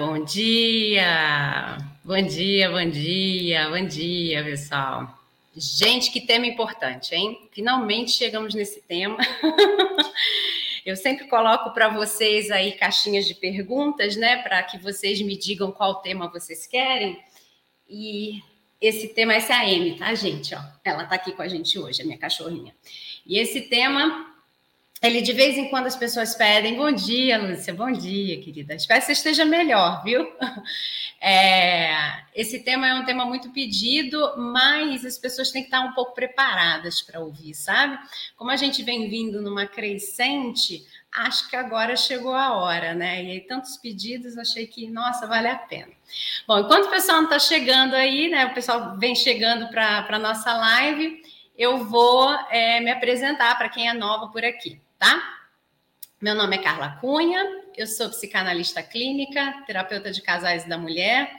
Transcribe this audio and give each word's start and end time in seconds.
bom 0.00 0.24
dia! 0.24 1.76
Bom 2.02 2.22
dia, 2.22 2.70
bom 2.70 2.88
dia, 2.88 3.68
bom 3.68 3.86
dia, 3.86 4.42
pessoal. 4.42 5.14
Gente, 5.54 6.10
que 6.10 6.22
tema 6.22 6.46
importante, 6.46 7.14
hein? 7.14 7.50
Finalmente 7.52 8.12
chegamos 8.12 8.54
nesse 8.54 8.80
tema. 8.80 9.18
Eu 10.86 10.96
sempre 10.96 11.26
coloco 11.26 11.74
para 11.74 11.90
vocês 11.90 12.50
aí 12.50 12.72
caixinhas 12.72 13.26
de 13.26 13.34
perguntas, 13.34 14.16
né, 14.16 14.38
para 14.38 14.62
que 14.62 14.78
vocês 14.78 15.20
me 15.20 15.36
digam 15.36 15.70
qual 15.70 15.96
tema 15.96 16.30
vocês 16.30 16.66
querem. 16.66 17.22
E 17.86 18.42
esse 18.80 19.08
tema, 19.08 19.34
essa 19.34 19.52
é 19.52 19.56
a 19.56 19.62
Amy, 19.64 19.98
tá, 19.98 20.14
gente? 20.14 20.54
Ó, 20.54 20.60
ela 20.82 21.04
tá 21.04 21.16
aqui 21.16 21.32
com 21.32 21.42
a 21.42 21.48
gente 21.48 21.78
hoje, 21.78 22.00
a 22.00 22.06
minha 22.06 22.16
cachorrinha. 22.16 22.74
E 23.26 23.38
esse 23.38 23.60
tema 23.68 24.29
ele 25.02 25.22
de 25.22 25.32
vez 25.32 25.56
em 25.56 25.68
quando 25.70 25.86
as 25.86 25.96
pessoas 25.96 26.34
pedem, 26.34 26.76
bom 26.76 26.92
dia, 26.92 27.38
Lúcia, 27.38 27.72
bom 27.72 27.90
dia, 27.90 28.38
querida. 28.38 28.74
Espero 28.74 29.00
que 29.00 29.06
você 29.06 29.12
esteja 29.12 29.44
melhor, 29.44 30.02
viu? 30.04 30.30
É, 31.22 32.22
esse 32.34 32.60
tema 32.60 32.88
é 32.88 32.94
um 32.94 33.04
tema 33.04 33.26
muito 33.26 33.50
pedido, 33.50 34.38
mas 34.38 35.04
as 35.04 35.18
pessoas 35.18 35.50
têm 35.50 35.60
que 35.60 35.68
estar 35.68 35.82
um 35.82 35.92
pouco 35.92 36.14
preparadas 36.14 37.02
para 37.02 37.20
ouvir, 37.20 37.52
sabe? 37.52 37.98
Como 38.38 38.50
a 38.50 38.56
gente 38.56 38.82
vem 38.82 39.06
vindo 39.10 39.42
numa 39.42 39.66
crescente, 39.66 40.82
acho 41.12 41.50
que 41.50 41.56
agora 41.56 41.94
chegou 41.94 42.32
a 42.32 42.54
hora, 42.54 42.94
né? 42.94 43.22
E 43.22 43.30
aí, 43.32 43.40
tantos 43.40 43.76
pedidos, 43.76 44.38
achei 44.38 44.66
que, 44.66 44.88
nossa, 44.88 45.26
vale 45.26 45.48
a 45.48 45.56
pena. 45.56 45.92
Bom, 46.48 46.60
enquanto 46.60 46.86
o 46.86 46.90
pessoal 46.90 47.18
não 47.18 47.24
está 47.24 47.38
chegando 47.38 47.92
aí, 47.92 48.30
né? 48.30 48.46
O 48.46 48.54
pessoal 48.54 48.96
vem 48.96 49.14
chegando 49.14 49.68
para 49.68 50.06
a 50.08 50.18
nossa 50.18 50.54
live, 50.54 51.20
eu 51.54 51.84
vou 51.84 52.30
é, 52.50 52.80
me 52.80 52.90
apresentar 52.90 53.58
para 53.58 53.68
quem 53.68 53.90
é 53.90 53.92
nova 53.92 54.28
por 54.28 54.42
aqui 54.42 54.80
tá? 55.00 55.38
Meu 56.20 56.34
nome 56.34 56.56
é 56.56 56.62
Carla 56.62 56.98
Cunha, 57.00 57.42
eu 57.74 57.86
sou 57.86 58.10
psicanalista 58.10 58.82
clínica, 58.82 59.64
terapeuta 59.66 60.10
de 60.10 60.20
casais 60.20 60.68
da 60.68 60.76
mulher, 60.76 61.32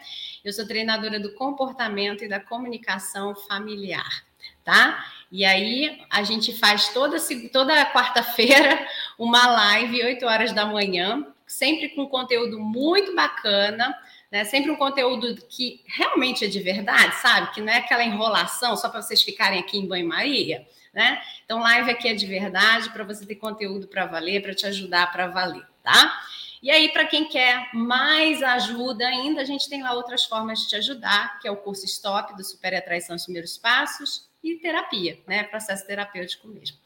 eu 0.43 0.51
sou 0.51 0.67
treinadora 0.67 1.19
do 1.19 1.35
comportamento 1.35 2.23
e 2.23 2.27
da 2.27 2.39
comunicação 2.39 3.35
familiar, 3.35 4.25
tá? 4.63 5.05
E 5.31 5.45
aí 5.45 6.01
a 6.09 6.23
gente 6.23 6.57
faz 6.57 6.89
toda, 6.89 7.17
toda 7.53 7.85
quarta-feira 7.93 8.83
uma 9.19 9.45
live, 9.45 10.05
8 10.05 10.25
horas 10.25 10.51
da 10.51 10.65
manhã, 10.65 11.23
sempre 11.45 11.89
com 11.89 12.07
conteúdo 12.07 12.59
muito 12.59 13.15
bacana, 13.15 13.95
né? 14.31 14.43
Sempre 14.43 14.71
um 14.71 14.75
conteúdo 14.75 15.35
que 15.47 15.83
realmente 15.85 16.45
é 16.45 16.47
de 16.47 16.59
verdade, 16.59 17.13
sabe? 17.17 17.53
Que 17.53 17.61
não 17.61 17.71
é 17.71 17.77
aquela 17.77 18.03
enrolação 18.03 18.75
só 18.75 18.89
para 18.89 19.03
vocês 19.03 19.21
ficarem 19.21 19.59
aqui 19.59 19.77
em 19.77 19.87
banho-maria 19.87 20.65
né? 20.93 21.21
Então, 21.45 21.59
live 21.59 21.89
aqui 21.89 22.07
é 22.07 22.13
de 22.13 22.25
verdade 22.25 22.89
para 22.89 23.03
você 23.03 23.25
ter 23.25 23.35
conteúdo 23.35 23.87
para 23.87 24.05
valer, 24.05 24.41
para 24.41 24.53
te 24.53 24.65
ajudar 24.65 25.11
para 25.11 25.27
valer, 25.27 25.65
tá? 25.83 26.21
E 26.61 26.69
aí, 26.69 26.89
para 26.89 27.05
quem 27.05 27.27
quer 27.27 27.69
mais 27.73 28.43
ajuda 28.43 29.07
ainda, 29.07 29.41
a 29.41 29.45
gente 29.45 29.67
tem 29.67 29.81
lá 29.81 29.93
outras 29.93 30.25
formas 30.25 30.59
de 30.59 30.69
te 30.69 30.75
ajudar, 30.75 31.39
que 31.39 31.47
é 31.47 31.51
o 31.51 31.57
curso 31.57 31.85
Stop 31.85 32.35
do 32.35 32.43
Super 32.43 32.75
Atraição 32.75 33.15
os 33.15 33.23
Primeiros 33.23 33.57
Passos 33.57 34.29
e 34.43 34.55
terapia, 34.55 35.19
né? 35.25 35.43
Processo 35.43 35.87
terapêutico 35.87 36.47
mesmo. 36.47 36.77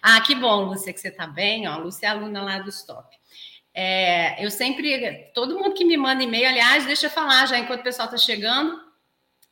Ah, 0.00 0.20
que 0.20 0.34
bom, 0.36 0.66
Lúcia, 0.66 0.92
que 0.92 1.00
você 1.00 1.08
está 1.08 1.26
bem. 1.26 1.66
Ó, 1.66 1.78
Lúcia 1.78 2.06
é 2.06 2.10
aluna 2.10 2.42
lá 2.42 2.58
do 2.60 2.70
Stop. 2.70 3.08
É, 3.74 4.44
eu 4.44 4.52
sempre, 4.52 5.32
todo 5.34 5.58
mundo 5.58 5.74
que 5.74 5.84
me 5.84 5.96
manda 5.96 6.22
e-mail, 6.22 6.48
aliás, 6.48 6.86
deixa 6.86 7.06
eu 7.06 7.10
falar 7.10 7.46
já 7.46 7.58
enquanto 7.58 7.80
o 7.80 7.84
pessoal 7.84 8.06
está 8.06 8.16
chegando, 8.16 8.80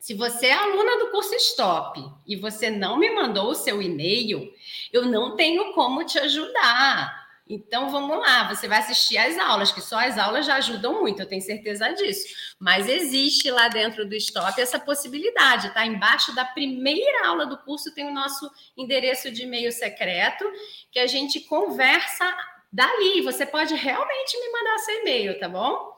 se 0.03 0.14
você 0.14 0.47
é 0.47 0.53
aluna 0.53 0.98
do 0.98 1.12
curso 1.12 1.33
Stop 1.36 2.05
e 2.27 2.34
você 2.34 2.69
não 2.69 2.98
me 2.98 3.08
mandou 3.08 3.50
o 3.50 3.55
seu 3.55 3.81
e-mail, 3.81 4.53
eu 4.92 5.06
não 5.06 5.36
tenho 5.36 5.72
como 5.75 6.05
te 6.05 6.19
ajudar. 6.19 7.22
Então 7.48 7.89
vamos 7.89 8.19
lá, 8.19 8.53
você 8.53 8.67
vai 8.67 8.81
assistir 8.81 9.17
às 9.17 9.39
aulas, 9.39 9.70
que 9.70 9.81
só 9.81 10.00
as 10.00 10.19
aulas 10.19 10.44
já 10.44 10.56
ajudam 10.56 11.00
muito, 11.00 11.22
eu 11.22 11.28
tenho 11.28 11.41
certeza 11.41 11.89
disso. 11.91 12.34
Mas 12.59 12.89
existe 12.89 13.48
lá 13.48 13.69
dentro 13.69 14.05
do 14.05 14.17
Stop 14.17 14.61
essa 14.61 14.81
possibilidade, 14.81 15.72
tá? 15.72 15.86
Embaixo 15.86 16.34
da 16.34 16.44
primeira 16.47 17.28
aula 17.28 17.47
do 17.47 17.59
curso 17.59 17.94
tem 17.94 18.05
o 18.05 18.12
nosso 18.12 18.50
endereço 18.77 19.31
de 19.31 19.44
e-mail 19.44 19.70
secreto, 19.70 20.44
que 20.91 20.98
a 20.98 21.06
gente 21.06 21.38
conversa 21.43 22.27
dali. 22.72 23.21
Você 23.21 23.47
pode 23.47 23.72
realmente 23.77 24.37
me 24.37 24.50
mandar 24.50 24.78
seu 24.78 24.98
e-mail, 24.98 25.38
tá 25.38 25.48
bom? 25.48 25.91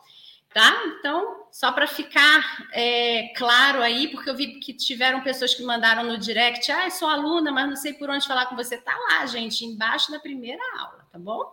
Tá? 0.55 0.73
Então, 0.99 1.49
só 1.51 1.73
para 1.73 1.87
ficar 1.87 2.69
é, 2.73 3.33
claro 3.37 3.83
aí, 3.83 4.09
porque 4.09 4.31
eu 4.31 4.37
vi 4.37 4.61
que 4.61 4.73
tiveram 4.73 5.21
pessoas 5.21 5.53
que 5.53 5.65
mandaram 5.65 6.05
no 6.05 6.17
direct, 6.17 6.71
ah, 6.71 6.89
sou 6.89 7.09
aluna, 7.09 7.51
mas 7.51 7.69
não 7.69 7.77
sei 7.77 7.93
por 7.93 8.09
onde 8.09 8.27
falar 8.27 8.47
com 8.47 8.55
você. 8.55 8.79
Tá 8.79 8.97
lá, 9.11 9.27
gente, 9.27 9.65
embaixo 9.65 10.13
da 10.13 10.21
primeira 10.21 10.63
aula, 10.79 11.07
tá 11.13 11.19
bom? 11.19 11.45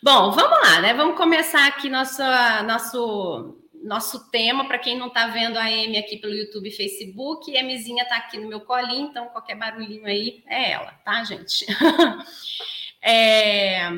Bom, 0.00 0.30
vamos 0.30 0.58
lá, 0.68 0.80
né? 0.80 0.94
Vamos 0.94 1.16
começar 1.16 1.66
aqui 1.66 1.88
nosso, 1.88 2.22
nosso, 2.64 3.58
nosso 3.82 4.30
tema. 4.30 4.68
Para 4.68 4.78
quem 4.78 4.96
não 4.96 5.08
está 5.08 5.26
vendo 5.26 5.56
a 5.56 5.64
Amy 5.64 5.98
aqui 5.98 6.16
pelo 6.16 6.34
YouTube 6.34 6.68
e 6.68 6.72
Facebook, 6.72 7.54
a 7.56 7.60
Emizinha 7.60 8.04
está 8.04 8.16
aqui 8.16 8.38
no 8.38 8.48
meu 8.48 8.60
colinho, 8.60 9.08
então 9.08 9.26
qualquer 9.26 9.56
barulhinho 9.56 10.06
aí 10.06 10.44
é 10.46 10.72
ela, 10.72 10.92
tá, 11.04 11.24
gente? 11.24 11.66
é... 13.02 13.90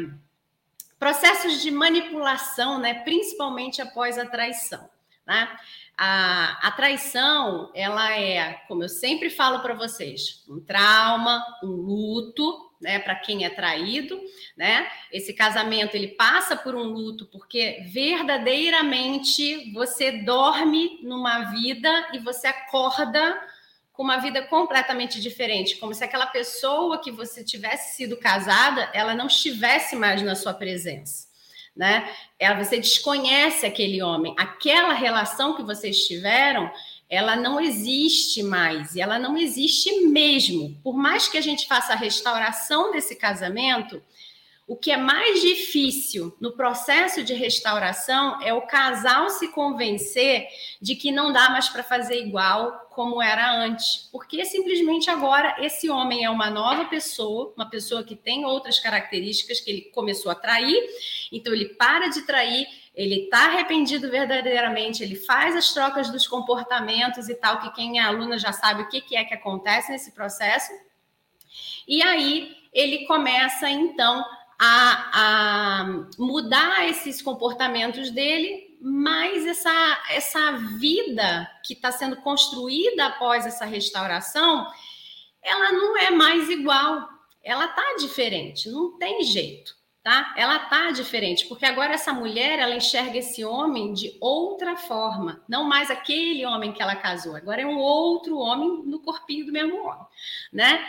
Processos 1.05 1.61
de 1.61 1.71
manipulação, 1.71 2.79
né, 2.79 2.95
principalmente 2.95 3.83
após 3.83 4.17
a 4.17 4.25
traição. 4.25 4.89
Né? 5.27 5.55
A, 5.99 6.67
a 6.67 6.71
traição, 6.71 7.71
ela 7.75 8.19
é, 8.19 8.55
como 8.67 8.83
eu 8.83 8.89
sempre 8.89 9.29
falo 9.29 9.61
para 9.61 9.75
vocês, 9.75 10.43
um 10.49 10.61
trauma, 10.61 11.45
um 11.63 11.67
luto, 11.67 12.73
né, 12.81 12.99
para 13.01 13.17
quem 13.17 13.45
é 13.45 13.51
traído, 13.51 14.19
né? 14.57 14.91
Esse 15.13 15.35
casamento 15.35 15.95
ele 15.95 16.09
passa 16.09 16.57
por 16.57 16.75
um 16.75 16.85
luto 16.85 17.27
porque 17.27 17.85
verdadeiramente 17.93 19.75
você 19.75 20.11
dorme 20.11 21.01
numa 21.03 21.51
vida 21.51 22.09
e 22.15 22.19
você 22.19 22.47
acorda 22.47 23.39
com 23.95 24.03
uma 24.03 24.19
vida 24.19 24.43
completamente 24.43 25.21
diferente, 25.21 25.77
como 25.77 25.95
se 25.95 26.03
aquela 26.03 26.27
pessoa 26.27 26.99
que 26.99 27.13
você 27.13 27.45
tivesse 27.45 27.97
sido 27.97 28.17
casada, 28.17 28.91
ela 28.93 29.15
não 29.15 29.29
estivesse 29.29 29.95
mais 29.95 30.21
na 30.21 30.35
sua 30.35 30.53
presença, 30.53 31.29
né? 31.75 32.13
Ela, 32.39 32.63
você 32.63 32.77
desconhece 32.77 33.65
aquele 33.65 34.03
homem, 34.03 34.35
aquela 34.37 34.93
relação 34.93 35.55
que 35.55 35.63
vocês 35.63 36.09
tiveram, 36.09 36.71
ela 37.09 37.37
não 37.37 37.61
existe 37.61 38.43
mais, 38.43 38.97
e 38.97 39.01
ela 39.01 39.17
não 39.17 39.39
existe 39.39 40.01
mesmo. 40.07 40.77
Por 40.83 40.97
mais 40.97 41.29
que 41.29 41.39
a 41.39 41.41
gente 41.41 41.69
faça 41.69 41.93
a 41.93 41.97
restauração 41.97 42.91
desse 42.91 43.15
casamento, 43.15 44.03
o 44.67 44.77
que 44.77 44.91
é 44.91 44.97
mais 44.97 45.43
difícil 45.43 46.35
no 46.41 46.53
processo 46.53 47.23
de 47.23 47.35
restauração 47.35 48.41
é 48.43 48.55
o 48.55 48.63
casal 48.63 49.29
se 49.29 49.49
convencer 49.49 50.49
de 50.81 50.97
que 50.97 51.13
não 51.13 51.33
dá 51.33 51.51
mais 51.51 51.69
para 51.69 51.83
fazer 51.83 52.19
igual 52.19 52.89
como 52.91 53.21
era 53.21 53.53
antes, 53.53 54.09
porque 54.11 54.45
simplesmente 54.45 55.11
agora 55.11 55.57
esse 55.59 55.91
homem 55.91 56.25
é 56.25 56.31
uma 56.31 56.49
nova 56.49 56.87
pessoa, 56.87 57.53
uma 57.57 57.69
pessoa 57.69 58.05
que 58.05 58.17
tem 58.17 58.45
outras 58.47 58.79
características 58.79 59.61
que 59.61 59.71
ele 59.71 59.81
começou 59.93 60.33
a 60.33 60.35
trair, 60.35 60.81
então 61.31 61.53
ele 61.53 61.71
para 61.71 62.09
de 62.09 62.23
trair, 62.23 62.67
ele 62.95 63.25
está 63.25 63.47
arrependido 63.47 64.09
verdadeiramente, 64.09 65.03
ele 65.03 65.17
faz 65.17 65.57
as 65.57 65.75
trocas 65.75 66.09
dos 66.09 66.27
comportamentos 66.27 67.29
e 67.29 67.35
tal, 67.35 67.61
que 67.61 67.73
quem 67.73 67.99
é 67.99 68.03
aluna 68.03 68.39
já 68.39 68.53
sabe 68.53 68.83
o 68.83 68.89
que, 68.89 69.01
que 69.01 69.17
é 69.17 69.25
que 69.25 69.35
acontece 69.35 69.91
nesse 69.91 70.13
processo. 70.13 70.71
E 71.87 72.01
aí 72.01 72.57
ele 72.73 73.07
começa 73.07 73.69
então 73.69 74.25
a, 74.59 75.11
a 75.13 75.85
mudar 76.19 76.89
esses 76.89 77.21
comportamentos 77.21 78.11
dele, 78.11 78.77
mas 78.81 79.47
essa, 79.47 80.03
essa 80.11 80.53
vida 80.79 81.51
que 81.65 81.73
está 81.73 81.91
sendo 81.91 82.17
construída 82.17 83.07
após 83.07 83.47
essa 83.47 83.65
restauração, 83.65 84.67
ela 85.43 85.73
não 85.73 85.97
é 85.97 86.11
mais 86.11 86.49
igual, 86.51 87.09
ela 87.43 87.69
tá 87.69 87.97
diferente, 87.99 88.69
não 88.69 88.99
tem 88.99 89.23
jeito, 89.23 89.75
tá? 90.03 90.35
Ela 90.37 90.59
tá 90.59 90.91
diferente, 90.91 91.47
porque 91.47 91.67
agora 91.67 91.95
essa 91.95 92.13
mulher, 92.13 92.59
ela 92.59 92.77
enxerga 92.77 93.19
esse 93.19 93.45
homem 93.45 93.93
de 93.93 94.17
outra 94.21 94.77
forma, 94.77 95.43
não 95.49 95.65
mais 95.65 95.91
aquele 95.91 96.45
homem 96.47 96.73
que 96.73 96.83
ela 96.83 96.97
casou, 96.97 97.37
agora 97.37 97.63
é 97.63 97.67
um 97.67 97.79
outro 97.79 98.39
homem 98.39 98.83
no 98.85 99.01
corpinho 99.01 99.47
do 99.47 99.53
mesmo 99.53 99.83
homem, 99.83 100.07
né? 100.53 100.87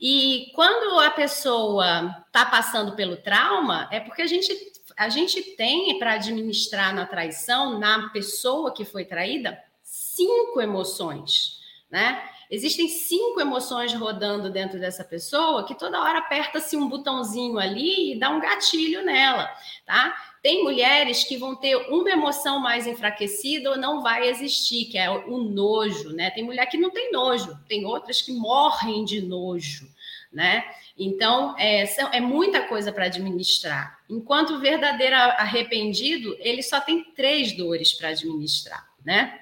E 0.00 0.50
quando 0.54 0.98
a 1.00 1.10
pessoa 1.10 2.24
está 2.26 2.44
passando 2.44 2.94
pelo 2.96 3.16
trauma, 3.16 3.88
é 3.90 4.00
porque 4.00 4.22
a 4.22 4.26
gente, 4.26 4.52
a 4.96 5.08
gente 5.08 5.40
tem 5.56 5.98
para 5.98 6.14
administrar 6.14 6.94
na 6.94 7.06
traição, 7.06 7.78
na 7.78 8.08
pessoa 8.10 8.72
que 8.72 8.84
foi 8.84 9.04
traída, 9.04 9.58
cinco 9.82 10.60
emoções, 10.60 11.60
né? 11.90 12.22
Existem 12.50 12.88
cinco 12.88 13.40
emoções 13.40 13.94
rodando 13.94 14.50
dentro 14.50 14.78
dessa 14.78 15.02
pessoa 15.02 15.64
que 15.64 15.74
toda 15.74 16.00
hora 16.00 16.18
aperta-se 16.18 16.76
um 16.76 16.88
botãozinho 16.88 17.58
ali 17.58 18.12
e 18.12 18.18
dá 18.18 18.30
um 18.30 18.40
gatilho 18.40 19.04
nela, 19.04 19.50
tá? 19.86 20.14
Tem 20.44 20.62
mulheres 20.62 21.24
que 21.24 21.36
vão 21.36 21.56
ter 21.56 21.74
uma 21.74 22.10
emoção 22.10 22.60
mais 22.60 22.86
enfraquecida 22.86 23.70
ou 23.70 23.78
não 23.78 24.00
vai 24.00 24.28
existir, 24.28 24.84
que 24.84 24.98
é 24.98 25.10
o 25.10 25.38
nojo, 25.38 26.10
né? 26.10 26.30
Tem 26.30 26.44
mulher 26.44 26.66
que 26.66 26.76
não 26.76 26.90
tem 26.90 27.10
nojo, 27.10 27.58
tem 27.66 27.84
outras 27.84 28.20
que 28.22 28.30
morrem 28.30 29.04
de 29.04 29.22
nojo 29.22 29.92
né? 30.34 30.64
Então, 30.98 31.54
é, 31.56 31.84
é 32.12 32.20
muita 32.20 32.62
coisa 32.62 32.92
para 32.92 33.04
administrar. 33.04 34.00
Enquanto 34.10 34.54
o 34.54 34.58
verdadeiro 34.58 35.14
arrependido, 35.14 36.36
ele 36.40 36.62
só 36.62 36.80
tem 36.80 37.04
três 37.14 37.56
dores 37.56 37.92
para 37.92 38.08
administrar, 38.08 38.84
né? 39.04 39.40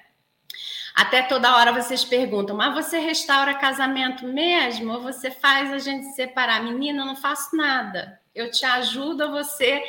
Até 0.95 1.23
toda 1.23 1.55
hora 1.55 1.73
vocês 1.73 2.05
perguntam, 2.05 2.55
mas 2.55 2.75
você 2.75 2.99
restaura 2.99 3.55
casamento 3.55 4.27
mesmo? 4.27 4.93
Ou 4.93 5.01
você 5.01 5.31
faz 5.31 5.73
a 5.73 5.79
gente 5.79 6.13
separar? 6.13 6.63
Menina, 6.63 7.01
eu 7.01 7.05
não 7.05 7.15
faço 7.15 7.55
nada. 7.55 8.21
Eu 8.35 8.51
te 8.51 8.63
ajudo 8.63 9.23
a 9.23 9.31
você 9.31 9.83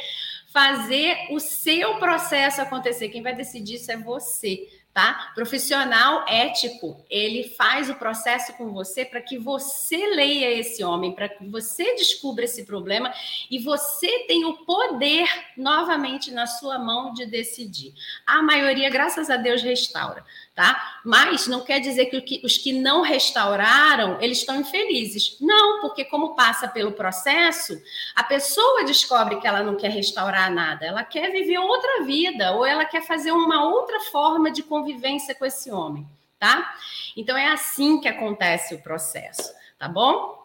fazer 0.55 1.27
o 1.31 1.41
seu 1.41 1.97
processo 1.97 2.63
acontecer. 2.63 3.09
Quem 3.09 3.23
vai 3.23 3.35
decidir 3.35 3.75
isso 3.75 3.91
é 3.91 3.97
você 3.97 4.69
tá? 4.95 5.33
Profissional 5.35 6.25
ético, 6.29 7.05
ele 7.11 7.43
faz 7.59 7.91
o 7.91 7.97
processo 7.97 8.53
com 8.53 8.73
você 8.73 9.05
para 9.05 9.21
que 9.21 9.37
você 9.37 9.97
leia 10.15 10.57
esse 10.57 10.85
homem, 10.85 11.13
para 11.13 11.29
que 11.29 11.45
você 11.49 11.97
descubra 11.97 12.45
esse 12.45 12.65
problema 12.65 13.13
e 13.51 13.59
você 13.59 14.21
tenha 14.29 14.47
o 14.47 14.65
poder 14.65 15.29
novamente 15.57 16.31
na 16.31 16.47
sua 16.47 16.79
mão 16.79 17.13
de 17.13 17.27
decidir. 17.27 17.93
A 18.25 18.41
maioria, 18.41 18.89
graças 18.89 19.29
a 19.29 19.37
Deus, 19.37 19.63
restaura 19.63 20.25
tá? 20.55 21.01
Mas 21.05 21.49
não 21.49 21.65
quer 21.65 21.81
dizer 21.81 22.07
que 22.07 22.41
os 22.45 22.57
que 22.57 22.73
não 22.73 23.03
restauraram, 23.03 24.21
eles 24.21 24.39
estão 24.39 24.61
infelizes. 24.61 25.37
Não, 25.41 25.81
porque 25.81 26.05
como 26.05 26.37
passa 26.37 26.69
pelo 26.69 26.93
processo, 26.93 27.81
a 28.15 28.23
pessoa 28.23 28.85
descobre 28.85 29.41
que 29.41 29.47
ela 29.47 29.63
não 29.63 29.77
quer 29.77 29.91
restaurar 29.91 30.53
nada, 30.53 30.87
ela 30.87 31.03
quer 31.03 31.33
viver 31.33 31.59
outra 31.59 32.05
vida, 32.05 32.53
ou 32.53 32.65
ela 32.65 32.85
quer 32.85 33.03
fazer 33.03 33.33
uma 33.33 33.65
outra 33.69 34.01
forma 34.01 34.51
de 34.51 34.63
convivência 34.63 35.35
com 35.35 35.45
esse 35.45 35.71
homem, 35.73 36.07
tá? 36.39 36.77
Então 37.17 37.37
é 37.37 37.49
assim 37.49 38.01
que 38.01 38.09
acontece 38.09 38.75
o 38.75 38.83
processo, 38.83 39.53
tá 39.77 39.89
bom? 39.89 40.45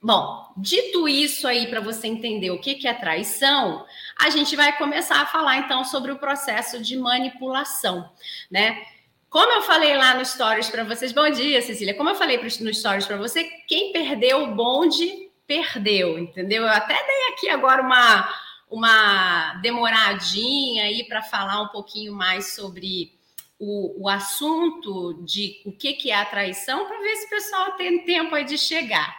Bom, 0.00 0.52
dito 0.56 1.08
isso 1.08 1.46
aí 1.46 1.66
para 1.66 1.80
você 1.80 2.06
entender 2.06 2.52
o 2.52 2.60
que, 2.60 2.76
que 2.76 2.86
é 2.86 2.94
traição, 2.94 3.84
a 4.16 4.30
gente 4.30 4.54
vai 4.54 4.76
começar 4.78 5.20
a 5.20 5.26
falar 5.26 5.58
então 5.58 5.84
sobre 5.84 6.12
o 6.12 6.18
processo 6.18 6.80
de 6.80 6.96
manipulação, 6.96 8.08
né? 8.48 8.80
Como 9.30 9.52
eu 9.52 9.62
falei 9.62 9.94
lá 9.94 10.14
no 10.14 10.24
Stories 10.24 10.70
para 10.70 10.84
vocês, 10.84 11.12
bom 11.12 11.28
dia, 11.28 11.60
Cecília. 11.60 11.94
Como 11.94 12.08
eu 12.08 12.14
falei 12.14 12.38
no 12.38 12.72
Stories 12.72 13.06
para 13.06 13.18
você, 13.18 13.44
quem 13.66 13.92
perdeu 13.92 14.42
o 14.42 14.54
bonde, 14.54 15.30
perdeu, 15.46 16.18
entendeu? 16.18 16.62
Eu 16.62 16.70
até 16.70 16.94
dei 16.94 17.28
aqui 17.34 17.50
agora 17.50 17.82
uma, 17.82 18.34
uma 18.70 19.54
demoradinha 19.56 20.84
aí 20.84 21.04
para 21.04 21.20
falar 21.20 21.60
um 21.60 21.68
pouquinho 21.68 22.14
mais 22.14 22.54
sobre 22.54 23.18
o, 23.58 24.02
o 24.02 24.08
assunto 24.08 25.22
de 25.22 25.60
o 25.66 25.72
que, 25.72 25.92
que 25.92 26.10
é 26.10 26.14
a 26.14 26.24
traição, 26.24 26.86
para 26.86 26.98
ver 26.98 27.16
se 27.16 27.26
o 27.26 27.30
pessoal 27.30 27.72
tem 27.72 28.06
tempo 28.06 28.34
aí 28.34 28.44
de 28.44 28.56
chegar. 28.56 29.14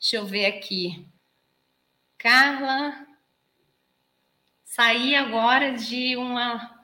Deixa 0.00 0.16
eu 0.16 0.24
ver 0.24 0.46
aqui. 0.46 1.06
Carla, 2.16 3.06
saí 4.64 5.14
agora 5.14 5.72
de 5.72 6.16
uma 6.16 6.77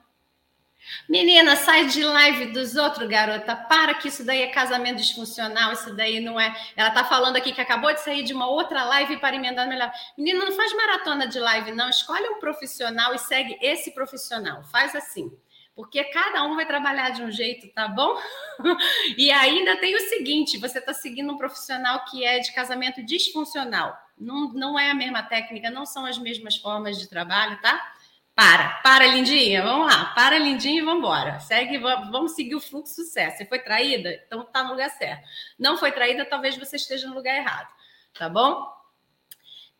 Menina, 1.07 1.55
sai 1.55 1.85
de 1.85 2.03
live 2.03 2.47
dos 2.47 2.75
outros, 2.75 3.07
garota. 3.07 3.55
Para 3.55 3.93
que 3.93 4.07
isso 4.07 4.23
daí 4.23 4.41
é 4.41 4.47
casamento 4.47 4.97
disfuncional, 4.97 5.73
isso 5.73 5.95
daí 5.95 6.19
não 6.19 6.39
é. 6.39 6.55
Ela 6.75 6.91
tá 6.91 7.03
falando 7.03 7.35
aqui 7.35 7.53
que 7.53 7.61
acabou 7.61 7.93
de 7.93 8.01
sair 8.01 8.23
de 8.23 8.33
uma 8.33 8.47
outra 8.47 8.83
live 8.85 9.17
para 9.17 9.35
emendar 9.35 9.67
melhor. 9.67 9.91
Menina, 10.17 10.45
não 10.45 10.53
faz 10.53 10.73
maratona 10.73 11.27
de 11.27 11.39
live, 11.39 11.71
não. 11.71 11.89
Escolhe 11.89 12.27
um 12.29 12.39
profissional 12.39 13.13
e 13.13 13.19
segue 13.19 13.57
esse 13.61 13.91
profissional. 13.91 14.63
Faz 14.63 14.95
assim. 14.95 15.31
Porque 15.75 16.05
cada 16.05 16.43
um 16.45 16.55
vai 16.55 16.65
trabalhar 16.65 17.09
de 17.09 17.21
um 17.21 17.29
jeito, 17.29 17.67
tá 17.73 17.87
bom? 17.87 18.17
e 19.17 19.29
ainda 19.29 19.75
tem 19.75 19.93
o 19.93 20.09
seguinte: 20.09 20.57
você 20.57 20.79
está 20.79 20.93
seguindo 20.93 21.33
um 21.33 21.37
profissional 21.37 22.05
que 22.05 22.23
é 22.23 22.39
de 22.39 22.53
casamento 22.53 23.03
disfuncional. 23.03 23.93
Não, 24.17 24.53
não 24.53 24.79
é 24.79 24.89
a 24.89 24.95
mesma 24.95 25.21
técnica, 25.21 25.69
não 25.69 25.85
são 25.85 26.05
as 26.05 26.17
mesmas 26.17 26.55
formas 26.55 26.97
de 26.97 27.09
trabalho, 27.09 27.59
tá? 27.61 27.93
Para, 28.35 28.81
para, 28.83 29.07
lindinha, 29.07 29.63
vamos 29.63 29.87
lá, 29.87 30.07
para, 30.13 30.37
lindinha, 30.37 30.81
e 30.81 30.83
vamos 30.83 30.99
embora. 30.99 31.39
Segue, 31.39 31.77
vamos 31.77 32.33
seguir 32.33 32.55
o 32.55 32.59
fluxo 32.59 32.95
sucesso. 32.95 33.37
Você 33.37 33.45
foi 33.45 33.59
traída? 33.59 34.11
Então 34.27 34.43
tá 34.43 34.61
no 34.61 34.71
lugar 34.71 34.89
certo. 34.89 35.25
Não 35.57 35.77
foi 35.77 35.89
traída, 35.93 36.25
talvez 36.25 36.57
você 36.57 36.75
esteja 36.75 37.07
no 37.07 37.15
lugar 37.15 37.33
errado, 37.33 37.69
tá 38.13 38.27
bom? 38.27 38.67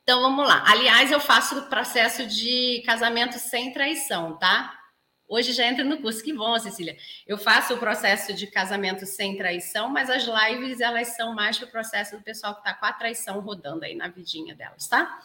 Então 0.04 0.22
vamos 0.22 0.48
lá. 0.48 0.64
Aliás, 0.68 1.12
eu 1.12 1.20
faço 1.20 1.60
o 1.60 1.64
processo 1.64 2.26
de 2.28 2.82
casamento 2.86 3.38
sem 3.40 3.74
traição, 3.74 4.38
tá? 4.38 4.80
Hoje 5.28 5.52
já 5.52 5.66
entra 5.66 5.84
no 5.84 5.98
curso, 5.98 6.24
que 6.24 6.32
bom, 6.32 6.58
Cecília. 6.60 6.96
Eu 7.26 7.38
faço 7.38 7.74
o 7.74 7.78
processo 7.78 8.32
de 8.34 8.48
casamento 8.48 9.06
sem 9.06 9.36
traição, 9.36 9.90
mas 9.90 10.10
as 10.10 10.24
lives 10.24 10.80
elas 10.80 11.16
são 11.16 11.34
mais 11.34 11.58
para 11.58 11.68
o 11.68 11.72
processo 11.72 12.16
do 12.16 12.24
pessoal 12.24 12.54
que 12.54 12.60
está 12.60 12.74
com 12.74 12.86
a 12.86 12.94
traição 12.94 13.40
rodando 13.42 13.84
aí 13.84 13.96
na 13.96 14.08
vidinha 14.08 14.56
delas, 14.56 14.88
tá? 14.88 15.20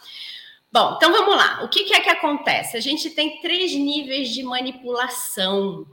Bom, 0.73 0.95
então 0.97 1.11
vamos 1.11 1.35
lá. 1.35 1.65
O 1.65 1.69
que, 1.69 1.85
que 1.85 1.95
é 1.95 2.01
que 2.01 2.11
acontece? 2.11 2.77
A 2.77 2.81
gente 2.81 3.11
tem 3.11 3.41
três 3.41 3.73
níveis 3.75 4.29
de 4.29 4.43
manipulação, 4.45 5.85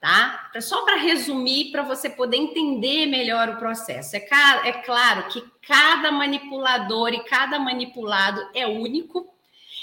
tá? 0.00 0.50
Só 0.60 0.84
para 0.84 0.96
resumir, 0.96 1.70
para 1.70 1.82
você 1.82 2.10
poder 2.10 2.36
entender 2.36 3.06
melhor 3.06 3.48
o 3.50 3.58
processo. 3.58 4.16
É, 4.16 4.26
é 4.64 4.72
claro 4.72 5.28
que 5.28 5.40
cada 5.68 6.10
manipulador 6.10 7.14
e 7.14 7.22
cada 7.22 7.60
manipulado 7.60 8.44
é 8.52 8.66
único, 8.66 9.32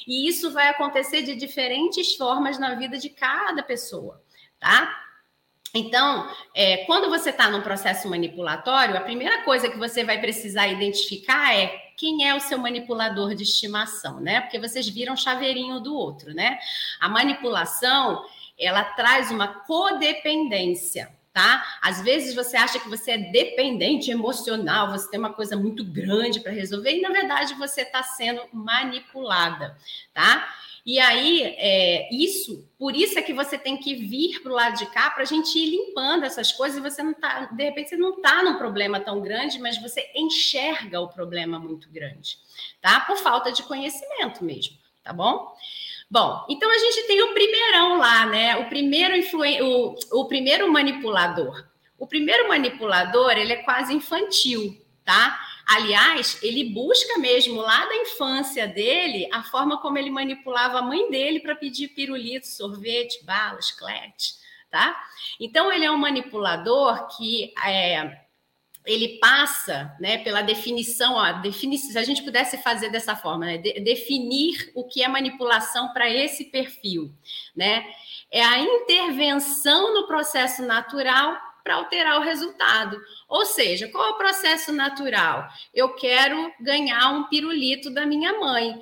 e 0.05 0.27
isso 0.27 0.51
vai 0.51 0.67
acontecer 0.67 1.21
de 1.21 1.35
diferentes 1.35 2.15
formas 2.15 2.59
na 2.59 2.75
vida 2.75 2.97
de 2.97 3.09
cada 3.09 3.63
pessoa, 3.63 4.21
tá? 4.59 5.05
Então, 5.73 6.29
é, 6.53 6.77
quando 6.85 7.09
você 7.09 7.29
está 7.29 7.49
num 7.49 7.61
processo 7.61 8.09
manipulatório, 8.09 8.97
a 8.97 9.01
primeira 9.01 9.43
coisa 9.43 9.69
que 9.69 9.77
você 9.77 10.03
vai 10.03 10.19
precisar 10.19 10.67
identificar 10.67 11.55
é 11.55 11.88
quem 11.99 12.25
é 12.25 12.33
o 12.33 12.39
seu 12.39 12.57
manipulador 12.57 13.35
de 13.35 13.43
estimação, 13.43 14.21
né? 14.21 14.39
Porque 14.39 14.57
vocês 14.57 14.87
viram 14.87 15.17
chaveirinho 15.17 15.81
do 15.81 15.93
outro, 15.93 16.33
né? 16.33 16.57
A 16.97 17.09
manipulação, 17.09 18.25
ela 18.57 18.85
traz 18.85 19.29
uma 19.31 19.47
codependência, 19.65 21.11
tá? 21.33 21.77
Às 21.81 22.01
vezes 22.01 22.33
você 22.33 22.55
acha 22.55 22.79
que 22.79 22.87
você 22.87 23.11
é 23.11 23.17
dependente 23.17 24.09
emocional, 24.09 24.91
você 24.91 25.11
tem 25.11 25.19
uma 25.19 25.33
coisa 25.33 25.57
muito 25.57 25.83
grande 25.83 26.39
para 26.39 26.53
resolver 26.53 26.95
e 26.95 27.01
na 27.01 27.09
verdade 27.09 27.53
você 27.55 27.81
está 27.81 28.01
sendo 28.01 28.41
manipulada, 28.53 29.77
tá? 30.13 30.55
E 30.85 30.99
aí, 30.99 31.43
é, 31.57 32.13
isso, 32.13 32.67
por 32.77 32.95
isso 32.95 33.19
é 33.19 33.21
que 33.21 33.33
você 33.33 33.57
tem 33.57 33.77
que 33.77 33.95
vir 33.95 34.41
para 34.41 34.51
o 34.51 34.55
lado 34.55 34.77
de 34.77 34.85
cá 34.87 35.09
para 35.09 35.23
a 35.23 35.25
gente 35.25 35.57
ir 35.57 35.69
limpando 35.69 36.23
essas 36.23 36.51
coisas 36.51 36.77
e 36.77 36.81
você 36.81 37.03
não 37.03 37.13
tá, 37.13 37.45
de 37.45 37.63
repente, 37.63 37.89
você 37.89 37.97
não 37.97 38.15
está 38.15 38.41
num 38.43 38.57
problema 38.57 38.99
tão 38.99 39.21
grande, 39.21 39.59
mas 39.59 39.77
você 39.81 40.09
enxerga 40.15 40.99
o 40.99 41.09
problema 41.09 41.59
muito 41.59 41.89
grande, 41.89 42.37
tá? 42.81 43.01
Por 43.01 43.17
falta 43.17 43.51
de 43.51 43.63
conhecimento 43.63 44.43
mesmo, 44.43 44.77
tá 45.03 45.11
bom? 45.13 45.53
Bom, 46.09 46.45
então 46.49 46.71
a 46.71 46.77
gente 46.79 47.05
tem 47.05 47.21
o 47.21 47.33
primeirão 47.33 47.97
lá, 47.97 48.25
né? 48.25 48.57
O 48.57 48.67
primeiro 48.67 49.15
influen 49.15 49.61
o, 49.61 49.95
o 50.11 50.25
primeiro 50.25 50.71
manipulador. 50.71 51.67
O 51.99 52.07
primeiro 52.07 52.47
manipulador, 52.47 53.31
ele 53.31 53.53
é 53.53 53.57
quase 53.57 53.93
infantil, 53.93 54.75
tá? 55.05 55.39
Aliás, 55.71 56.39
ele 56.41 56.63
busca 56.63 57.19
mesmo 57.19 57.61
lá 57.61 57.85
da 57.85 57.95
infância 57.97 58.67
dele 58.67 59.29
a 59.31 59.43
forma 59.43 59.79
como 59.79 59.99
ele 59.99 60.09
manipulava 60.09 60.79
a 60.79 60.81
mãe 60.81 61.11
dele 61.11 61.39
para 61.39 61.55
pedir 61.55 61.89
pirulito, 61.89 62.47
sorvete, 62.47 63.23
bala, 63.23 63.61
chiclete, 63.61 64.33
tá? 64.71 64.99
Então, 65.39 65.71
ele 65.71 65.85
é 65.85 65.91
um 65.91 65.97
manipulador 65.97 67.07
que 67.15 67.53
é, 67.63 68.19
ele 68.83 69.19
passa 69.19 69.95
né, 69.99 70.17
pela 70.17 70.41
definição, 70.41 71.13
ó, 71.13 71.33
defini 71.33 71.77
se 71.77 71.95
a 71.99 72.03
gente 72.03 72.23
pudesse 72.23 72.57
fazer 72.63 72.89
dessa 72.89 73.15
forma, 73.15 73.45
né, 73.45 73.57
de, 73.59 73.79
definir 73.81 74.71
o 74.73 74.83
que 74.83 75.03
é 75.03 75.07
manipulação 75.07 75.93
para 75.93 76.09
esse 76.09 76.45
perfil, 76.45 77.13
né? 77.55 77.85
É 78.31 78.43
a 78.43 78.57
intervenção 78.57 79.93
no 79.93 80.07
processo 80.07 80.63
natural 80.63 81.37
para 81.69 81.75
alterar 81.75 82.19
o 82.19 82.23
resultado. 82.23 82.99
Ou 83.27 83.45
seja, 83.45 83.87
qual 83.89 84.07
é 84.07 84.09
o 84.09 84.17
processo 84.17 84.71
natural? 84.71 85.47
Eu 85.71 85.93
quero 85.93 86.51
ganhar 86.59 87.11
um 87.11 87.25
pirulito 87.25 87.91
da 87.91 88.07
minha 88.07 88.39
mãe. 88.39 88.75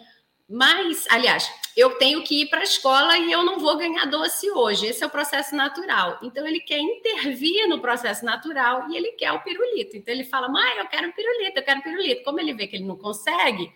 Mas, 0.50 1.06
aliás, 1.10 1.52
eu 1.76 1.96
tenho 1.96 2.24
que 2.24 2.44
ir 2.44 2.46
para 2.46 2.62
a 2.62 2.64
escola 2.64 3.18
e 3.18 3.30
eu 3.30 3.44
não 3.44 3.60
vou 3.60 3.76
ganhar 3.76 4.06
doce 4.06 4.50
hoje. 4.50 4.86
Esse 4.86 5.04
é 5.04 5.08
o 5.08 5.10
processo 5.10 5.54
natural. 5.54 6.18
Então, 6.24 6.48
ele 6.48 6.62
quer 6.62 6.80
intervir 6.80 7.68
no 7.68 7.82
processo 7.82 8.24
natural 8.24 8.90
e 8.90 8.96
ele 8.96 9.12
quer 9.12 9.34
o 9.34 9.44
pirulito. 9.44 9.98
Então, 9.98 10.14
ele 10.14 10.24
fala: 10.24 10.48
mãe, 10.48 10.78
eu 10.78 10.88
quero 10.88 11.12
pirulito, 11.12 11.60
eu 11.60 11.64
quero 11.64 11.82
pirulito. 11.82 12.24
Como 12.24 12.40
ele 12.40 12.54
vê 12.54 12.68
que 12.68 12.78
ele 12.78 12.86
não 12.86 12.96
consegue, 12.96 13.70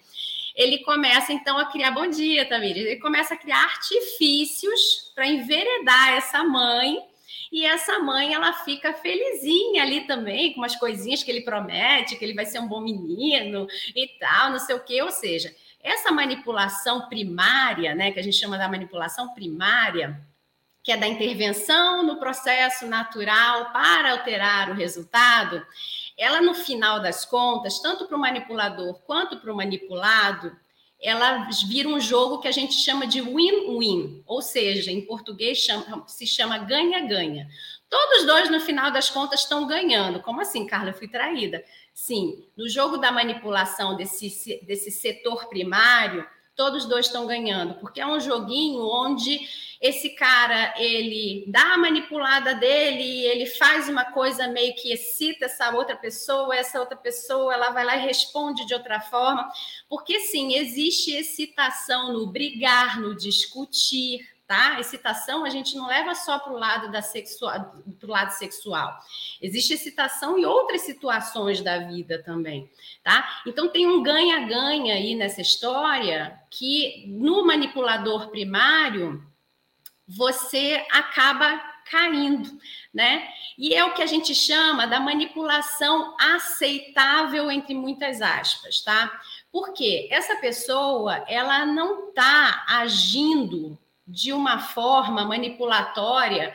ele 0.55 0.77
começa 0.85 1.33
então 1.33 1.57
a 1.57 1.65
criar. 1.65 1.91
Bom 1.91 2.07
dia, 2.07 2.47
Tamir. 2.47 2.77
Ele 2.77 2.95
começa 2.95 3.33
a 3.33 3.37
criar 3.37 3.61
artifícios 3.61 5.11
para 5.13 5.27
enveredar 5.27 6.13
essa 6.13 6.41
mãe 6.45 7.10
e 7.51 7.65
essa 7.65 7.99
mãe, 7.99 8.33
ela 8.33 8.53
fica 8.53 8.93
felizinha 8.93 9.83
ali 9.83 10.07
também, 10.07 10.53
com 10.53 10.61
umas 10.61 10.75
coisinhas 10.77 11.21
que 11.21 11.29
ele 11.29 11.41
promete, 11.41 12.15
que 12.15 12.23
ele 12.23 12.33
vai 12.33 12.45
ser 12.45 12.59
um 12.59 12.67
bom 12.67 12.79
menino 12.79 13.67
e 13.93 14.07
tal, 14.19 14.51
não 14.51 14.59
sei 14.59 14.75
o 14.75 14.79
quê. 14.79 15.01
Ou 15.01 15.11
seja, 15.11 15.53
essa 15.83 16.11
manipulação 16.11 17.09
primária, 17.09 17.93
né, 17.93 18.11
que 18.11 18.19
a 18.19 18.23
gente 18.23 18.37
chama 18.37 18.57
da 18.57 18.69
manipulação 18.69 19.33
primária, 19.33 20.21
que 20.81 20.91
é 20.91 20.97
da 20.97 21.07
intervenção 21.07 22.03
no 22.03 22.17
processo 22.17 22.87
natural 22.87 23.71
para 23.73 24.11
alterar 24.11 24.69
o 24.69 24.73
resultado, 24.73 25.65
ela 26.17 26.41
no 26.41 26.53
final 26.53 27.01
das 27.01 27.25
contas, 27.25 27.79
tanto 27.79 28.05
para 28.05 28.15
o 28.15 28.19
manipulador 28.19 28.99
quanto 29.01 29.37
para 29.37 29.51
o 29.51 29.55
manipulado, 29.55 30.55
ela 31.01 31.49
vira 31.67 31.89
um 31.89 31.99
jogo 31.99 32.39
que 32.39 32.47
a 32.47 32.51
gente 32.51 32.73
chama 32.75 33.07
de 33.07 33.21
win-win, 33.21 34.23
ou 34.25 34.41
seja, 34.41 34.91
em 34.91 35.01
português 35.01 35.57
chama, 35.57 36.07
se 36.07 36.27
chama 36.27 36.59
ganha-ganha. 36.59 37.49
Todos 37.89 38.25
dois, 38.25 38.49
no 38.49 38.59
final 38.61 38.91
das 38.91 39.09
contas, 39.09 39.41
estão 39.41 39.67
ganhando. 39.67 40.21
Como 40.21 40.39
assim, 40.39 40.65
Carla? 40.65 40.91
Eu 40.91 40.93
fui 40.93 41.07
traída. 41.07 41.63
Sim, 41.93 42.45
no 42.55 42.69
jogo 42.69 42.97
da 42.97 43.11
manipulação 43.11 43.97
desse, 43.97 44.63
desse 44.65 44.91
setor 44.91 45.49
primário, 45.49 46.25
todos 46.55 46.85
dois 46.85 47.07
estão 47.07 47.25
ganhando, 47.25 47.75
porque 47.75 48.01
é 48.01 48.07
um 48.07 48.19
joguinho 48.19 48.81
onde 48.83 49.39
esse 49.81 50.11
cara 50.11 50.73
ele 50.77 51.45
dá 51.47 51.73
a 51.73 51.77
manipulada 51.77 52.53
dele, 52.53 53.25
ele 53.25 53.47
faz 53.47 53.89
uma 53.89 54.05
coisa 54.05 54.47
meio 54.47 54.75
que 54.75 54.91
excita 54.91 55.45
essa 55.45 55.71
outra 55.75 55.95
pessoa, 55.95 56.55
essa 56.55 56.79
outra 56.79 56.95
pessoa 56.95 57.53
ela 57.53 57.71
vai 57.71 57.83
lá 57.83 57.95
e 57.97 58.05
responde 58.05 58.65
de 58.65 58.75
outra 58.75 58.99
forma, 59.01 59.49
porque 59.89 60.19
sim, 60.19 60.53
existe 60.53 61.11
excitação 61.11 62.13
no 62.13 62.27
brigar, 62.27 62.99
no 62.99 63.15
discutir, 63.15 64.19
tá? 64.51 64.77
Excitação 64.81 65.45
a 65.45 65.49
gente 65.49 65.77
não 65.77 65.87
leva 65.87 66.13
só 66.13 66.37
para 66.37 66.51
o 66.51 66.57
lado 66.57 66.91
da 66.91 67.01
sexual, 67.01 67.73
pro 67.97 68.11
lado 68.11 68.31
sexual. 68.31 68.99
Existe 69.41 69.75
excitação 69.75 70.37
em 70.37 70.43
outras 70.43 70.81
situações 70.81 71.61
da 71.61 71.77
vida 71.77 72.21
também, 72.21 72.69
tá? 73.01 73.41
Então 73.47 73.69
tem 73.69 73.87
um 73.87 74.03
ganha-ganha 74.03 74.95
aí 74.95 75.15
nessa 75.15 75.39
história 75.39 76.37
que 76.49 77.05
no 77.07 77.45
manipulador 77.45 78.27
primário 78.27 79.25
você 80.05 80.85
acaba 80.91 81.57
caindo, 81.89 82.51
né? 82.93 83.29
E 83.57 83.73
é 83.73 83.85
o 83.85 83.93
que 83.93 84.03
a 84.03 84.05
gente 84.05 84.35
chama 84.35 84.85
da 84.85 84.99
manipulação 84.99 86.13
aceitável 86.19 87.49
entre 87.49 87.73
muitas 87.73 88.21
aspas, 88.21 88.81
tá? 88.81 89.17
Porque 89.49 90.09
essa 90.11 90.35
pessoa, 90.35 91.23
ela 91.25 91.65
não 91.65 92.09
está 92.09 92.65
agindo 92.67 93.79
de 94.11 94.33
uma 94.33 94.59
forma 94.59 95.23
manipulatória 95.23 96.53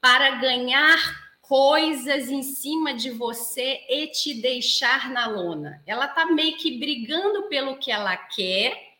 para 0.00 0.32
ganhar 0.32 0.98
coisas 1.40 2.28
em 2.28 2.42
cima 2.42 2.94
de 2.94 3.10
você 3.10 3.80
e 3.88 4.06
te 4.08 4.34
deixar 4.40 5.10
na 5.10 5.26
lona. 5.26 5.82
Ela 5.86 6.08
tá 6.08 6.26
meio 6.26 6.56
que 6.56 6.78
brigando 6.78 7.48
pelo 7.48 7.76
que 7.76 7.90
ela 7.90 8.16
quer 8.16 8.94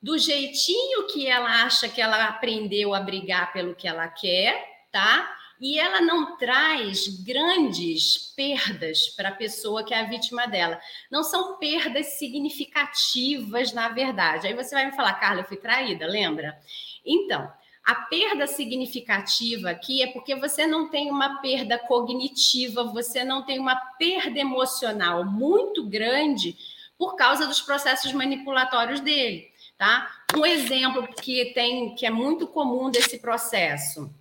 do 0.00 0.16
jeitinho 0.16 1.08
que 1.08 1.26
ela 1.26 1.64
acha 1.64 1.88
que 1.88 2.00
ela 2.00 2.24
aprendeu 2.26 2.94
a 2.94 3.00
brigar 3.00 3.52
pelo 3.52 3.74
que 3.74 3.88
ela 3.88 4.06
quer, 4.08 4.86
tá? 4.92 5.37
E 5.60 5.78
ela 5.78 6.00
não 6.00 6.36
traz 6.36 7.08
grandes 7.22 8.32
perdas 8.36 9.08
para 9.08 9.30
a 9.30 9.34
pessoa 9.34 9.84
que 9.84 9.92
é 9.92 10.00
a 10.00 10.08
vítima 10.08 10.46
dela. 10.46 10.80
Não 11.10 11.22
são 11.22 11.56
perdas 11.58 12.18
significativas, 12.18 13.72
na 13.72 13.88
verdade. 13.88 14.46
Aí 14.46 14.54
você 14.54 14.74
vai 14.74 14.86
me 14.86 14.96
falar, 14.96 15.14
Carla, 15.14 15.40
eu 15.40 15.44
fui 15.44 15.56
traída, 15.56 16.06
lembra? 16.06 16.58
Então, 17.04 17.50
a 17.84 17.94
perda 17.94 18.46
significativa 18.46 19.70
aqui 19.70 20.02
é 20.02 20.06
porque 20.08 20.34
você 20.34 20.66
não 20.66 20.88
tem 20.88 21.10
uma 21.10 21.40
perda 21.40 21.78
cognitiva, 21.78 22.84
você 22.84 23.24
não 23.24 23.44
tem 23.44 23.58
uma 23.58 23.76
perda 23.98 24.38
emocional 24.38 25.24
muito 25.24 25.88
grande 25.88 26.56
por 26.96 27.16
causa 27.16 27.46
dos 27.46 27.60
processos 27.60 28.12
manipulatórios 28.12 29.00
dele 29.00 29.48
tá? 29.78 30.10
Um 30.36 30.44
exemplo 30.44 31.06
que 31.06 31.52
tem 31.54 31.94
que 31.94 32.04
é 32.04 32.10
muito 32.10 32.46
comum 32.48 32.90
desse 32.90 33.18
processo 33.18 34.12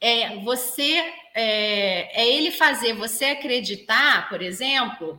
é 0.00 0.36
você 0.38 0.96
é, 1.34 2.22
é 2.22 2.28
ele 2.28 2.50
fazer 2.50 2.94
você 2.94 3.26
acreditar, 3.26 4.28
por 4.28 4.42
exemplo, 4.42 5.18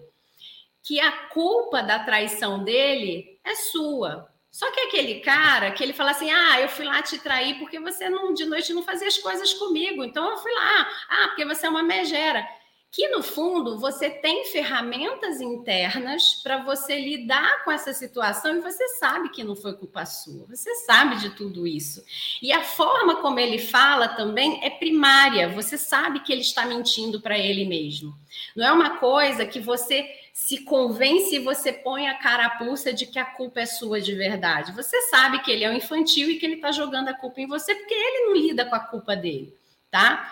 que 0.84 1.00
a 1.00 1.12
culpa 1.28 1.82
da 1.82 2.00
traição 2.00 2.64
dele 2.64 3.40
é 3.44 3.56
sua. 3.56 4.28
Só 4.52 4.72
que 4.72 4.80
aquele 4.82 5.20
cara 5.20 5.72
que 5.72 5.84
ele 5.84 5.94
fala 5.94 6.12
assim: 6.12 6.32
ah, 6.32 6.60
eu 6.60 6.70
fui 6.70 6.86
lá 6.86 7.02
te 7.02 7.20
trair 7.20 7.60
porque 7.60 7.80
você 7.80 8.10
não, 8.10 8.34
de 8.34 8.46
noite 8.46 8.74
não 8.74 8.84
fazia 8.84 9.08
as 9.08 9.18
coisas 9.18 9.54
comigo, 9.54 10.04
então 10.04 10.30
eu 10.30 10.38
fui 10.38 10.52
lá. 10.52 10.90
Ah, 11.10 11.28
porque 11.28 11.46
você 11.46 11.68
é 11.68 11.70
uma 11.70 11.84
megera 11.84 12.46
que 12.92 13.08
no 13.10 13.22
fundo 13.22 13.78
você 13.80 14.10
tem 14.10 14.46
ferramentas 14.46 15.40
internas 15.40 16.42
para 16.42 16.64
você 16.64 17.00
lidar 17.00 17.64
com 17.64 17.72
essa 17.72 17.94
situação 17.94 18.56
e 18.56 18.62
você 18.62 18.88
sabe 19.00 19.30
que 19.30 19.44
não 19.44 19.56
foi 19.56 19.74
culpa 19.74 20.06
sua, 20.06 20.48
você 20.48 20.74
sabe 20.86 21.18
de 21.18 21.30
tudo 21.30 21.68
isso. 21.68 22.04
E 22.42 22.52
a 22.52 22.64
forma 22.64 23.22
como 23.22 23.40
ele 23.40 23.60
fala 23.60 24.08
também 24.08 24.60
é 24.64 24.72
primária, 24.72 25.50
você 25.50 25.78
sabe 25.78 26.22
que 26.22 26.32
ele 26.32 26.42
está 26.42 26.66
mentindo 26.66 27.22
para 27.22 27.38
ele 27.38 27.64
mesmo. 27.64 28.18
Não 28.56 28.66
é 28.66 28.72
uma 28.72 28.98
coisa 28.98 29.46
que 29.46 29.60
você 29.60 30.10
se 30.34 30.64
convence 30.64 31.36
e 31.36 31.40
você 31.40 31.72
põe 31.72 32.08
a 32.08 32.18
carapuça 32.18 32.92
de 32.92 33.06
que 33.06 33.20
a 33.20 33.26
culpa 33.26 33.60
é 33.60 33.66
sua 33.68 34.02
de 34.02 34.16
verdade. 34.16 34.72
Você 34.72 35.00
sabe 35.04 35.40
que 35.44 35.52
ele 35.52 35.64
é 35.64 35.70
um 35.70 35.76
infantil 35.76 36.30
e 36.30 36.40
que 36.40 36.46
ele 36.46 36.56
está 36.56 36.72
jogando 36.72 37.10
a 37.10 37.14
culpa 37.14 37.40
em 37.40 37.48
você 37.48 37.76
porque 37.76 37.94
ele 37.94 38.26
não 38.26 38.36
lida 38.36 38.66
com 38.66 38.76
a 38.76 38.80
culpa 38.80 39.16
dele, 39.16 39.56
tá? 39.92 40.32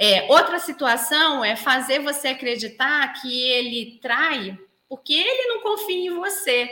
É, 0.00 0.30
outra 0.32 0.60
situação 0.60 1.44
é 1.44 1.56
fazer 1.56 1.98
você 1.98 2.28
acreditar 2.28 3.20
que 3.20 3.42
ele 3.42 3.98
trai 4.00 4.56
porque 4.88 5.12
ele 5.12 5.48
não 5.48 5.60
confia 5.60 6.10
em 6.10 6.14
você, 6.14 6.70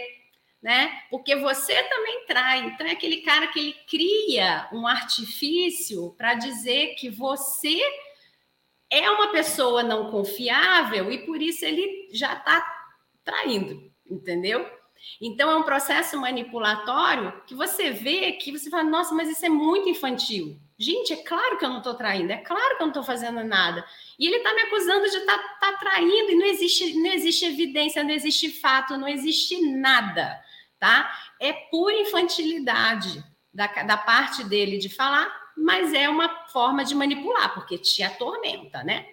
né? 0.62 1.02
Porque 1.10 1.36
você 1.36 1.82
também 1.84 2.24
trai. 2.26 2.60
Então 2.60 2.86
é 2.86 2.92
aquele 2.92 3.18
cara 3.18 3.48
que 3.48 3.58
ele 3.58 3.76
cria 3.88 4.68
um 4.72 4.86
artifício 4.86 6.14
para 6.16 6.34
dizer 6.34 6.94
que 6.94 7.10
você 7.10 7.78
é 8.88 9.10
uma 9.10 9.30
pessoa 9.32 9.82
não 9.82 10.10
confiável 10.10 11.12
e 11.12 11.26
por 11.26 11.42
isso 11.42 11.64
ele 11.64 12.08
já 12.12 12.32
está 12.32 12.64
traindo, 13.22 13.92
entendeu? 14.08 14.64
Então 15.20 15.50
é 15.50 15.56
um 15.56 15.64
processo 15.64 16.18
manipulatório 16.18 17.42
que 17.46 17.54
você 17.54 17.90
vê 17.90 18.32
que 18.32 18.50
você 18.50 18.70
fala, 18.70 18.84
nossa, 18.84 19.14
mas 19.14 19.28
isso 19.28 19.44
é 19.44 19.48
muito 19.48 19.88
infantil. 19.88 20.58
Gente, 20.78 21.12
é 21.12 21.16
claro 21.16 21.56
que 21.56 21.64
eu 21.64 21.70
não 21.70 21.78
estou 21.78 21.94
traindo, 21.94 22.30
é 22.30 22.36
claro 22.36 22.76
que 22.76 22.82
eu 22.82 22.86
não 22.86 22.88
estou 22.88 23.02
fazendo 23.02 23.42
nada. 23.42 23.84
E 24.18 24.26
ele 24.26 24.36
está 24.36 24.52
me 24.54 24.62
acusando 24.62 25.08
de 25.08 25.16
estar 25.16 25.38
tá, 25.38 25.72
tá 25.72 25.72
traindo, 25.78 26.32
e 26.32 26.34
não 26.34 26.46
existe, 26.46 26.94
não 26.94 27.10
existe 27.12 27.46
evidência, 27.46 28.04
não 28.04 28.10
existe 28.10 28.50
fato, 28.50 28.96
não 28.98 29.08
existe 29.08 29.58
nada, 29.60 30.38
tá? 30.78 31.10
É 31.40 31.52
pura 31.52 31.94
infantilidade 31.94 33.24
da, 33.52 33.66
da 33.66 33.96
parte 33.96 34.44
dele 34.44 34.76
de 34.76 34.90
falar, 34.90 35.34
mas 35.56 35.94
é 35.94 36.08
uma 36.10 36.28
forma 36.48 36.84
de 36.84 36.94
manipular, 36.94 37.54
porque 37.54 37.78
te 37.78 38.02
atormenta, 38.02 38.84
né? 38.84 39.06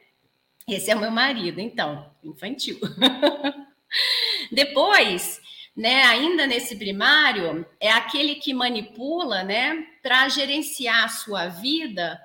Esse 0.68 0.92
é 0.92 0.96
o 0.96 1.00
meu 1.00 1.12
marido, 1.12 1.62
então, 1.62 2.14
infantil. 2.22 2.78
Depois, 4.52 5.42
né, 5.76 6.04
ainda 6.04 6.46
nesse 6.46 6.76
primário, 6.76 7.66
é 7.80 7.92
aquele 7.92 8.36
que 8.36 8.54
manipula, 8.54 9.44
né, 9.44 9.88
para 10.02 10.30
gerenciar 10.30 11.06
a 11.06 11.10
sua 11.10 11.48
vida 11.48 12.22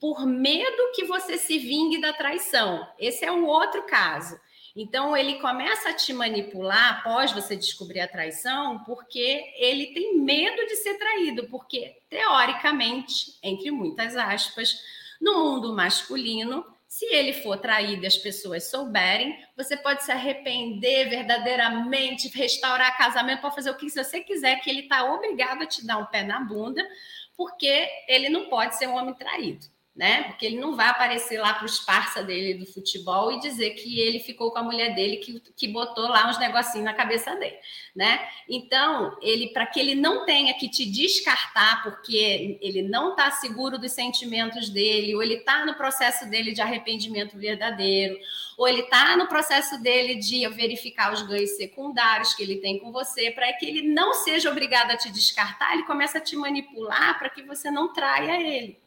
por 0.00 0.26
medo 0.26 0.92
que 0.94 1.04
você 1.04 1.38
se 1.38 1.58
vingue 1.58 2.00
da 2.00 2.12
traição. 2.12 2.86
Esse 2.98 3.24
é 3.24 3.30
um 3.30 3.46
outro 3.46 3.84
caso. 3.84 4.36
Então, 4.74 5.16
ele 5.16 5.34
começa 5.34 5.90
a 5.90 5.92
te 5.92 6.12
manipular 6.12 6.98
após 6.98 7.30
você 7.30 7.54
descobrir 7.54 8.00
a 8.00 8.08
traição, 8.08 8.82
porque 8.84 9.44
ele 9.56 9.88
tem 9.92 10.18
medo 10.18 10.66
de 10.66 10.76
ser 10.76 10.94
traído, 10.94 11.46
porque, 11.48 11.98
teoricamente, 12.08 13.38
entre 13.42 13.70
muitas 13.70 14.16
aspas, 14.16 14.82
no 15.20 15.44
mundo 15.44 15.74
masculino, 15.74 16.64
se 16.92 17.06
ele 17.06 17.32
for 17.32 17.56
traído 17.56 18.04
e 18.04 18.06
as 18.06 18.18
pessoas 18.18 18.64
souberem, 18.64 19.42
você 19.56 19.78
pode 19.78 20.04
se 20.04 20.12
arrepender 20.12 21.08
verdadeiramente, 21.08 22.28
restaurar 22.28 22.98
casamento, 22.98 23.40
pode 23.40 23.54
fazer 23.54 23.70
o 23.70 23.78
que 23.78 23.88
você 23.88 24.20
quiser, 24.20 24.56
que 24.56 24.68
ele 24.68 24.80
está 24.80 25.10
obrigado 25.10 25.62
a 25.62 25.66
te 25.66 25.86
dar 25.86 25.96
um 25.96 26.04
pé 26.04 26.22
na 26.22 26.40
bunda, 26.40 26.86
porque 27.34 27.88
ele 28.06 28.28
não 28.28 28.50
pode 28.50 28.76
ser 28.76 28.88
um 28.88 28.94
homem 28.94 29.14
traído 29.14 29.71
né? 29.94 30.22
Porque 30.24 30.46
ele 30.46 30.58
não 30.58 30.74
vai 30.74 30.88
aparecer 30.88 31.38
lá 31.38 31.52
para 31.52 31.66
os 31.66 31.78
parça 31.78 32.22
dele 32.22 32.54
do 32.54 32.64
futebol 32.64 33.30
e 33.30 33.40
dizer 33.40 33.70
que 33.70 34.00
ele 34.00 34.20
ficou 34.20 34.50
com 34.50 34.58
a 34.58 34.62
mulher 34.62 34.94
dele 34.94 35.18
que, 35.18 35.38
que 35.54 35.68
botou 35.68 36.08
lá 36.08 36.30
uns 36.30 36.38
negocinhos 36.38 36.84
na 36.86 36.94
cabeça 36.94 37.36
dele, 37.36 37.58
né? 37.94 38.26
Então, 38.48 39.18
ele 39.20 39.48
para 39.48 39.66
que 39.66 39.78
ele 39.78 39.94
não 39.94 40.24
tenha 40.24 40.54
que 40.54 40.66
te 40.66 40.86
descartar 40.86 41.82
porque 41.82 42.58
ele 42.62 42.80
não 42.80 43.10
está 43.10 43.30
seguro 43.32 43.78
dos 43.78 43.92
sentimentos 43.92 44.70
dele, 44.70 45.14
ou 45.14 45.22
ele 45.22 45.34
está 45.34 45.66
no 45.66 45.74
processo 45.74 46.28
dele 46.30 46.52
de 46.52 46.62
arrependimento 46.62 47.36
verdadeiro, 47.36 48.18
ou 48.56 48.66
ele 48.66 48.80
está 48.80 49.14
no 49.14 49.26
processo 49.26 49.80
dele 49.82 50.14
de 50.14 50.48
verificar 50.48 51.12
os 51.12 51.20
ganhos 51.20 51.50
secundários 51.50 52.32
que 52.32 52.42
ele 52.42 52.56
tem 52.56 52.78
com 52.78 52.90
você, 52.90 53.30
para 53.30 53.52
que 53.52 53.66
ele 53.66 53.82
não 53.82 54.14
seja 54.14 54.50
obrigado 54.50 54.90
a 54.92 54.96
te 54.96 55.10
descartar, 55.10 55.74
ele 55.74 55.82
começa 55.82 56.16
a 56.16 56.20
te 56.20 56.34
manipular 56.34 57.18
para 57.18 57.28
que 57.28 57.42
você 57.42 57.70
não 57.70 57.92
traia 57.92 58.40
ele, 58.40 58.78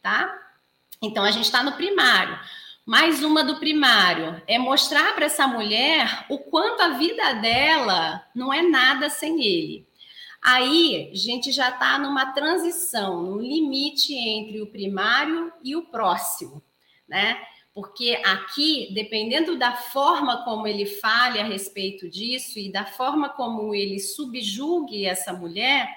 tá? 0.00 0.40
Então, 1.04 1.22
a 1.22 1.30
gente 1.30 1.44
está 1.44 1.62
no 1.62 1.72
primário. 1.72 2.38
Mais 2.86 3.22
uma 3.22 3.44
do 3.44 3.58
primário 3.58 4.42
é 4.46 4.58
mostrar 4.58 5.14
para 5.14 5.26
essa 5.26 5.46
mulher 5.46 6.24
o 6.30 6.38
quanto 6.38 6.80
a 6.80 6.88
vida 6.90 7.34
dela 7.34 8.26
não 8.34 8.52
é 8.52 8.62
nada 8.62 9.10
sem 9.10 9.42
ele. 9.42 9.86
Aí, 10.42 11.10
a 11.12 11.16
gente 11.16 11.52
já 11.52 11.70
está 11.70 11.98
numa 11.98 12.32
transição, 12.32 13.22
num 13.22 13.38
limite 13.38 14.14
entre 14.14 14.62
o 14.62 14.66
primário 14.66 15.52
e 15.62 15.76
o 15.76 15.82
próximo, 15.82 16.62
né? 17.08 17.38
Porque 17.74 18.20
aqui, 18.24 18.88
dependendo 18.94 19.58
da 19.58 19.72
forma 19.72 20.44
como 20.44 20.66
ele 20.66 20.86
fale 20.86 21.40
a 21.40 21.44
respeito 21.44 22.08
disso 22.08 22.58
e 22.58 22.70
da 22.70 22.84
forma 22.86 23.28
como 23.30 23.74
ele 23.74 23.98
subjugue 23.98 25.04
essa 25.04 25.32
mulher, 25.32 25.88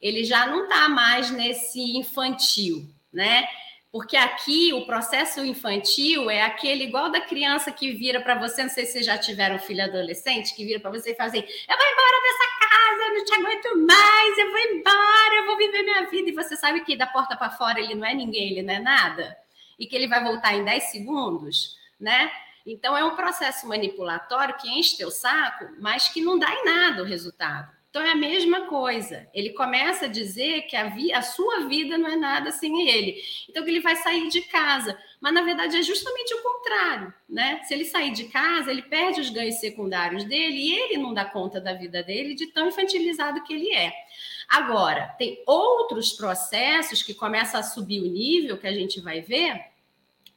ele 0.00 0.24
já 0.24 0.46
não 0.46 0.64
está 0.64 0.88
mais 0.88 1.30
nesse 1.30 1.96
infantil, 1.96 2.88
né? 3.12 3.46
Porque 3.90 4.16
aqui 4.16 4.72
o 4.74 4.84
processo 4.84 5.42
infantil 5.42 6.30
é 6.30 6.42
aquele 6.42 6.84
igual 6.84 7.10
da 7.10 7.22
criança 7.22 7.72
que 7.72 7.92
vira 7.92 8.20
para 8.20 8.34
você, 8.34 8.62
não 8.62 8.68
sei 8.68 8.84
se 8.84 8.92
vocês 8.92 9.06
já 9.06 9.16
tiveram 9.16 9.58
filho 9.58 9.82
adolescente, 9.82 10.54
que 10.54 10.64
vira 10.64 10.78
para 10.78 10.90
você 10.90 11.12
e 11.12 11.14
fala 11.14 11.30
assim: 11.30 11.38
eu 11.38 11.76
vou 11.76 11.86
embora 11.86 12.22
dessa 12.22 12.58
casa, 12.60 13.02
eu 13.02 13.14
não 13.14 13.24
te 13.24 13.34
aguento 13.34 13.86
mais, 13.86 14.38
eu 14.38 14.50
vou 14.50 14.60
embora, 14.60 15.34
eu 15.36 15.46
vou 15.46 15.56
viver 15.56 15.82
minha 15.82 16.06
vida. 16.06 16.28
E 16.28 16.34
você 16.34 16.54
sabe 16.54 16.84
que 16.84 16.96
da 16.96 17.06
porta 17.06 17.34
para 17.34 17.50
fora 17.50 17.80
ele 17.80 17.94
não 17.94 18.06
é 18.06 18.14
ninguém, 18.14 18.50
ele 18.50 18.62
não 18.62 18.74
é 18.74 18.78
nada, 18.78 19.36
e 19.78 19.86
que 19.86 19.96
ele 19.96 20.06
vai 20.06 20.22
voltar 20.22 20.54
em 20.54 20.64
10 20.64 20.84
segundos, 20.90 21.78
né? 21.98 22.30
Então 22.66 22.94
é 22.94 23.02
um 23.02 23.16
processo 23.16 23.66
manipulatório 23.66 24.58
que 24.58 24.68
enche 24.68 24.98
teu 24.98 25.10
saco, 25.10 25.66
mas 25.80 26.08
que 26.08 26.20
não 26.20 26.38
dá 26.38 26.52
em 26.52 26.64
nada 26.66 27.02
o 27.02 27.06
resultado. 27.06 27.77
Então 27.90 28.02
é 28.02 28.10
a 28.10 28.16
mesma 28.16 28.66
coisa. 28.66 29.26
Ele 29.32 29.50
começa 29.50 30.04
a 30.04 30.08
dizer 30.08 30.62
que 30.62 30.76
a, 30.76 30.92
a 31.14 31.22
sua 31.22 31.66
vida 31.66 31.96
não 31.96 32.10
é 32.10 32.16
nada 32.16 32.52
sem 32.52 32.86
ele. 32.86 33.16
Então 33.48 33.64
que 33.64 33.70
ele 33.70 33.80
vai 33.80 33.96
sair 33.96 34.28
de 34.28 34.42
casa. 34.42 34.98
Mas 35.20 35.32
na 35.32 35.40
verdade 35.40 35.76
é 35.76 35.82
justamente 35.82 36.34
o 36.34 36.42
contrário, 36.42 37.12
né? 37.28 37.60
Se 37.64 37.72
ele 37.72 37.86
sair 37.86 38.12
de 38.12 38.24
casa, 38.24 38.70
ele 38.70 38.82
perde 38.82 39.20
os 39.20 39.30
ganhos 39.30 39.56
secundários 39.56 40.24
dele 40.24 40.56
e 40.56 40.72
ele 40.74 40.98
não 40.98 41.14
dá 41.14 41.24
conta 41.24 41.60
da 41.60 41.72
vida 41.72 42.02
dele 42.02 42.34
de 42.34 42.48
tão 42.48 42.68
infantilizado 42.68 43.42
que 43.42 43.54
ele 43.54 43.74
é. 43.74 43.92
Agora, 44.48 45.08
tem 45.18 45.42
outros 45.46 46.12
processos 46.12 47.02
que 47.02 47.14
começam 47.14 47.58
a 47.58 47.62
subir 47.62 48.00
o 48.00 48.10
nível 48.10 48.58
que 48.58 48.66
a 48.66 48.72
gente 48.72 49.00
vai 49.00 49.20
ver, 49.20 49.60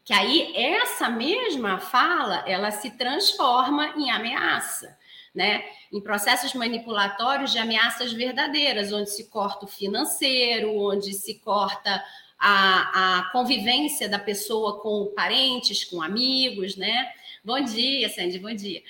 que 0.03 0.13
aí 0.13 0.55
essa 0.55 1.10
mesma 1.10 1.79
fala, 1.79 2.43
ela 2.48 2.72
se 2.72 2.91
transforma 2.98 3.93
em 3.98 4.10
ameaça 4.10 5.00
né? 5.33 5.63
Em 5.91 6.01
processos 6.01 6.53
manipulatórios 6.53 7.51
de 7.51 7.57
ameaças 7.57 8.11
verdadeiras, 8.11 8.91
onde 8.91 9.09
se 9.09 9.29
corta 9.29 9.65
o 9.65 9.69
financeiro, 9.69 10.77
onde 10.77 11.13
se 11.13 11.35
corta 11.39 12.03
a, 12.38 13.19
a 13.19 13.31
convivência 13.31 14.09
da 14.09 14.19
pessoa 14.19 14.81
com 14.81 15.13
parentes, 15.15 15.85
com 15.85 16.01
amigos, 16.01 16.75
né? 16.75 17.11
Bom 17.43 17.61
dia, 17.61 18.09
Sandy, 18.09 18.39
bom 18.39 18.53
dia. 18.53 18.83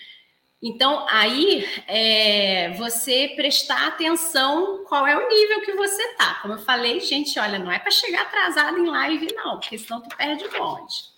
Então, 0.64 1.08
aí, 1.10 1.66
é, 1.88 2.70
você 2.74 3.34
prestar 3.36 3.88
atenção 3.88 4.84
qual 4.88 5.08
é 5.08 5.18
o 5.18 5.28
nível 5.28 5.62
que 5.62 5.74
você 5.74 6.16
tá. 6.16 6.36
Como 6.42 6.54
eu 6.54 6.60
falei, 6.60 7.00
gente, 7.00 7.40
olha, 7.40 7.58
não 7.58 7.72
é 7.72 7.80
para 7.80 7.90
chegar 7.90 8.24
atrasado 8.24 8.78
em 8.78 8.86
live, 8.86 9.34
não, 9.34 9.60
porque 9.60 9.78
senão 9.78 10.02
tu 10.02 10.16
perde 10.16 10.46
o 10.46 10.52
bonde. 10.52 11.12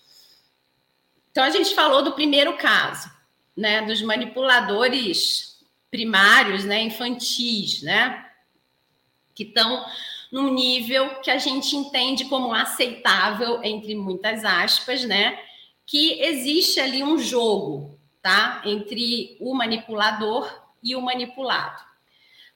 Então, 1.30 1.44
a 1.44 1.50
gente 1.50 1.74
falou 1.74 2.02
do 2.02 2.12
primeiro 2.12 2.56
caso 2.56 3.13
né, 3.56 3.82
dos 3.82 4.02
manipuladores 4.02 5.60
primários, 5.90 6.64
né, 6.64 6.82
infantis, 6.82 7.82
né, 7.82 8.26
que 9.34 9.44
estão 9.44 9.84
num 10.32 10.52
nível 10.52 11.20
que 11.20 11.30
a 11.30 11.38
gente 11.38 11.76
entende 11.76 12.24
como 12.24 12.52
aceitável, 12.52 13.62
entre 13.62 13.94
muitas 13.94 14.44
aspas, 14.44 15.04
né, 15.04 15.38
que 15.86 16.20
existe 16.20 16.80
ali 16.80 17.02
um 17.02 17.18
jogo, 17.18 17.98
tá, 18.20 18.62
entre 18.64 19.36
o 19.38 19.54
manipulador 19.54 20.62
e 20.82 20.96
o 20.96 21.00
manipulado, 21.00 21.82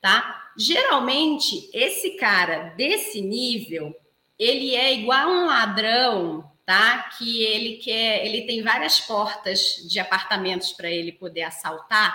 tá? 0.00 0.50
Geralmente, 0.56 1.70
esse 1.72 2.16
cara 2.16 2.70
desse 2.70 3.20
nível, 3.20 3.94
ele 4.38 4.74
é 4.74 4.94
igual 4.94 5.28
a 5.28 5.32
um 5.32 5.46
ladrão 5.46 6.50
tá? 6.68 7.08
Que 7.16 7.44
ele 7.44 7.76
quer, 7.78 8.26
ele 8.26 8.42
tem 8.42 8.62
várias 8.62 9.00
portas 9.00 9.76
de 9.88 9.98
apartamentos 9.98 10.70
para 10.70 10.90
ele 10.90 11.12
poder 11.12 11.44
assaltar. 11.44 12.14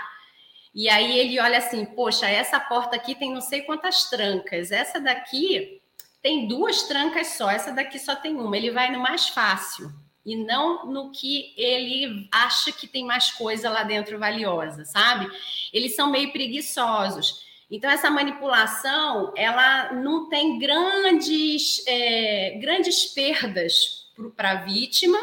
E 0.76 0.88
aí 0.88 1.18
ele 1.18 1.40
olha 1.40 1.58
assim, 1.58 1.84
poxa, 1.84 2.30
essa 2.30 2.60
porta 2.60 2.96
aqui 2.96 3.16
tem 3.16 3.34
não 3.34 3.42
sei 3.42 3.64
quantas 3.64 4.12
trancas, 4.12 4.72
essa 4.72 5.02
daqui 5.02 5.82
tem 6.22 6.48
duas 6.48 6.84
trancas 6.84 7.30
só, 7.30 7.50
essa 7.50 7.72
daqui 7.72 7.98
só 7.98 8.16
tem 8.16 8.36
uma. 8.36 8.56
Ele 8.56 8.70
vai 8.70 8.92
no 8.92 9.00
mais 9.00 9.28
fácil 9.28 9.92
e 10.24 10.36
não 10.36 10.86
no 10.86 11.10
que 11.10 11.52
ele 11.58 12.30
acha 12.32 12.72
que 12.72 12.86
tem 12.86 13.04
mais 13.04 13.32
coisa 13.32 13.72
lá 13.72 13.82
dentro 13.82 14.20
valiosa, 14.20 14.86
sabe? 14.86 15.28
Eles 15.74 15.96
são 15.96 16.12
meio 16.12 16.32
preguiçosos. 16.32 17.44
Então 17.72 17.90
essa 17.90 18.12
manipulação, 18.12 19.34
ela 19.36 19.94
não 19.94 20.30
tem 20.30 20.60
grandes, 20.60 21.84
é, 21.88 22.60
grandes 22.62 23.06
perdas 23.06 24.03
para 24.36 24.52
a 24.52 24.56
vítima. 24.64 25.18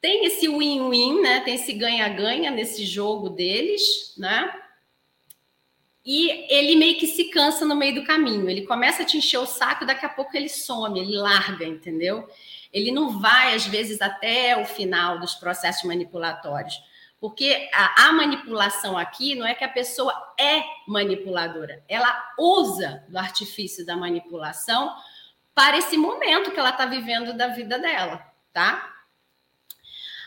Tem 0.00 0.24
esse 0.26 0.48
win-win, 0.48 1.20
né? 1.20 1.40
Tem 1.40 1.54
esse 1.54 1.72
ganha-ganha 1.72 2.50
nesse 2.50 2.84
jogo 2.84 3.30
deles, 3.30 4.14
né? 4.16 4.52
E 6.04 6.46
ele 6.48 6.76
meio 6.76 6.96
que 6.96 7.06
se 7.06 7.24
cansa 7.30 7.64
no 7.64 7.74
meio 7.74 7.96
do 7.96 8.04
caminho. 8.04 8.48
Ele 8.48 8.62
começa 8.62 9.02
a 9.02 9.04
te 9.04 9.16
encher 9.16 9.38
o 9.38 9.46
saco, 9.46 9.84
daqui 9.84 10.06
a 10.06 10.08
pouco 10.08 10.36
ele 10.36 10.48
some, 10.48 11.00
ele 11.00 11.16
larga, 11.16 11.64
entendeu? 11.64 12.28
Ele 12.72 12.92
não 12.92 13.18
vai, 13.18 13.54
às 13.54 13.66
vezes, 13.66 14.00
até 14.00 14.56
o 14.56 14.64
final 14.64 15.18
dos 15.18 15.34
processos 15.34 15.82
manipulatórios. 15.82 16.80
Porque 17.18 17.68
a, 17.72 18.08
a, 18.08 18.12
manipulação 18.12 18.96
aqui 18.96 19.34
não 19.34 19.46
é 19.46 19.54
que 19.54 19.64
a 19.64 19.68
pessoa 19.68 20.12
é 20.38 20.62
manipuladora, 20.86 21.82
ela 21.88 22.14
usa 22.38 23.02
do 23.08 23.18
artifício 23.18 23.84
da 23.86 23.96
manipulação 23.96 24.94
para 25.56 25.78
esse 25.78 25.96
momento 25.96 26.50
que 26.50 26.60
ela 26.60 26.68
está 26.68 26.84
vivendo 26.84 27.32
da 27.32 27.48
vida 27.48 27.78
dela, 27.78 28.30
tá? 28.52 28.94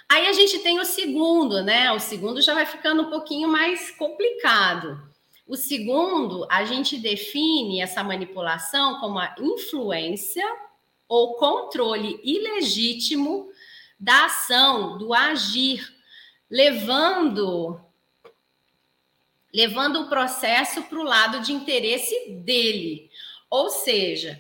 Aí 0.10 0.28
a 0.28 0.34
gente 0.34 0.58
tem 0.58 0.80
o 0.80 0.86
segundo, 0.86 1.62
né? 1.62 1.92
O 1.92 2.00
segundo 2.00 2.42
já 2.42 2.56
vai 2.56 2.66
ficando 2.66 3.04
um 3.04 3.10
pouquinho 3.12 3.48
mais 3.48 3.92
complicado. 3.92 5.00
O 5.46 5.56
segundo, 5.56 6.48
a 6.50 6.66
gente 6.66 6.98
define 6.98 7.80
essa 7.80 8.04
manipulação 8.04 9.00
como 9.00 9.20
a 9.20 9.36
influência 9.40 10.44
ou 11.08 11.36
controle 11.36 12.20
ilegítimo 12.24 13.52
da 14.00 14.26
ação, 14.26 14.98
do 14.98 15.14
agir, 15.14 15.88
levando 16.50 17.80
levando 19.54 20.02
o 20.02 20.10
processo 20.10 20.82
para 20.84 21.00
o 21.00 21.04
lado 21.04 21.42
de 21.42 21.54
interesse 21.54 22.32
dele. 22.44 23.12
Ou 23.48 23.70
seja, 23.70 24.40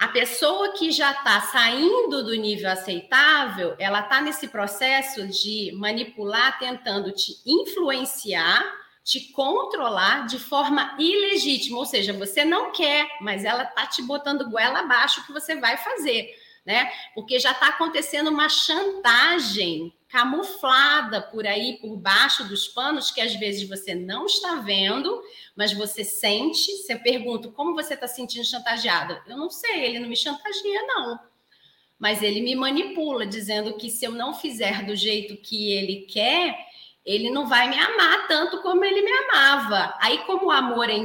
a 0.00 0.08
pessoa 0.08 0.72
que 0.72 0.90
já 0.90 1.12
está 1.12 1.42
saindo 1.42 2.24
do 2.24 2.34
nível 2.34 2.70
aceitável, 2.70 3.76
ela 3.78 4.00
está 4.00 4.22
nesse 4.22 4.48
processo 4.48 5.28
de 5.28 5.72
manipular, 5.76 6.58
tentando 6.58 7.12
te 7.12 7.34
influenciar, 7.44 8.64
te 9.04 9.30
controlar 9.32 10.26
de 10.26 10.38
forma 10.38 10.96
ilegítima. 10.98 11.76
Ou 11.76 11.84
seja, 11.84 12.14
você 12.14 12.46
não 12.46 12.72
quer, 12.72 13.06
mas 13.20 13.44
ela 13.44 13.64
está 13.64 13.86
te 13.86 14.00
botando 14.00 14.48
goela 14.48 14.78
abaixo 14.78 15.26
que 15.26 15.34
você 15.34 15.56
vai 15.56 15.76
fazer, 15.76 16.34
né? 16.64 16.90
Porque 17.14 17.38
já 17.38 17.52
está 17.52 17.68
acontecendo 17.68 18.30
uma 18.30 18.48
chantagem 18.48 19.94
camuflada 20.08 21.22
por 21.22 21.46
aí, 21.46 21.78
por 21.80 21.96
baixo 21.96 22.44
dos 22.48 22.66
panos, 22.66 23.10
que 23.10 23.20
às 23.20 23.34
vezes 23.36 23.68
você 23.68 23.94
não 23.94 24.26
está 24.26 24.56
vendo, 24.56 25.22
mas 25.56 25.72
você 25.72 26.04
sente. 26.04 26.72
Se 26.72 26.92
eu 26.92 26.98
pergunto 27.00 27.52
como 27.52 27.74
você 27.74 27.94
está 27.94 28.08
sentindo 28.08 28.44
chantageada, 28.44 29.22
eu 29.26 29.36
não 29.36 29.48
sei, 29.48 29.84
ele 29.84 30.00
não 30.00 30.08
me 30.08 30.16
chantageia, 30.16 30.82
não. 30.86 31.18
Mas 31.98 32.22
ele 32.22 32.40
me 32.40 32.56
manipula, 32.56 33.26
dizendo 33.26 33.76
que 33.76 33.90
se 33.90 34.04
eu 34.04 34.12
não 34.12 34.34
fizer 34.34 34.84
do 34.84 34.96
jeito 34.96 35.36
que 35.36 35.72
ele 35.72 36.06
quer, 36.10 36.58
ele 37.04 37.30
não 37.30 37.46
vai 37.46 37.68
me 37.68 37.78
amar 37.78 38.26
tanto 38.26 38.60
como 38.62 38.84
ele 38.84 39.02
me 39.02 39.12
amava. 39.12 39.94
Aí, 40.00 40.18
como 40.24 40.46
o 40.46 40.50
amor 40.50 40.88
é, 40.90 40.96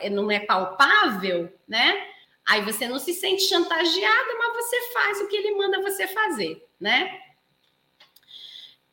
é 0.00 0.10
não 0.10 0.30
é 0.30 0.40
palpável, 0.40 1.52
né? 1.66 2.06
Aí 2.48 2.62
você 2.62 2.88
não 2.88 2.98
se 2.98 3.12
sente 3.12 3.42
chantageada, 3.42 4.34
mas 4.38 4.64
você 4.64 4.92
faz 4.92 5.20
o 5.20 5.28
que 5.28 5.36
ele 5.36 5.54
manda 5.54 5.82
você 5.82 6.08
fazer, 6.08 6.66
né? 6.80 7.20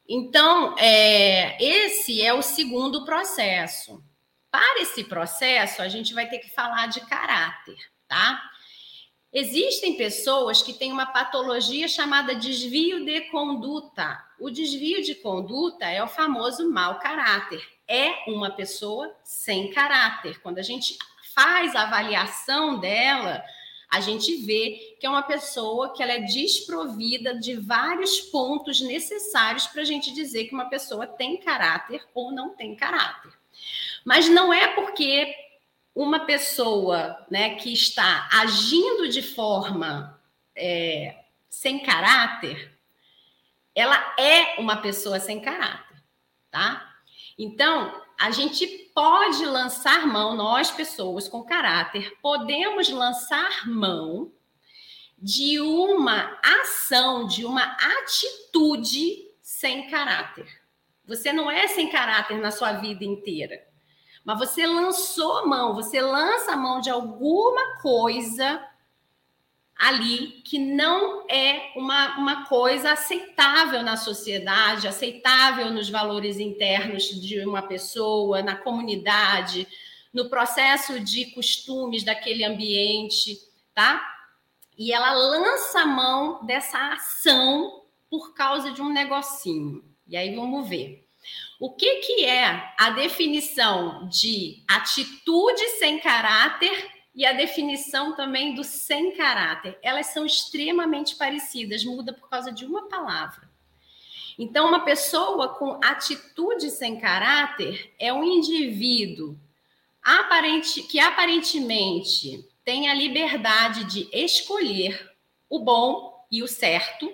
Então, 0.07 0.77
é, 0.77 1.57
esse 1.63 2.21
é 2.21 2.33
o 2.33 2.41
segundo 2.41 3.05
processo. 3.05 4.03
Para 4.51 4.81
esse 4.81 5.05
processo, 5.05 5.81
a 5.81 5.87
gente 5.87 6.13
vai 6.13 6.27
ter 6.27 6.39
que 6.39 6.49
falar 6.49 6.87
de 6.87 6.99
caráter, 7.01 7.77
tá? 8.07 8.41
Existem 9.31 9.97
pessoas 9.97 10.61
que 10.61 10.73
têm 10.73 10.91
uma 10.91 11.05
patologia 11.05 11.87
chamada 11.87 12.35
desvio 12.35 13.03
de 13.03 13.21
conduta. 13.29 14.23
O 14.39 14.49
desvio 14.49 15.01
de 15.01 15.15
conduta 15.15 15.85
é 15.85 16.03
o 16.03 16.07
famoso 16.07 16.69
mau 16.71 16.99
caráter. 16.99 17.61
É 17.87 18.29
uma 18.29 18.51
pessoa 18.51 19.13
sem 19.23 19.71
caráter. 19.71 20.39
Quando 20.41 20.59
a 20.59 20.61
gente 20.61 20.97
faz 21.35 21.75
a 21.75 21.83
avaliação 21.83 22.79
dela, 22.79 23.43
a 23.91 23.99
gente 23.99 24.35
vê 24.45 24.95
que 24.99 25.05
é 25.05 25.09
uma 25.09 25.21
pessoa 25.21 25.93
que 25.93 26.01
ela 26.01 26.13
é 26.13 26.21
desprovida 26.21 27.37
de 27.37 27.55
vários 27.55 28.19
pontos 28.21 28.81
necessários 28.81 29.67
para 29.67 29.81
a 29.81 29.85
gente 29.85 30.13
dizer 30.13 30.45
que 30.45 30.55
uma 30.55 30.69
pessoa 30.69 31.05
tem 31.05 31.37
caráter 31.37 32.03
ou 32.13 32.31
não 32.31 32.55
tem 32.55 32.75
caráter. 32.75 33.31
Mas 34.03 34.29
não 34.29 34.53
é 34.53 34.69
porque 34.69 35.35
uma 35.93 36.25
pessoa 36.25 37.25
né, 37.29 37.55
que 37.55 37.71
está 37.71 38.29
agindo 38.31 39.09
de 39.09 39.21
forma 39.21 40.19
é, 40.55 41.23
sem 41.49 41.79
caráter 41.79 42.75
ela 43.75 44.15
é 44.17 44.55
uma 44.59 44.77
pessoa 44.77 45.19
sem 45.19 45.41
caráter, 45.41 46.01
tá? 46.49 46.95
Então, 47.37 48.01
a 48.17 48.31
gente 48.31 48.84
pode 48.95 49.45
lançar 49.45 50.07
mão, 50.07 50.37
nós 50.37 50.71
pessoas 50.71 51.27
com 51.27 51.43
caráter, 51.43 52.17
podemos 52.21 52.87
lançar 52.89 53.67
mão 53.67 54.31
de 55.17 55.59
uma 55.59 56.39
ação, 56.61 57.27
de 57.27 57.45
uma 57.45 57.75
atitude 57.99 59.17
sem 59.41 59.89
caráter. 59.89 60.47
Você 61.05 61.33
não 61.33 61.51
é 61.51 61.67
sem 61.67 61.89
caráter 61.89 62.37
na 62.39 62.51
sua 62.51 62.71
vida 62.73 63.03
inteira, 63.03 63.61
mas 64.23 64.39
você 64.39 64.65
lançou 64.65 65.45
mão, 65.45 65.75
você 65.75 65.99
lança 66.01 66.53
a 66.53 66.57
mão 66.57 66.79
de 66.79 66.89
alguma 66.89 67.81
coisa 67.81 68.65
ali 69.77 70.41
que 70.45 70.57
não 70.57 71.25
é 71.29 71.71
uma, 71.75 72.17
uma 72.17 72.45
coisa 72.45 72.93
aceitável 72.93 73.83
na 73.83 73.97
sociedade, 73.97 74.87
aceitável 74.87 75.69
nos 75.69 75.89
valores 75.89 76.39
internos 76.39 77.03
de 77.03 77.45
uma 77.45 77.61
pessoa, 77.61 78.41
na 78.41 78.55
comunidade, 78.55 79.67
no 80.13 80.29
processo 80.29 80.99
de 80.99 81.25
costumes 81.31 82.03
daquele 82.03 82.45
ambiente, 82.45 83.37
tá? 83.73 84.01
E 84.77 84.93
ela 84.93 85.11
lança 85.11 85.81
a 85.81 85.85
mão 85.85 86.45
dessa 86.45 86.93
ação 86.93 87.83
por 88.09 88.33
causa 88.33 88.71
de 88.71 88.81
um 88.81 88.89
negocinho. 88.89 89.83
E 90.07 90.15
aí 90.15 90.33
vamos 90.33 90.69
ver. 90.69 91.05
O 91.59 91.71
que, 91.71 91.95
que 91.97 92.25
é 92.25 92.73
a 92.77 92.91
definição 92.91 94.07
de 94.07 94.63
atitude 94.67 95.67
sem 95.79 95.99
caráter 95.99 96.94
e 97.15 97.25
a 97.25 97.31
definição 97.31 98.13
também 98.15 98.53
do 98.53 98.63
sem 98.63 99.15
caráter. 99.15 99.79
Elas 99.81 100.07
são 100.07 100.25
extremamente 100.25 101.15
parecidas, 101.15 101.85
muda 101.85 102.11
por 102.11 102.29
causa 102.29 102.51
de 102.51 102.65
uma 102.65 102.89
palavra. 102.89 103.49
Então, 104.37 104.67
uma 104.67 104.81
pessoa 104.81 105.47
com 105.55 105.79
atitude 105.81 106.69
sem 106.69 106.99
caráter 106.99 107.93
é 107.97 108.11
um 108.11 108.23
indivíduo 108.23 109.39
aparente, 110.03 110.83
que 110.83 110.99
aparentemente 110.99 112.45
tem 112.65 112.89
a 112.89 112.93
liberdade 112.93 113.85
de 113.85 114.09
escolher 114.11 115.09
o 115.49 115.59
bom 115.59 116.25
e 116.29 116.43
o 116.43 116.47
certo, 116.47 117.09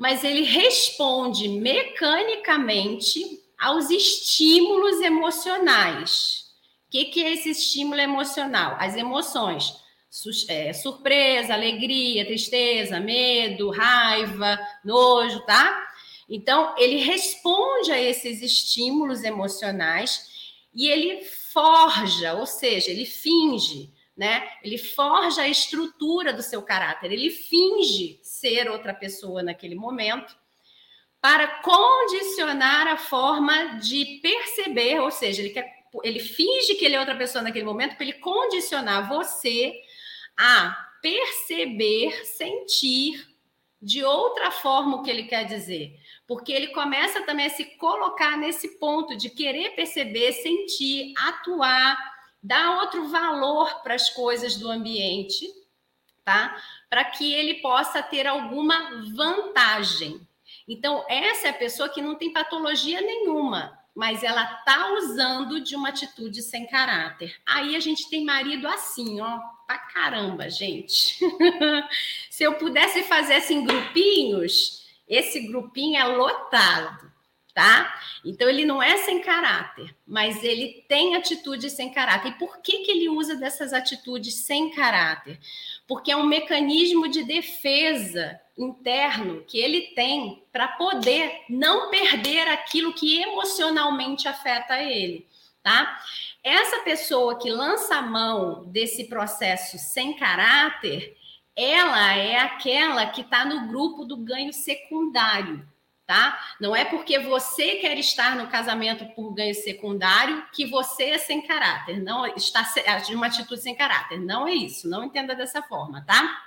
mas 0.00 0.24
ele 0.24 0.42
responde 0.42 1.48
mecanicamente 1.48 3.40
aos 3.56 3.88
estímulos 3.88 5.00
emocionais 5.00 6.41
que, 6.92 7.06
que 7.06 7.24
é 7.24 7.32
esse 7.32 7.48
estímulo 7.48 7.98
emocional? 7.98 8.76
As 8.78 8.94
emoções. 8.94 9.80
É, 10.46 10.74
surpresa, 10.74 11.54
alegria, 11.54 12.26
tristeza, 12.26 13.00
medo, 13.00 13.70
raiva, 13.70 14.58
nojo, 14.84 15.40
tá? 15.46 15.88
Então, 16.28 16.74
ele 16.76 16.98
responde 16.98 17.90
a 17.90 17.98
esses 17.98 18.42
estímulos 18.42 19.24
emocionais 19.24 20.60
e 20.74 20.86
ele 20.86 21.24
forja, 21.24 22.34
ou 22.34 22.44
seja, 22.44 22.90
ele 22.90 23.06
finge, 23.06 23.90
né? 24.14 24.46
Ele 24.62 24.76
forja 24.76 25.42
a 25.42 25.48
estrutura 25.48 26.30
do 26.30 26.42
seu 26.42 26.60
caráter, 26.60 27.10
ele 27.10 27.30
finge 27.30 28.20
ser 28.22 28.70
outra 28.70 28.92
pessoa 28.92 29.42
naquele 29.42 29.74
momento 29.74 30.36
para 31.22 31.62
condicionar 31.62 32.86
a 32.86 32.98
forma 32.98 33.78
de 33.78 34.20
perceber, 34.20 35.00
ou 35.00 35.10
seja, 35.10 35.40
ele 35.40 35.50
quer 35.50 35.81
ele 36.02 36.20
finge 36.20 36.74
que 36.74 36.84
ele 36.84 36.94
é 36.94 37.00
outra 37.00 37.16
pessoa 37.16 37.42
naquele 37.42 37.64
momento 37.64 37.96
para 37.96 38.04
ele 38.04 38.14
condicionar 38.14 39.08
você 39.08 39.74
a 40.38 40.88
perceber, 41.02 42.24
sentir 42.24 43.28
de 43.80 44.02
outra 44.04 44.50
forma 44.50 44.96
o 44.96 45.02
que 45.02 45.10
ele 45.10 45.24
quer 45.24 45.44
dizer. 45.44 45.98
Porque 46.26 46.52
ele 46.52 46.68
começa 46.68 47.22
também 47.22 47.46
a 47.46 47.50
se 47.50 47.64
colocar 47.76 48.38
nesse 48.38 48.78
ponto 48.78 49.16
de 49.16 49.28
querer 49.28 49.70
perceber, 49.74 50.32
sentir, 50.32 51.12
atuar, 51.18 51.98
dar 52.42 52.80
outro 52.80 53.08
valor 53.08 53.82
para 53.82 53.94
as 53.94 54.08
coisas 54.08 54.56
do 54.56 54.70
ambiente, 54.70 55.46
tá? 56.24 56.56
Para 56.88 57.04
que 57.04 57.32
ele 57.34 57.54
possa 57.54 58.02
ter 58.02 58.26
alguma 58.26 59.04
vantagem. 59.14 60.26
Então, 60.66 61.04
essa 61.08 61.48
é 61.48 61.50
a 61.50 61.54
pessoa 61.54 61.88
que 61.88 62.00
não 62.00 62.14
tem 62.14 62.32
patologia 62.32 63.00
nenhuma 63.00 63.81
mas 63.94 64.22
ela 64.22 64.44
tá 64.44 64.94
usando 64.94 65.60
de 65.60 65.76
uma 65.76 65.90
atitude 65.90 66.42
sem 66.42 66.66
caráter. 66.66 67.36
Aí 67.46 67.76
a 67.76 67.80
gente 67.80 68.08
tem 68.08 68.24
marido 68.24 68.66
assim, 68.66 69.20
ó, 69.20 69.38
pra 69.66 69.78
caramba, 69.78 70.48
gente. 70.48 71.18
Se 72.30 72.42
eu 72.42 72.54
pudesse 72.54 73.02
fazer 73.02 73.34
assim 73.34 73.64
grupinhos, 73.64 74.86
esse 75.06 75.40
grupinho 75.40 75.98
é 76.00 76.04
lotado, 76.04 77.11
tá? 77.54 78.00
Então 78.24 78.48
ele 78.48 78.64
não 78.64 78.82
é 78.82 78.98
sem 78.98 79.20
caráter, 79.20 79.94
mas 80.06 80.42
ele 80.42 80.84
tem 80.88 81.16
atitude 81.16 81.68
sem 81.70 81.92
caráter. 81.92 82.30
E 82.30 82.38
por 82.38 82.58
que 82.62 82.78
que 82.78 82.90
ele 82.90 83.08
usa 83.08 83.36
dessas 83.36 83.72
atitudes 83.72 84.34
sem 84.46 84.70
caráter? 84.70 85.38
Porque 85.86 86.10
é 86.10 86.16
um 86.16 86.26
mecanismo 86.26 87.08
de 87.08 87.24
defesa 87.24 88.40
interno 88.56 89.44
que 89.46 89.58
ele 89.58 89.92
tem 89.94 90.42
para 90.52 90.68
poder 90.68 91.44
não 91.48 91.90
perder 91.90 92.48
aquilo 92.48 92.92
que 92.94 93.20
emocionalmente 93.20 94.28
afeta 94.28 94.82
ele, 94.82 95.26
tá? 95.62 96.00
Essa 96.42 96.80
pessoa 96.80 97.38
que 97.38 97.50
lança 97.50 97.96
a 97.96 98.02
mão 98.02 98.64
desse 98.66 99.04
processo 99.04 99.78
sem 99.78 100.14
caráter, 100.14 101.16
ela 101.54 102.14
é 102.16 102.38
aquela 102.38 103.06
que 103.06 103.20
está 103.20 103.44
no 103.44 103.68
grupo 103.68 104.04
do 104.04 104.16
ganho 104.16 104.52
secundário, 104.52 105.66
tá? 106.12 106.38
Não 106.60 106.76
é 106.76 106.84
porque 106.84 107.18
você 107.18 107.76
quer 107.76 107.96
estar 107.96 108.36
no 108.36 108.48
casamento 108.48 109.06
por 109.14 109.32
ganho 109.32 109.54
secundário 109.54 110.46
que 110.52 110.66
você 110.66 111.04
é 111.04 111.18
sem 111.18 111.40
caráter, 111.40 112.02
não 112.02 112.26
está 112.26 112.62
de 113.06 113.14
uma 113.14 113.28
atitude 113.28 113.62
sem 113.62 113.74
caráter, 113.74 114.20
não 114.20 114.46
é 114.46 114.52
isso, 114.52 114.86
não 114.86 115.04
entenda 115.04 115.34
dessa 115.34 115.62
forma, 115.62 116.04
tá? 116.06 116.42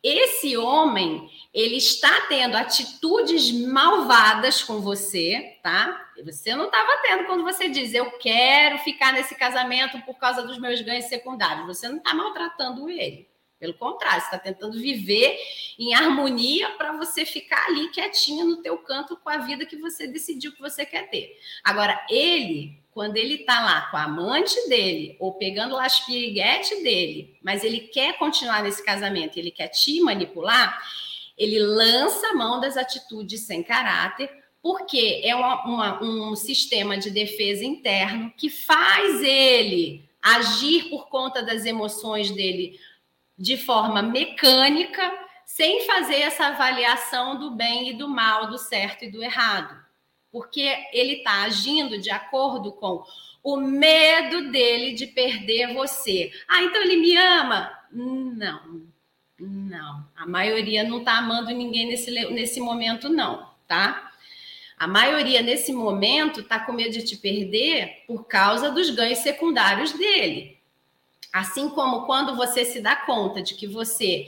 esse 0.00 0.56
homem 0.56 1.28
ele 1.52 1.76
está 1.76 2.20
tendo 2.28 2.56
atitudes 2.56 3.50
malvadas 3.50 4.62
com 4.62 4.80
você, 4.80 5.58
tá? 5.60 6.08
Você 6.24 6.54
não 6.54 6.66
estava 6.66 7.02
tendo 7.02 7.24
quando 7.24 7.42
você 7.42 7.68
diz 7.68 7.92
eu 7.92 8.12
quero 8.12 8.78
ficar 8.78 9.12
nesse 9.12 9.34
casamento 9.34 10.00
por 10.02 10.14
causa 10.14 10.46
dos 10.46 10.56
meus 10.58 10.80
ganhos 10.80 11.06
secundários. 11.06 11.66
Você 11.66 11.88
não 11.88 11.96
está 11.98 12.14
maltratando 12.14 12.88
ele. 12.88 13.28
Pelo 13.58 13.74
contrário, 13.74 14.20
você 14.20 14.26
está 14.26 14.38
tentando 14.38 14.78
viver 14.78 15.38
em 15.78 15.94
harmonia 15.94 16.70
para 16.70 16.92
você 16.92 17.24
ficar 17.24 17.66
ali 17.66 17.88
quietinha 17.90 18.44
no 18.44 18.62
teu 18.62 18.78
canto 18.78 19.16
com 19.16 19.28
a 19.28 19.38
vida 19.38 19.66
que 19.66 19.76
você 19.76 20.06
decidiu 20.06 20.52
que 20.52 20.60
você 20.60 20.86
quer 20.86 21.10
ter. 21.10 21.36
Agora, 21.64 22.04
ele 22.08 22.78
quando 22.98 23.16
ele 23.16 23.34
está 23.34 23.60
lá 23.60 23.82
com 23.92 23.96
a 23.96 24.02
amante 24.06 24.68
dele 24.68 25.16
ou 25.20 25.34
pegando 25.34 25.76
lá 25.76 25.86
as 25.86 26.00
piriguete 26.00 26.82
dele, 26.82 27.38
mas 27.40 27.62
ele 27.62 27.78
quer 27.78 28.18
continuar 28.18 28.60
nesse 28.60 28.84
casamento, 28.84 29.38
ele 29.38 29.52
quer 29.52 29.68
te 29.68 30.00
manipular, 30.00 30.82
ele 31.36 31.60
lança 31.60 32.26
a 32.26 32.34
mão 32.34 32.58
das 32.58 32.76
atitudes 32.76 33.42
sem 33.42 33.62
caráter, 33.62 34.28
porque 34.60 35.20
é 35.22 35.32
uma, 35.36 35.64
uma, 35.64 36.02
um 36.02 36.34
sistema 36.34 36.98
de 36.98 37.08
defesa 37.08 37.64
interno 37.64 38.32
que 38.36 38.50
faz 38.50 39.22
ele 39.22 40.04
agir 40.20 40.90
por 40.90 41.08
conta 41.08 41.40
das 41.40 41.64
emoções 41.64 42.32
dele 42.32 42.80
de 43.38 43.56
forma 43.56 44.02
mecânica, 44.02 45.12
sem 45.46 45.86
fazer 45.86 46.16
essa 46.16 46.48
avaliação 46.48 47.38
do 47.38 47.52
bem 47.52 47.90
e 47.90 47.92
do 47.94 48.08
mal, 48.08 48.48
do 48.48 48.58
certo 48.58 49.04
e 49.04 49.10
do 49.10 49.22
errado 49.22 49.88
porque 50.30 50.76
ele 50.92 51.14
está 51.14 51.42
agindo 51.42 51.98
de 51.98 52.10
acordo 52.10 52.72
com 52.72 53.02
o 53.42 53.56
medo 53.56 54.50
dele 54.50 54.92
de 54.92 55.06
perder 55.06 55.74
você. 55.74 56.30
Ah, 56.46 56.62
então 56.62 56.82
ele 56.82 56.96
me 56.96 57.16
ama? 57.16 57.72
Não, 57.90 58.82
não. 59.38 60.06
A 60.14 60.26
maioria 60.26 60.84
não 60.84 60.98
está 60.98 61.18
amando 61.18 61.50
ninguém 61.50 61.86
nesse, 61.86 62.10
nesse 62.30 62.60
momento, 62.60 63.08
não, 63.08 63.48
tá? 63.66 64.12
A 64.76 64.86
maioria 64.86 65.42
nesse 65.42 65.72
momento 65.72 66.40
está 66.40 66.60
com 66.60 66.72
medo 66.72 66.92
de 66.92 67.04
te 67.04 67.16
perder 67.16 68.04
por 68.06 68.26
causa 68.26 68.70
dos 68.70 68.90
ganhos 68.90 69.18
secundários 69.18 69.92
dele. 69.92 70.57
Assim 71.32 71.68
como 71.68 72.06
quando 72.06 72.36
você 72.36 72.64
se 72.64 72.80
dá 72.80 72.96
conta 72.96 73.42
de 73.42 73.54
que 73.54 73.66
você 73.66 74.26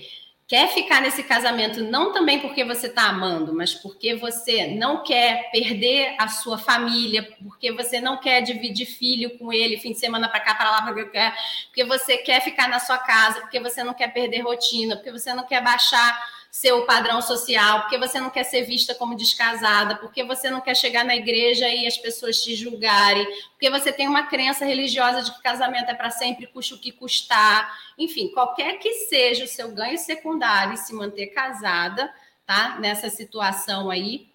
quer 0.51 0.67
ficar 0.69 1.01
nesse 1.01 1.23
casamento 1.23 1.81
não 1.81 2.13
também 2.13 2.41
porque 2.41 2.65
você 2.65 2.89
está 2.89 3.05
amando, 3.05 3.55
mas 3.55 3.73
porque 3.73 4.17
você 4.17 4.67
não 4.75 5.05
quer 5.05 5.49
perder 5.53 6.17
a 6.19 6.27
sua 6.27 6.59
família, 6.59 7.23
porque 7.41 7.71
você 7.71 8.01
não 8.01 8.17
quer 8.17 8.41
dividir 8.41 8.85
filho 8.85 9.39
com 9.39 9.53
ele 9.53 9.79
fim 9.79 9.93
de 9.93 10.01
semana 10.01 10.29
para 10.29 10.41
cá, 10.41 10.57
para 10.57 10.73
lá, 10.73 11.05
quer, 11.11 11.37
porque 11.67 11.85
você 11.85 12.19
quer 12.19 12.41
ficar 12.43 12.69
na 12.69 12.81
sua 12.81 12.99
casa, 12.99 13.43
porque 13.43 13.61
você 13.61 13.85
não 13.85 13.95
quer 13.95 14.13
perder 14.13 14.41
rotina, 14.41 14.97
porque 14.97 15.13
você 15.13 15.33
não 15.33 15.47
quer 15.47 15.63
baixar 15.63 16.21
seu 16.51 16.85
padrão 16.85 17.23
social, 17.23 17.83
porque 17.83 17.97
você 17.97 18.19
não 18.19 18.29
quer 18.29 18.45
ser 18.45 18.63
vista 18.63 18.95
como 18.95 19.17
descasada, 19.17 19.97
porque 19.97 20.25
você 20.25 20.51
não 20.51 20.61
quer 20.61 20.75
chegar 20.75 21.05
na 21.05 21.15
igreja 21.15 21.69
e 21.69 21.87
as 21.87 21.97
pessoas 21.97 22.43
te 22.43 22.57
julgarem, 22.57 23.25
porque 23.51 23.71
você 23.71 23.93
tem 23.93 24.09
uma 24.09 24.27
crença 24.27 24.65
religiosa 24.65 25.23
de 25.23 25.33
que 25.33 25.43
casamento 25.43 25.91
é 25.91 25.95
para 25.95 26.11
sempre, 26.11 26.49
custa 26.49 26.75
o 26.75 26.79
que 26.79 26.91
custar. 26.91 27.73
Enfim, 27.97 28.33
qualquer 28.33 28.79
que 28.79 28.93
seja 28.93 29.45
o 29.45 29.49
seu 29.49 29.73
ganho 29.73 29.99
secundário 29.99 30.75
e 30.75 30.79
se 30.79 30.93
manter 30.93 31.29
casada, 31.29 32.13
tá? 32.45 32.79
Nessa 32.81 33.09
situação 33.09 33.89
aí. 33.89 34.30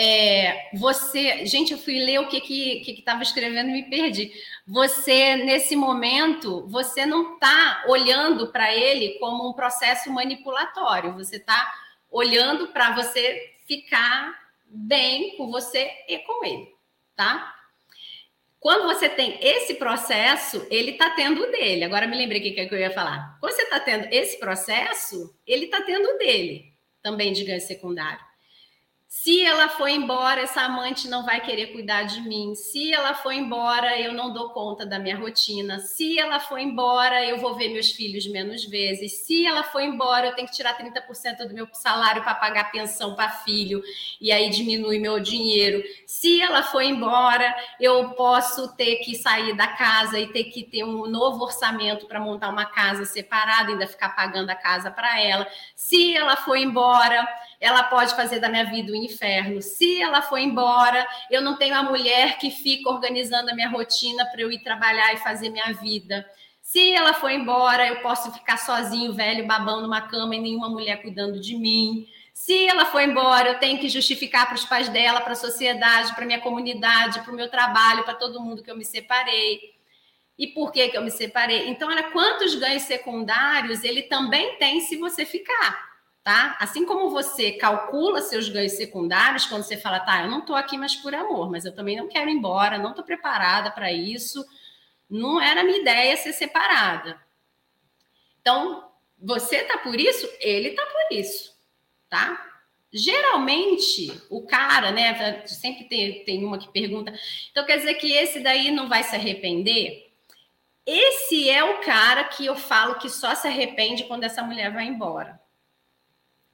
É, 0.00 0.70
você, 0.74 1.44
gente, 1.44 1.72
eu 1.72 1.78
fui 1.78 1.98
ler 1.98 2.20
o 2.20 2.28
que 2.28 2.40
que 2.40 2.80
que 2.84 2.92
estava 2.92 3.20
escrevendo 3.20 3.70
e 3.70 3.72
me 3.72 3.90
perdi. 3.90 4.30
Você 4.64 5.34
nesse 5.38 5.74
momento, 5.74 6.64
você 6.68 7.04
não 7.04 7.34
está 7.34 7.82
olhando 7.88 8.52
para 8.52 8.72
ele 8.72 9.18
como 9.18 9.50
um 9.50 9.52
processo 9.52 10.08
manipulatório. 10.12 11.14
Você 11.14 11.34
está 11.34 11.74
olhando 12.08 12.68
para 12.68 12.94
você 12.94 13.56
ficar 13.66 14.38
bem 14.66 15.36
com 15.36 15.50
você 15.50 15.90
e 16.06 16.18
com 16.18 16.44
ele, 16.44 16.72
tá? 17.16 17.56
Quando 18.60 18.84
você 18.84 19.08
tem 19.08 19.36
esse 19.40 19.74
processo, 19.74 20.64
ele 20.70 20.92
está 20.92 21.10
tendo 21.10 21.42
o 21.42 21.50
dele. 21.50 21.82
Agora 21.82 22.06
me 22.06 22.16
lembrei 22.16 22.38
o 22.38 22.44
que, 22.44 22.52
que 22.68 22.72
eu 22.72 22.78
ia 22.78 22.92
falar. 22.92 23.36
Quando 23.40 23.52
você 23.52 23.62
está 23.62 23.80
tendo 23.80 24.06
esse 24.12 24.38
processo, 24.38 25.36
ele 25.44 25.64
está 25.64 25.82
tendo 25.82 26.08
o 26.08 26.18
dele, 26.18 26.72
também 27.02 27.32
de 27.32 27.42
ganho 27.42 27.60
secundário. 27.60 28.27
Se 29.10 29.42
ela 29.42 29.70
for 29.70 29.88
embora, 29.88 30.42
essa 30.42 30.60
amante 30.60 31.08
não 31.08 31.24
vai 31.24 31.40
querer 31.40 31.68
cuidar 31.68 32.02
de 32.02 32.20
mim. 32.20 32.54
Se 32.54 32.92
ela 32.92 33.14
for 33.14 33.32
embora, 33.32 33.98
eu 33.98 34.12
não 34.12 34.34
dou 34.34 34.50
conta 34.50 34.84
da 34.84 34.98
minha 34.98 35.16
rotina. 35.16 35.78
Se 35.78 36.18
ela 36.18 36.38
for 36.38 36.58
embora, 36.58 37.24
eu 37.24 37.38
vou 37.38 37.54
ver 37.56 37.70
meus 37.70 37.90
filhos 37.90 38.26
menos 38.26 38.66
vezes. 38.66 39.24
Se 39.24 39.46
ela 39.46 39.64
for 39.64 39.80
embora, 39.80 40.26
eu 40.26 40.34
tenho 40.34 40.46
que 40.46 40.54
tirar 40.54 40.76
30% 40.76 41.48
do 41.48 41.54
meu 41.54 41.66
salário 41.72 42.22
para 42.22 42.34
pagar 42.34 42.70
pensão 42.70 43.14
para 43.14 43.30
filho 43.30 43.82
e 44.20 44.30
aí 44.30 44.50
diminui 44.50 44.98
meu 44.98 45.18
dinheiro. 45.18 45.82
Se 46.06 46.42
ela 46.42 46.62
for 46.62 46.82
embora, 46.82 47.56
eu 47.80 48.10
posso 48.10 48.76
ter 48.76 48.96
que 48.96 49.14
sair 49.14 49.56
da 49.56 49.68
casa 49.68 50.20
e 50.20 50.30
ter 50.30 50.44
que 50.44 50.62
ter 50.62 50.84
um 50.84 51.06
novo 51.06 51.44
orçamento 51.44 52.06
para 52.06 52.20
montar 52.20 52.50
uma 52.50 52.66
casa 52.66 53.06
separada, 53.06 53.70
ainda 53.70 53.86
ficar 53.86 54.10
pagando 54.10 54.50
a 54.50 54.54
casa 54.54 54.90
para 54.90 55.18
ela. 55.18 55.46
Se 55.74 56.14
ela 56.14 56.36
for 56.36 56.58
embora, 56.58 57.26
ela 57.60 57.82
pode 57.84 58.14
fazer 58.14 58.38
da 58.38 58.48
minha 58.48 58.64
vida 58.64 58.92
um 58.92 58.96
inferno. 58.96 59.60
Se 59.60 60.00
ela 60.00 60.22
for 60.22 60.38
embora, 60.38 61.06
eu 61.30 61.42
não 61.42 61.56
tenho 61.56 61.74
a 61.74 61.82
mulher 61.82 62.38
que 62.38 62.50
fica 62.50 62.88
organizando 62.88 63.50
a 63.50 63.54
minha 63.54 63.68
rotina 63.68 64.24
para 64.26 64.40
eu 64.40 64.52
ir 64.52 64.60
trabalhar 64.60 65.12
e 65.12 65.18
fazer 65.18 65.50
minha 65.50 65.72
vida. 65.72 66.24
Se 66.62 66.92
ela 66.92 67.14
for 67.14 67.30
embora, 67.30 67.88
eu 67.88 68.00
posso 68.00 68.30
ficar 68.32 68.58
sozinho, 68.58 69.12
velho, 69.12 69.46
babando 69.46 69.82
numa 69.82 70.02
cama 70.02 70.36
e 70.36 70.40
nenhuma 70.40 70.68
mulher 70.68 71.02
cuidando 71.02 71.40
de 71.40 71.56
mim. 71.56 72.06
Se 72.32 72.66
ela 72.68 72.86
for 72.86 73.00
embora, 73.00 73.48
eu 73.48 73.58
tenho 73.58 73.80
que 73.80 73.88
justificar 73.88 74.46
para 74.46 74.54
os 74.54 74.64
pais 74.64 74.88
dela, 74.88 75.20
para 75.20 75.32
a 75.32 75.36
sociedade, 75.36 76.14
para 76.14 76.26
minha 76.26 76.40
comunidade, 76.40 77.20
para 77.22 77.32
o 77.32 77.36
meu 77.36 77.50
trabalho, 77.50 78.04
para 78.04 78.14
todo 78.14 78.40
mundo 78.40 78.62
que 78.62 78.70
eu 78.70 78.76
me 78.76 78.84
separei. 78.84 79.60
E 80.38 80.46
por 80.46 80.70
que, 80.70 80.88
que 80.88 80.96
eu 80.96 81.02
me 81.02 81.10
separei? 81.10 81.68
Então, 81.68 81.88
olha 81.88 82.12
quantos 82.12 82.54
ganhos 82.54 82.84
secundários 82.84 83.82
ele 83.82 84.02
também 84.02 84.56
tem 84.58 84.80
se 84.80 84.96
você 84.96 85.24
ficar 85.26 85.87
tá? 86.28 86.58
Assim 86.60 86.84
como 86.84 87.08
você 87.08 87.52
calcula 87.52 88.20
seus 88.20 88.50
ganhos 88.50 88.72
secundários 88.72 89.46
quando 89.46 89.62
você 89.62 89.78
fala, 89.78 89.98
tá, 89.98 90.24
eu 90.24 90.30
não 90.30 90.40
estou 90.40 90.54
aqui 90.54 90.76
mais 90.76 90.94
por 90.94 91.14
amor, 91.14 91.50
mas 91.50 91.64
eu 91.64 91.74
também 91.74 91.96
não 91.96 92.06
quero 92.06 92.28
ir 92.28 92.34
embora, 92.34 92.76
não 92.76 92.90
estou 92.90 93.02
preparada 93.02 93.70
para 93.70 93.90
isso, 93.90 94.44
não 95.08 95.40
era 95.40 95.64
minha 95.64 95.78
ideia 95.78 96.14
ser 96.18 96.34
separada. 96.34 97.18
Então, 98.42 98.90
você 99.18 99.62
tá 99.62 99.78
por 99.78 99.98
isso, 99.98 100.28
ele 100.38 100.72
tá 100.72 100.84
por 100.84 101.16
isso, 101.16 101.58
tá? 102.10 102.60
Geralmente, 102.92 104.12
o 104.28 104.46
cara, 104.46 104.92
né? 104.92 105.46
Sempre 105.46 105.84
tem, 105.84 106.24
tem 106.24 106.44
uma 106.44 106.58
que 106.58 106.70
pergunta, 106.70 107.10
então 107.50 107.64
quer 107.64 107.78
dizer 107.78 107.94
que 107.94 108.12
esse 108.12 108.40
daí 108.40 108.70
não 108.70 108.86
vai 108.86 109.02
se 109.02 109.16
arrepender? 109.16 110.12
Esse 110.84 111.48
é 111.48 111.64
o 111.64 111.80
cara 111.80 112.24
que 112.24 112.44
eu 112.44 112.54
falo 112.54 112.98
que 112.98 113.08
só 113.08 113.34
se 113.34 113.48
arrepende 113.48 114.04
quando 114.04 114.24
essa 114.24 114.42
mulher 114.42 114.70
vai 114.70 114.84
embora 114.84 115.40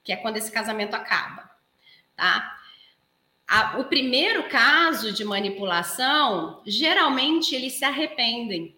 que 0.05 0.13
é 0.13 0.15
quando 0.15 0.37
esse 0.37 0.51
casamento 0.51 0.93
acaba, 0.93 1.49
tá? 2.15 2.57
A, 3.47 3.79
o 3.79 3.85
primeiro 3.85 4.47
caso 4.47 5.11
de 5.11 5.25
manipulação, 5.25 6.61
geralmente 6.65 7.53
eles 7.55 7.73
se 7.73 7.83
arrependem. 7.83 8.77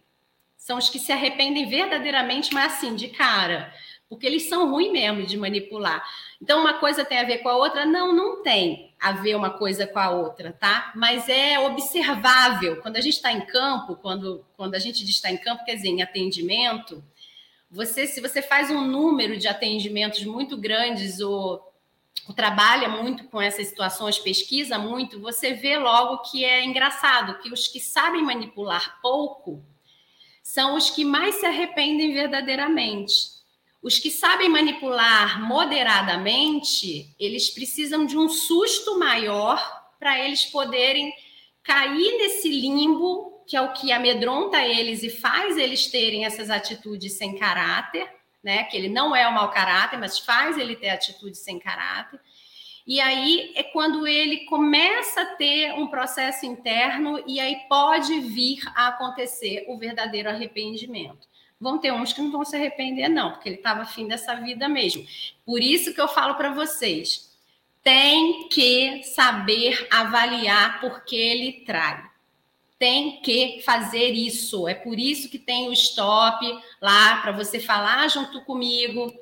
São 0.57 0.77
os 0.77 0.89
que 0.89 0.99
se 0.99 1.11
arrependem 1.11 1.69
verdadeiramente, 1.69 2.53
mas 2.53 2.73
assim, 2.73 2.95
de 2.95 3.09
cara, 3.09 3.73
porque 4.09 4.25
eles 4.25 4.47
são 4.47 4.69
ruins 4.69 4.91
mesmo 4.91 5.25
de 5.25 5.37
manipular. 5.37 6.03
Então, 6.41 6.61
uma 6.61 6.75
coisa 6.75 7.03
tem 7.03 7.19
a 7.19 7.25
ver 7.25 7.39
com 7.39 7.49
a 7.49 7.57
outra? 7.57 7.85
Não, 7.85 8.13
não 8.13 8.41
tem 8.41 8.93
a 8.99 9.11
ver 9.11 9.35
uma 9.35 9.49
coisa 9.49 9.85
com 9.85 9.99
a 9.99 10.09
outra, 10.09 10.53
tá? 10.53 10.91
Mas 10.95 11.27
é 11.27 11.59
observável. 11.59 12.81
Quando 12.81 12.97
a 12.97 13.01
gente 13.01 13.15
está 13.15 13.31
em 13.31 13.45
campo, 13.45 13.95
quando, 13.95 14.45
quando 14.55 14.75
a 14.75 14.79
gente 14.79 15.03
está 15.03 15.29
em 15.29 15.37
campo, 15.37 15.65
quer 15.65 15.75
dizer, 15.75 15.89
em 15.89 16.01
atendimento, 16.01 17.03
você, 17.69 18.07
se 18.07 18.21
você 18.21 18.41
faz 18.41 18.71
um 18.71 18.81
número 18.81 19.37
de 19.37 19.47
atendimentos 19.47 20.23
muito 20.23 20.57
grandes 20.57 21.19
ou, 21.19 21.61
ou 22.27 22.33
trabalha 22.33 22.87
muito 22.87 23.25
com 23.25 23.41
essas 23.41 23.67
situações, 23.67 24.17
pesquisa 24.17 24.79
muito, 24.79 25.19
você 25.19 25.53
vê 25.53 25.77
logo 25.77 26.29
que 26.29 26.45
é 26.45 26.63
engraçado 26.63 27.39
que 27.39 27.51
os 27.51 27.67
que 27.67 27.79
sabem 27.79 28.23
manipular 28.23 28.99
pouco 29.01 29.63
são 30.41 30.75
os 30.75 30.89
que 30.89 31.03
mais 31.03 31.35
se 31.35 31.45
arrependem 31.45 32.13
verdadeiramente. 32.13 33.37
Os 33.81 33.99
que 33.99 34.09
sabem 34.09 34.49
manipular 34.49 35.45
moderadamente, 35.45 37.13
eles 37.19 37.49
precisam 37.49 38.05
de 38.05 38.17
um 38.17 38.29
susto 38.29 38.97
maior 38.97 39.59
para 39.99 40.17
eles 40.23 40.45
poderem 40.45 41.13
cair 41.61 42.17
nesse 42.17 42.49
limbo 42.49 43.36
que 43.47 43.55
é 43.55 43.61
o 43.61 43.71
que 43.71 43.93
amedronta 43.93 44.61
eles 44.61 45.03
e 45.03 45.09
faz 45.09 45.57
eles 45.57 45.87
terem 45.87 46.25
essas 46.25 46.49
atitudes 46.49 47.13
sem 47.13 47.37
caráter, 47.37 48.05
né? 48.43 48.65
Que 48.65 48.75
ele 48.75 48.89
não 48.89 49.15
é 49.15 49.25
o 49.25 49.33
mau 49.33 49.49
caráter, 49.49 49.97
mas 49.97 50.19
faz 50.19 50.57
ele 50.57 50.75
ter 50.75 50.89
atitudes 50.89 51.39
sem 51.39 51.57
caráter. 51.57 52.19
E 52.85 52.99
aí 52.99 53.53
é 53.55 53.63
quando 53.63 54.05
ele 54.05 54.45
começa 54.45 55.21
a 55.21 55.25
ter 55.35 55.73
um 55.73 55.87
processo 55.87 56.45
interno 56.45 57.23
e 57.25 57.39
aí 57.39 57.55
pode 57.69 58.19
vir 58.19 58.59
a 58.75 58.89
acontecer 58.89 59.65
o 59.69 59.77
verdadeiro 59.77 60.29
arrependimento. 60.29 61.25
Vão 61.59 61.77
ter 61.77 61.91
uns 61.91 62.11
que 62.11 62.21
não 62.21 62.31
vão 62.31 62.43
se 62.43 62.55
arrepender, 62.55 63.07
não, 63.07 63.31
porque 63.31 63.47
ele 63.47 63.55
estava 63.55 63.81
afim 63.81 64.07
dessa 64.07 64.35
vida 64.35 64.67
mesmo. 64.67 65.05
Por 65.45 65.61
isso 65.61 65.93
que 65.93 66.01
eu 66.01 66.07
falo 66.07 66.35
para 66.35 66.51
vocês: 66.51 67.33
tem 67.81 68.49
que 68.49 69.03
saber 69.03 69.87
avaliar 69.89 70.81
porque 70.81 71.15
ele 71.15 71.63
trai 71.65 72.16
tem 72.79 73.21
que 73.21 73.61
fazer 73.63 74.11
isso. 74.11 74.67
É 74.67 74.73
por 74.73 74.99
isso 74.99 75.29
que 75.29 75.39
tem 75.39 75.67
o 75.67 75.73
stop 75.73 76.45
lá 76.81 77.21
para 77.21 77.31
você 77.31 77.59
falar 77.59 78.07
junto 78.07 78.41
comigo, 78.41 79.13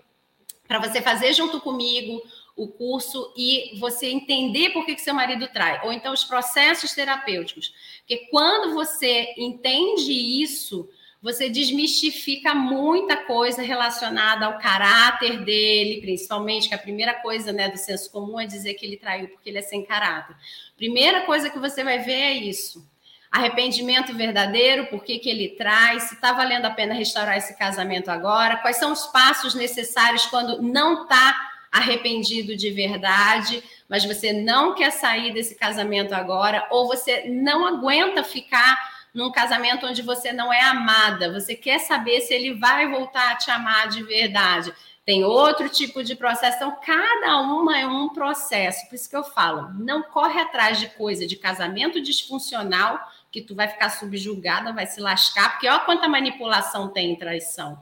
para 0.68 0.80
você 0.80 1.02
fazer 1.02 1.34
junto 1.34 1.62
comigo 1.62 2.22
o 2.56 2.68
curso 2.68 3.34
e 3.36 3.78
você 3.80 4.08
entender 4.08 4.70
por 4.70 4.86
que, 4.86 4.96
que 4.96 5.02
seu 5.02 5.14
marido 5.14 5.48
trai, 5.50 5.82
ou 5.84 5.92
então 5.92 6.14
os 6.14 6.24
processos 6.24 6.94
terapêuticos. 6.94 7.74
Porque 8.00 8.28
quando 8.32 8.74
você 8.74 9.34
entende 9.38 10.14
isso, 10.14 10.90
você 11.22 11.50
desmistifica 11.50 12.56
muita 12.56 13.18
coisa 13.18 13.62
relacionada 13.62 14.46
ao 14.46 14.58
caráter 14.58 15.44
dele, 15.44 16.00
principalmente, 16.00 16.70
que 16.70 16.76
a 16.76 16.80
primeira 16.80 17.14
coisa 17.16 17.52
né, 17.52 17.68
do 17.70 17.78
senso 17.78 18.10
comum 18.10 18.40
é 18.40 18.46
dizer 18.46 18.76
que 18.76 18.86
ele 18.86 18.96
traiu 18.96 19.28
porque 19.28 19.50
ele 19.50 19.58
é 19.58 19.62
sem 19.62 19.84
caráter. 19.84 20.36
Primeira 20.78 21.22
coisa 21.22 21.50
que 21.50 21.60
você 21.60 21.84
vai 21.84 22.00
ver 22.00 22.14
é 22.14 22.34
isso 22.34 22.88
arrependimento 23.36 24.16
verdadeiro, 24.16 24.86
por 24.86 25.04
que, 25.04 25.20
ele 25.26 25.50
traz, 25.50 26.04
se 26.04 26.16
está 26.16 26.32
valendo 26.32 26.66
a 26.66 26.70
pena 26.70 26.94
restaurar 26.94 27.38
esse 27.38 27.58
casamento 27.58 28.10
agora, 28.10 28.56
quais 28.58 28.78
são 28.78 28.94
os 28.94 29.08
passos 29.08 29.54
necessários 29.54 30.26
quando 30.28 30.62
não 30.62 31.04
está 31.04 31.52
arrependido 31.70 32.56
de 32.56 32.72
verdade, 32.72 33.62
mas 33.90 34.06
você 34.06 34.32
não 34.32 34.74
quer 34.74 34.90
sair 34.90 35.34
desse 35.34 35.54
casamento 35.56 36.14
agora, 36.14 36.66
ou 36.72 36.88
você 36.88 37.26
não 37.28 37.68
aguenta 37.68 38.24
ficar 38.24 38.80
num 39.14 39.30
casamento 39.30 39.86
onde 39.86 40.02
você 40.02 40.32
não 40.32 40.52
é 40.52 40.62
amada, 40.62 41.34
você 41.34 41.56
quer 41.56 41.80
saber 41.80 42.22
se 42.22 42.34
ele 42.34 42.54
vai 42.54 42.88
voltar 42.88 43.32
a 43.32 43.36
te 43.36 43.52
amar 43.52 43.90
de 43.90 44.02
verdade. 44.04 44.74
Tem 45.06 45.26
outro 45.26 45.70
tipo 45.70 46.04
de 46.04 46.16
processo, 46.16 46.56
então 46.56 46.80
cada 46.84 47.38
uma 47.42 47.78
é 47.78 47.86
um 47.86 48.10
processo. 48.10 48.88
Por 48.88 48.96
isso 48.96 49.10
que 49.10 49.16
eu 49.16 49.24
falo, 49.24 49.70
não 49.74 50.04
corre 50.04 50.40
atrás 50.40 50.80
de 50.80 50.88
coisa 50.88 51.28
de 51.28 51.36
casamento 51.36 52.02
disfuncional 52.02 53.00
que 53.36 53.42
tu 53.42 53.54
vai 53.54 53.68
ficar 53.68 53.90
subjugada, 53.90 54.72
vai 54.72 54.88
se 54.88 55.02
lascar, 55.02 55.50
porque 55.50 55.68
olha 55.68 55.82
quanta 55.82 56.08
manipulação 56.08 56.88
tem 56.88 57.12
em 57.12 57.18
traição. 57.18 57.78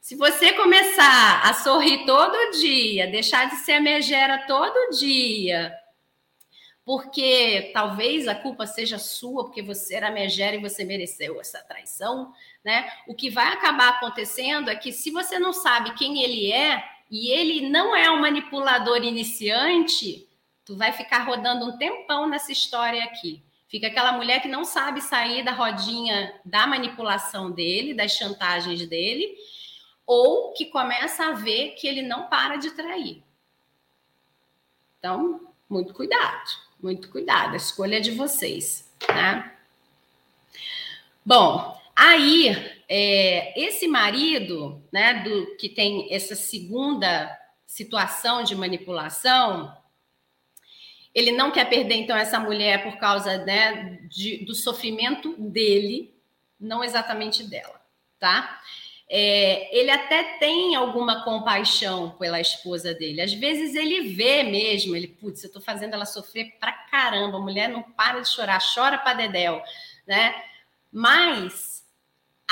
Se 0.00 0.16
você 0.16 0.54
começar 0.54 1.42
a 1.42 1.52
sorrir 1.52 2.06
todo 2.06 2.58
dia, 2.58 3.06
deixar 3.06 3.50
de 3.50 3.56
ser 3.56 3.80
megera 3.80 4.46
todo 4.46 4.96
dia, 4.96 5.74
porque 6.86 7.70
talvez 7.74 8.26
a 8.26 8.34
culpa 8.34 8.66
seja 8.66 8.98
sua, 8.98 9.44
porque 9.44 9.60
você 9.60 9.96
era 9.96 10.10
megera 10.10 10.56
e 10.56 10.62
você 10.62 10.86
mereceu 10.86 11.38
essa 11.38 11.62
traição, 11.62 12.32
né? 12.64 12.90
O 13.06 13.14
que 13.14 13.28
vai 13.28 13.52
acabar 13.52 13.90
acontecendo 13.90 14.70
é 14.70 14.74
que 14.74 14.90
se 14.90 15.10
você 15.10 15.38
não 15.38 15.52
sabe 15.52 15.92
quem 15.96 16.22
ele 16.22 16.50
é 16.50 16.82
e 17.10 17.30
ele 17.30 17.68
não 17.68 17.94
é 17.94 18.10
um 18.10 18.22
manipulador 18.22 19.04
iniciante, 19.04 20.26
tu 20.64 20.78
vai 20.78 20.92
ficar 20.92 21.24
rodando 21.24 21.66
um 21.66 21.76
tempão 21.76 22.26
nessa 22.26 22.50
história 22.50 23.04
aqui. 23.04 23.44
Fica 23.72 23.86
aquela 23.86 24.12
mulher 24.12 24.42
que 24.42 24.48
não 24.48 24.66
sabe 24.66 25.00
sair 25.00 25.42
da 25.42 25.50
rodinha 25.50 26.38
da 26.44 26.66
manipulação 26.66 27.50
dele, 27.50 27.94
das 27.94 28.12
chantagens 28.12 28.86
dele, 28.86 29.34
ou 30.06 30.52
que 30.52 30.66
começa 30.66 31.24
a 31.24 31.32
ver 31.32 31.70
que 31.70 31.88
ele 31.88 32.02
não 32.02 32.28
para 32.28 32.56
de 32.56 32.70
trair. 32.72 33.22
Então, 34.98 35.54
muito 35.70 35.94
cuidado, 35.94 36.50
muito 36.82 37.08
cuidado, 37.08 37.54
a 37.54 37.56
escolha 37.56 37.96
é 37.96 38.00
de 38.00 38.10
vocês, 38.10 38.92
né? 39.08 39.56
Bom, 41.24 41.80
aí 41.96 42.50
é, 42.86 43.58
esse 43.58 43.88
marido, 43.88 44.84
né, 44.92 45.22
do 45.24 45.56
que 45.56 45.70
tem 45.70 46.12
essa 46.12 46.36
segunda 46.36 47.34
situação 47.66 48.44
de 48.44 48.54
manipulação, 48.54 49.74
ele 51.14 51.32
não 51.32 51.50
quer 51.50 51.68
perder 51.68 51.96
então 51.96 52.16
essa 52.16 52.40
mulher 52.40 52.82
por 52.82 52.98
causa 52.98 53.44
né, 53.44 53.98
de, 54.08 54.44
do 54.44 54.54
sofrimento 54.54 55.34
dele, 55.38 56.14
não 56.58 56.82
exatamente 56.82 57.44
dela, 57.44 57.80
tá? 58.18 58.60
É, 59.14 59.68
ele 59.78 59.90
até 59.90 60.38
tem 60.38 60.74
alguma 60.74 61.22
compaixão 61.22 62.12
pela 62.12 62.40
esposa 62.40 62.94
dele. 62.94 63.20
Às 63.20 63.34
vezes 63.34 63.74
ele 63.74 64.14
vê 64.14 64.42
mesmo, 64.42 64.96
ele, 64.96 65.06
putz, 65.06 65.42
eu 65.42 65.48
estou 65.48 65.60
fazendo 65.60 65.92
ela 65.92 66.06
sofrer 66.06 66.56
pra 66.58 66.72
caramba, 66.72 67.36
a 67.36 67.40
mulher 67.40 67.68
não 67.68 67.82
para 67.82 68.20
de 68.20 68.28
chorar, 68.28 68.58
chora 68.74 68.96
para 68.96 69.14
dedéu, 69.14 69.62
né? 70.06 70.34
Mas 70.90 71.81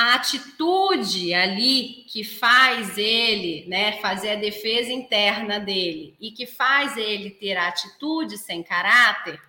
a 0.01 0.15
atitude 0.15 1.35
ali 1.35 2.05
que 2.09 2.25
faz 2.25 2.97
ele, 2.97 3.67
né, 3.69 4.01
fazer 4.01 4.31
a 4.31 4.37
defesa 4.37 4.91
interna 4.91 5.61
dele 5.61 6.17
e 6.21 6.31
que 6.31 6.47
faz 6.47 6.97
ele 6.97 7.31
ter 7.31 7.57
a 7.57 7.69
atitude 7.69 8.39
sem 8.39 8.63
caráter, 8.63 9.41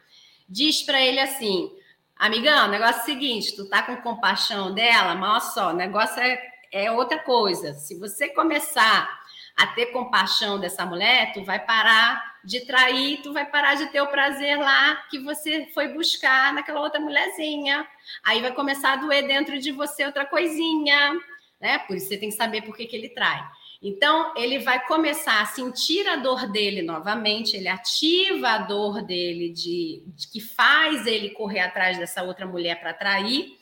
diz 0.48 0.84
para 0.84 1.02
ele 1.02 1.20
assim: 1.20 1.72
amigão, 2.18 2.68
negócio 2.68 3.00
é 3.00 3.04
o 3.04 3.06
seguinte, 3.06 3.56
tu 3.56 3.70
tá 3.70 3.82
com 3.82 3.96
compaixão 3.98 4.74
dela, 4.74 5.16
mas 5.16 5.32
olha 5.32 5.54
só, 5.54 5.70
o 5.70 5.76
negócio 5.76 6.20
é 6.20 6.52
é 6.72 6.90
outra 6.92 7.20
coisa. 7.20 7.74
Se 7.74 8.00
você 8.00 8.30
começar 8.30 9.20
a 9.58 9.68
ter 9.68 9.88
compaixão 9.88 10.58
dessa 10.60 10.86
mulher, 10.86 11.34
tu 11.34 11.44
vai 11.44 11.60
parar 11.60 12.31
de 12.44 12.62
trair, 12.62 13.22
tu 13.22 13.34
vai 13.34 13.46
parar 13.46 13.76
de 13.76 13.88
ter 13.88 14.02
o 14.02 14.08
prazer 14.08 14.58
lá 14.58 14.96
que 15.10 15.20
você 15.20 15.68
foi 15.74 15.90
buscar 15.90 16.54
naquela 16.54 16.82
outra 16.82 17.00
mulherzinha. 17.00 17.88
Aí 18.24 18.42
vai 18.42 18.54
começar 18.54 18.94
a 18.94 18.96
doer 18.98 19.28
dentro 19.28 19.60
de 19.60 19.72
você 19.72 20.06
outra 20.06 20.26
coisinha, 20.26 21.20
né? 21.60 21.80
Por 21.80 21.96
isso 21.96 22.08
você 22.08 22.18
tem 22.18 22.30
que 22.30 22.36
saber 22.36 22.64
por 22.64 22.76
que, 22.76 22.86
que 22.86 22.96
ele 22.96 23.10
trai. 23.10 23.42
Então, 23.84 24.34
ele 24.38 24.60
vai 24.60 24.86
começar 24.86 25.42
a 25.42 25.46
sentir 25.48 26.08
a 26.08 26.16
dor 26.16 26.52
dele 26.52 26.84
novamente, 26.84 27.58
ele 27.58 27.68
ativa 27.68 28.50
a 28.50 28.58
dor 28.60 29.02
dele 29.02 29.50
de, 29.50 30.04
de 30.06 30.28
que 30.28 30.40
faz 30.40 31.08
ele 31.08 31.32
correr 31.32 31.62
atrás 31.62 31.98
dessa 31.98 32.22
outra 32.22 32.46
mulher 32.46 32.80
para 32.80 32.94
trair, 32.94 33.58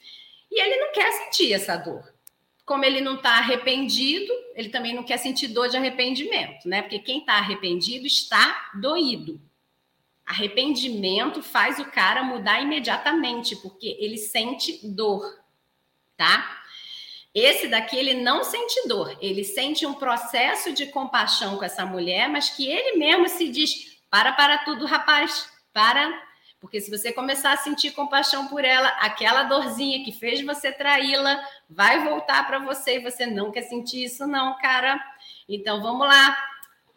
e 0.51 0.61
ele 0.61 0.77
não 0.77 0.91
quer 0.91 1.09
sentir 1.13 1.53
essa 1.53 1.77
dor 1.77 2.03
como 2.69 2.85
ele 2.85 3.01
não 3.01 3.15
está 3.15 3.31
arrependido, 3.31 4.31
ele 4.53 4.69
também 4.69 4.93
não 4.93 5.01
quer 5.01 5.17
sentir 5.17 5.47
dor 5.47 5.69
de 5.69 5.75
arrependimento, 5.75 6.69
né? 6.69 6.83
Porque 6.83 6.99
quem 6.99 7.21
está 7.21 7.33
arrependido 7.33 8.05
está 8.05 8.69
doído. 8.75 9.41
Arrependimento 10.23 11.41
faz 11.41 11.79
o 11.79 11.85
cara 11.85 12.21
mudar 12.21 12.61
imediatamente, 12.61 13.55
porque 13.55 13.97
ele 13.99 14.17
sente 14.17 14.87
dor, 14.87 15.23
tá? 16.15 16.61
Esse 17.33 17.67
daqui 17.67 17.97
ele 17.97 18.13
não 18.13 18.43
sente 18.43 18.87
dor, 18.87 19.17
ele 19.19 19.43
sente 19.43 19.87
um 19.87 19.95
processo 19.95 20.71
de 20.71 20.85
compaixão 20.85 21.57
com 21.57 21.65
essa 21.65 21.87
mulher, 21.87 22.29
mas 22.29 22.51
que 22.51 22.69
ele 22.69 22.97
mesmo 22.97 23.27
se 23.27 23.49
diz: 23.49 23.99
para, 24.11 24.33
para 24.33 24.59
tudo, 24.59 24.85
rapaz, 24.85 25.51
para, 25.73 26.21
porque 26.59 26.81
se 26.81 26.91
você 26.91 27.11
começar 27.11 27.53
a 27.53 27.57
sentir 27.57 27.91
compaixão 27.91 28.47
por 28.47 28.65
ela, 28.65 28.89
aquela 28.99 29.43
dorzinha 29.43 30.03
que 30.03 30.11
fez 30.11 30.43
você 30.45 30.71
traí-la 30.71 31.41
vai 31.69 32.03
voltar 32.03 32.45
para 32.45 32.59
você 32.59 32.97
e 32.97 33.03
você 33.03 33.25
não 33.25 33.51
quer 33.51 33.61
sentir 33.61 34.03
isso, 34.03 34.27
não, 34.27 34.57
cara. 34.57 34.99
Então 35.47 35.81
vamos 35.81 36.07
lá. 36.07 36.37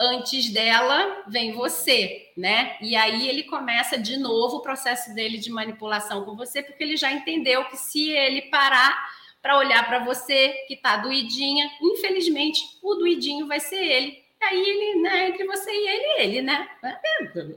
Antes 0.00 0.50
dela 0.50 1.22
vem 1.28 1.52
você, 1.52 2.32
né? 2.36 2.76
E 2.80 2.96
aí 2.96 3.28
ele 3.28 3.44
começa 3.44 3.96
de 3.96 4.16
novo 4.16 4.56
o 4.56 4.62
processo 4.62 5.14
dele 5.14 5.38
de 5.38 5.48
manipulação 5.48 6.24
com 6.24 6.34
você, 6.34 6.60
porque 6.60 6.82
ele 6.82 6.96
já 6.96 7.12
entendeu 7.12 7.64
que 7.66 7.76
se 7.76 8.10
ele 8.10 8.42
parar 8.42 9.10
para 9.40 9.58
olhar 9.58 9.86
para 9.86 10.00
você 10.00 10.48
que 10.66 10.76
tá 10.76 10.96
doidinha, 10.96 11.70
infelizmente 11.80 12.62
o 12.82 12.94
doidinho 12.94 13.46
vai 13.46 13.60
ser 13.60 13.76
ele 13.76 14.21
aí 14.42 14.60
ele, 14.60 15.02
né, 15.02 15.28
entre 15.28 15.46
você 15.46 15.70
e 15.70 15.88
ele, 15.88 16.22
ele, 16.22 16.42
né? 16.42 16.68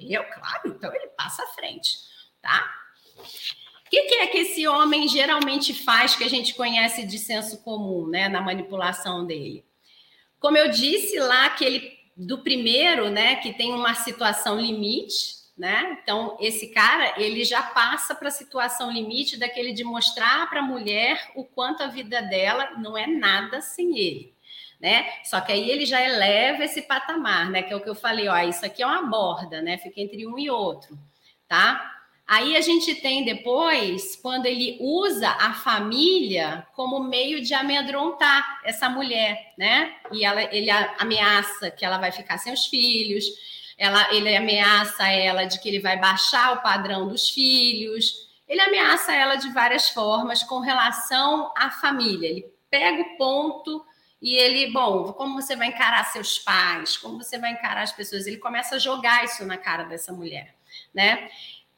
Eu, 0.01 0.23
claro, 0.25 0.61
então 0.67 0.93
ele 0.93 1.07
passa 1.07 1.43
à 1.43 1.47
frente, 1.47 1.97
tá? 2.41 2.73
O 3.85 3.89
que, 3.89 4.01
que, 4.03 4.15
é 4.15 4.27
que 4.27 4.37
esse 4.39 4.67
homem 4.67 5.07
geralmente 5.07 5.73
faz 5.73 6.15
que 6.15 6.23
a 6.23 6.29
gente 6.29 6.53
conhece 6.55 7.05
de 7.05 7.17
senso 7.17 7.63
comum, 7.63 8.07
né, 8.07 8.27
na 8.27 8.41
manipulação 8.41 9.25
dele? 9.25 9.65
Como 10.39 10.57
eu 10.57 10.69
disse 10.69 11.19
lá, 11.19 11.49
que 11.51 11.63
ele 11.63 11.95
do 12.15 12.41
primeiro, 12.43 13.09
né, 13.09 13.35
que 13.37 13.53
tem 13.53 13.73
uma 13.73 13.93
situação 13.93 14.59
limite, 14.59 15.35
né? 15.57 15.97
Então 16.01 16.37
esse 16.39 16.67
cara 16.67 17.13
ele 17.21 17.43
já 17.43 17.61
passa 17.61 18.13
para 18.13 18.27
a 18.27 18.31
situação 18.31 18.91
limite 18.91 19.37
daquele 19.37 19.73
de 19.73 19.83
mostrar 19.83 20.49
para 20.49 20.59
a 20.59 20.63
mulher 20.63 21.31
o 21.35 21.45
quanto 21.45 21.81
a 21.81 21.87
vida 21.87 22.21
dela 22.21 22.71
não 22.77 22.97
é 22.97 23.07
nada 23.07 23.61
sem 23.61 23.97
ele 23.97 24.34
né? 24.85 25.09
Só 25.23 25.41
que 25.41 25.51
aí 25.51 25.67
ele 25.67 25.83
já 25.83 25.99
eleva 25.99 26.63
esse 26.63 26.83
patamar, 26.83 27.49
né? 27.49 27.63
Que 27.63 27.73
é 27.73 27.75
o 27.75 27.81
que 27.81 27.89
eu 27.89 27.95
falei, 27.95 28.27
ó, 28.27 28.37
isso 28.37 28.63
aqui 28.63 28.83
é 28.83 28.85
uma 28.85 29.01
borda, 29.01 29.59
né? 29.59 29.79
Fica 29.79 29.99
entre 29.99 30.27
um 30.27 30.37
e 30.37 30.47
outro, 30.47 30.95
tá? 31.47 31.91
Aí 32.27 32.55
a 32.55 32.61
gente 32.61 32.93
tem 32.93 33.25
depois, 33.25 34.15
quando 34.15 34.45
ele 34.45 34.77
usa 34.79 35.27
a 35.27 35.53
família 35.55 36.67
como 36.75 36.99
meio 36.99 37.41
de 37.41 37.55
amedrontar 37.55 38.61
essa 38.63 38.87
mulher, 38.87 39.53
né? 39.57 39.95
E 40.11 40.23
ela, 40.23 40.43
ele 40.55 40.69
ameaça 40.69 41.71
que 41.71 41.83
ela 41.83 41.97
vai 41.97 42.11
ficar 42.11 42.37
sem 42.37 42.53
os 42.53 42.67
filhos, 42.67 43.25
ela, 43.79 44.13
ele 44.13 44.35
ameaça 44.35 45.07
ela 45.07 45.45
de 45.45 45.59
que 45.59 45.67
ele 45.67 45.79
vai 45.79 45.99
baixar 45.99 46.53
o 46.53 46.61
padrão 46.61 47.07
dos 47.07 47.31
filhos, 47.31 48.13
ele 48.47 48.61
ameaça 48.61 49.15
ela 49.15 49.35
de 49.35 49.49
várias 49.49 49.89
formas 49.89 50.43
com 50.43 50.59
relação 50.59 51.51
à 51.57 51.71
família. 51.71 52.29
Ele 52.29 52.45
pega 52.69 53.01
o 53.01 53.17
ponto 53.17 53.83
e 54.21 54.35
ele, 54.35 54.71
bom, 54.71 55.13
como 55.13 55.41
você 55.41 55.55
vai 55.55 55.67
encarar 55.67 56.03
seus 56.05 56.39
pais? 56.39 56.97
Como 56.97 57.21
você 57.21 57.37
vai 57.37 57.51
encarar 57.51 57.81
as 57.81 57.91
pessoas? 57.91 58.25
Ele 58.25 58.37
começa 58.37 58.75
a 58.75 58.79
jogar 58.79 59.23
isso 59.23 59.45
na 59.45 59.57
cara 59.57 59.83
dessa 59.83 60.11
mulher, 60.13 60.55
né? 60.93 61.29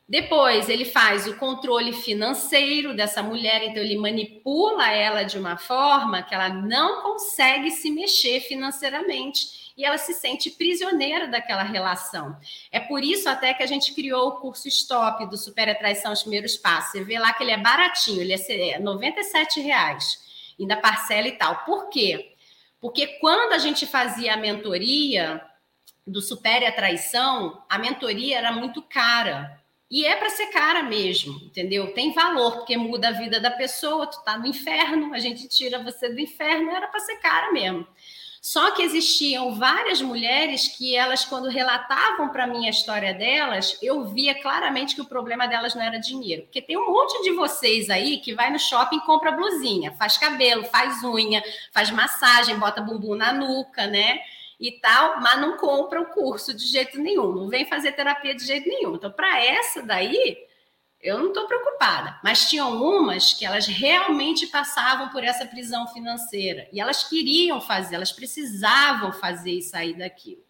Depois 0.10 0.70
ele 0.70 0.86
faz 0.86 1.28
o 1.28 1.36
controle 1.36 1.92
financeiro 1.92 2.96
dessa 2.96 3.22
mulher, 3.22 3.62
então 3.64 3.84
ele 3.84 3.98
manipula 3.98 4.90
ela 4.90 5.24
de 5.24 5.38
uma 5.38 5.58
forma 5.58 6.24
que 6.24 6.34
ela 6.34 6.48
não 6.48 7.04
consegue 7.04 7.70
se 7.72 7.92
mexer 7.92 8.40
financeiramente 8.40 9.74
e 9.76 9.84
ela 9.84 9.98
se 9.98 10.14
sente 10.14 10.50
prisioneira 10.50 11.28
daquela 11.28 11.62
relação. 11.62 12.38
É 12.72 12.80
por 12.80 13.04
isso 13.04 13.28
até 13.28 13.54
que 13.54 13.62
a 13.62 13.68
gente 13.68 13.94
criou 13.94 14.30
o 14.30 14.36
curso 14.38 14.70
Stop 14.70 15.26
do 15.30 15.38
Super 15.38 15.70
Atraição 15.70 16.14
os 16.14 16.22
Primeiros 16.22 16.56
Passos. 16.56 16.94
Você 16.94 17.04
vê 17.04 17.20
lá 17.20 17.34
que 17.34 17.44
ele 17.44 17.52
é 17.52 17.58
baratinho, 17.58 18.22
ele 18.22 18.34
é 18.34 18.80
97 18.80 19.60
reais, 19.60 20.26
ainda 20.60 20.78
parcela 20.78 21.28
e 21.28 21.34
tal. 21.34 21.64
Por 21.66 21.90
quê? 21.90 22.36
Porque 22.80 23.08
quando 23.20 23.54
a 23.54 23.58
gente 23.58 23.86
fazia 23.86 24.34
a 24.34 24.38
mentoria 24.38 25.42
do 26.06 26.22
Supere 26.22 26.66
a 26.66 26.72
Traição, 26.72 27.64
a 27.70 27.78
mentoria 27.78 28.38
era 28.38 28.52
muito 28.52 28.82
cara. 28.82 29.62
E 29.90 30.06
é 30.06 30.16
para 30.18 30.30
ser 30.30 30.48
cara 30.48 30.84
mesmo, 30.84 31.40
entendeu? 31.46 31.94
Tem 31.94 32.14
valor, 32.14 32.58
porque 32.58 32.76
muda 32.76 33.08
a 33.08 33.14
vida 33.14 33.40
da 33.40 33.50
pessoa, 33.50 34.08
tu 34.08 34.22
tá 34.24 34.38
no 34.38 34.46
inferno, 34.46 35.14
a 35.14 35.20
gente 35.20 35.48
tira 35.48 35.82
você 35.82 36.10
do 36.10 36.20
inferno, 36.20 36.72
era 36.72 36.88
para 36.88 37.00
ser 37.00 37.16
cara 37.18 37.54
mesmo. 37.54 37.88
Só 38.48 38.72
que 38.72 38.82
existiam 38.82 39.56
várias 39.56 40.02
mulheres 40.02 40.70
que 40.70 40.96
elas, 40.96 41.26
quando 41.26 41.50
relatavam 41.50 42.30
para 42.30 42.48
mim 42.48 42.66
a 42.66 42.70
história 42.70 43.14
delas, 43.14 43.78
eu 43.82 44.06
via 44.06 44.42
claramente 44.42 44.96
que 44.96 45.02
o 45.02 45.06
problema 45.06 45.46
delas 45.50 45.76
não 45.76 45.82
era 45.82 46.00
dinheiro. 46.00 46.44
Porque 46.44 46.62
tem 46.62 46.78
um 46.78 46.90
monte 46.90 47.22
de 47.24 47.34
vocês 47.34 47.90
aí 47.90 48.20
que 48.20 48.34
vai 48.34 48.50
no 48.50 48.58
shopping 48.58 49.02
compra 49.02 49.34
blusinha, 49.34 49.92
faz 49.96 50.18
cabelo, 50.18 50.64
faz 50.64 51.04
unha, 51.04 51.44
faz 51.74 51.92
massagem, 51.92 52.58
bota 52.58 52.80
bumbum 52.80 53.16
na 53.16 53.34
nuca, 53.34 53.86
né? 53.86 54.18
E 54.58 54.80
tal, 54.80 55.20
mas 55.20 55.42
não 55.42 55.58
compra 55.58 56.00
o 56.00 56.06
curso 56.06 56.56
de 56.56 56.68
jeito 56.68 56.98
nenhum, 57.02 57.34
não 57.34 57.50
vem 57.50 57.66
fazer 57.66 57.92
terapia 57.92 58.34
de 58.34 58.46
jeito 58.46 58.70
nenhum. 58.70 58.96
Então, 58.96 59.12
para 59.12 59.44
essa 59.44 59.84
daí, 59.84 60.38
eu 61.02 61.20
não 61.20 61.28
estou 61.28 61.46
preocupada, 61.48 62.20
mas 62.24 62.50
tinham 62.50 62.82
umas 62.82 63.34
que 63.34 63.46
elas 63.46 63.68
realmente 63.68 64.48
passavam 64.48 65.10
por 65.10 65.24
essa 65.24 65.46
prisão 65.46 65.88
financeira 65.88 66.68
e 66.74 66.80
elas 66.80 67.04
queriam 67.04 67.62
fazer, 67.62 67.96
elas 67.96 68.12
precisavam 68.12 69.12
fazer 69.12 69.52
e 69.52 69.62
sair 69.62 69.94
daquilo. 69.94 70.48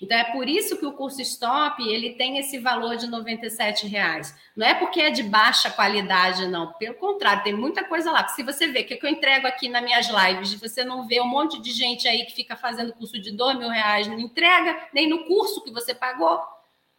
Então 0.00 0.16
é 0.16 0.24
por 0.24 0.48
isso 0.48 0.78
que 0.78 0.86
o 0.86 0.92
curso 0.92 1.20
Stop 1.22 1.82
ele 1.82 2.14
tem 2.14 2.38
esse 2.38 2.58
valor 2.58 2.96
de 2.96 3.06
R$ 3.06 3.88
reais. 3.88 4.34
Não 4.56 4.66
é 4.66 4.74
porque 4.74 5.00
é 5.00 5.10
de 5.10 5.22
baixa 5.22 5.70
qualidade, 5.70 6.48
não. 6.48 6.72
Pelo 6.74 6.94
contrário, 6.94 7.42
tem 7.42 7.54
muita 7.54 7.84
coisa 7.84 8.10
lá. 8.10 8.26
Se 8.28 8.42
você 8.42 8.66
vê 8.66 8.80
o 8.80 8.86
que 8.86 8.98
eu 9.00 9.10
entrego 9.10 9.46
aqui 9.46 9.68
nas 9.68 9.82
minhas 9.82 10.08
lives, 10.08 10.54
você 10.54 10.84
não 10.84 11.06
vê 11.06 11.20
um 11.20 11.26
monte 11.26 11.60
de 11.60 11.70
gente 11.70 12.08
aí 12.08 12.24
que 12.24 12.32
fica 12.32 12.56
fazendo 12.56 12.92
curso 12.92 13.20
de 13.20 13.30
mil 13.30 13.68
reais, 13.68 14.06
não 14.06 14.18
entrega 14.18 14.88
nem 14.92 15.08
no 15.08 15.24
curso 15.24 15.62
que 15.62 15.70
você 15.70 15.94
pagou. 15.94 16.40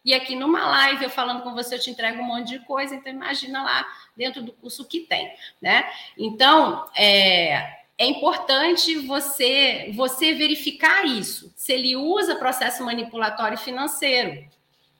E 0.04 0.12
aqui 0.12 0.34
numa 0.34 0.66
live, 0.66 1.04
eu 1.04 1.10
falando 1.10 1.42
com 1.42 1.54
você, 1.54 1.76
eu 1.76 1.80
te 1.80 1.90
entrego 1.90 2.20
um 2.20 2.24
monte 2.24 2.48
de 2.48 2.58
coisa, 2.60 2.94
então 2.94 3.12
imagina 3.12 3.62
lá 3.62 3.86
dentro 4.16 4.42
do 4.42 4.52
curso 4.52 4.84
que 4.84 5.00
tem, 5.00 5.32
né? 5.60 5.88
Então, 6.18 6.88
é, 6.96 7.82
é 7.96 8.06
importante 8.06 8.96
você, 8.98 9.92
você 9.94 10.34
verificar 10.34 11.06
isso, 11.06 11.52
se 11.54 11.72
ele 11.72 11.94
usa 11.94 12.34
processo 12.34 12.84
manipulatório 12.84 13.56
financeiro. 13.56 14.44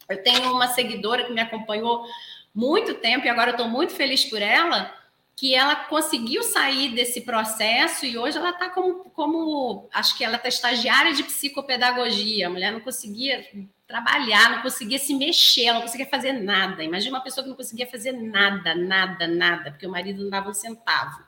Eu 0.09 0.22
tenho 0.22 0.53
uma 0.53 0.68
seguidora 0.68 1.24
que 1.24 1.32
me 1.32 1.40
acompanhou 1.40 2.07
muito 2.55 2.94
tempo 2.94 3.26
e 3.26 3.28
agora 3.28 3.50
eu 3.50 3.57
estou 3.57 3.68
muito 3.68 3.92
feliz 3.92 4.24
por 4.24 4.40
ela, 4.40 4.94
que 5.34 5.55
ela 5.55 5.74
conseguiu 5.74 6.42
sair 6.44 6.94
desse 6.94 7.22
processo 7.22 8.07
e 8.07 8.16
hoje 8.16 8.36
ela 8.36 8.50
está 8.50 8.68
como, 8.68 9.11
como, 9.11 9.88
acho 9.92 10.16
que 10.16 10.24
ela 10.24 10.36
está 10.36 10.48
estagiária 10.48 11.12
de 11.14 11.24
psicopedagogia. 11.24 12.46
A 12.46 12.50
mulher 12.50 12.70
não 12.70 12.80
conseguia 12.80 13.44
trabalhar, 13.93 14.51
não 14.51 14.62
conseguia 14.62 14.99
se 14.99 15.14
mexer, 15.14 15.70
não 15.70 15.82
conseguia 15.82 16.07
fazer 16.07 16.32
nada. 16.32 16.82
Imagina 16.82 17.18
uma 17.18 17.22
pessoa 17.22 17.45
que 17.45 17.51
não 17.51 17.57
conseguia 17.57 17.86
fazer 17.86 18.12
nada, 18.12 18.74
nada, 18.74 19.26
nada, 19.26 19.70
porque 19.70 19.86
o 19.86 19.90
marido 19.90 20.22
não 20.22 20.30
dava 20.30 20.49
um 20.49 20.55
centavo, 20.55 21.22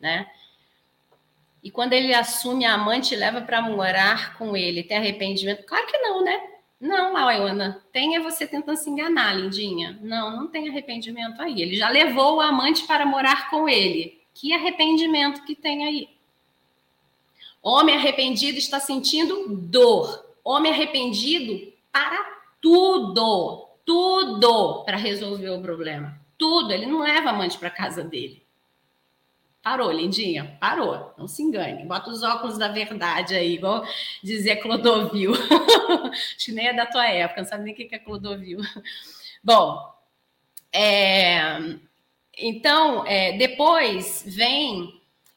né? 0.00 0.26
E 1.62 1.70
quando 1.70 1.92
ele 1.92 2.14
assume 2.14 2.64
a 2.64 2.72
amante 2.72 3.12
e 3.12 3.18
leva 3.18 3.42
para 3.42 3.60
morar 3.60 4.38
com 4.38 4.56
ele, 4.56 4.82
tem 4.82 4.96
arrependimento? 4.96 5.66
Claro 5.66 5.86
que 5.86 5.98
não, 5.98 6.24
né? 6.24 6.40
Não, 6.80 7.12
Lauana, 7.12 7.84
tem 7.92 8.16
é 8.16 8.20
você 8.20 8.46
tentando 8.46 8.78
se 8.78 8.88
enganar, 8.88 9.34
lindinha. 9.34 9.98
Não, 10.00 10.34
não 10.34 10.46
tem 10.48 10.70
arrependimento 10.70 11.40
aí. 11.42 11.60
Ele 11.60 11.76
já 11.76 11.90
levou 11.90 12.36
o 12.36 12.40
amante 12.40 12.86
para 12.86 13.04
morar 13.04 13.50
com 13.50 13.68
ele. 13.68 14.22
Que 14.32 14.54
arrependimento 14.54 15.44
que 15.44 15.54
tem 15.54 15.86
aí? 15.86 16.08
Homem 17.62 17.94
arrependido 17.94 18.56
está 18.56 18.80
sentindo 18.80 19.48
dor. 19.48 20.24
Homem 20.44 20.72
arrependido 20.72 21.75
para 21.96 22.26
tudo, 22.60 23.70
tudo 23.86 24.84
para 24.84 24.98
resolver 24.98 25.48
o 25.48 25.62
problema. 25.62 26.20
Tudo. 26.36 26.70
Ele 26.70 26.84
não 26.84 27.00
leva 27.00 27.30
amante 27.30 27.56
para 27.56 27.70
casa 27.70 28.04
dele. 28.04 28.44
Parou, 29.62 29.90
lindinha, 29.90 30.58
parou. 30.60 31.14
Não 31.16 31.26
se 31.26 31.42
engane. 31.42 31.86
Bota 31.86 32.10
os 32.10 32.22
óculos 32.22 32.58
da 32.58 32.68
verdade 32.68 33.34
aí, 33.34 33.54
igual 33.54 33.82
dizia 34.22 34.60
Clodovil. 34.60 35.32
Acho 36.12 36.44
que 36.44 36.52
nem 36.52 36.68
é 36.68 36.74
da 36.74 36.84
tua 36.84 37.08
época, 37.08 37.40
não 37.40 37.48
sabe 37.48 37.64
nem 37.64 37.72
o 37.72 37.76
que 37.76 37.88
é 37.94 37.98
Clodovil. 37.98 38.60
Bom, 39.42 39.90
é, 40.70 41.58
então, 42.36 43.06
é, 43.06 43.38
depois 43.38 44.22
vem 44.26 44.95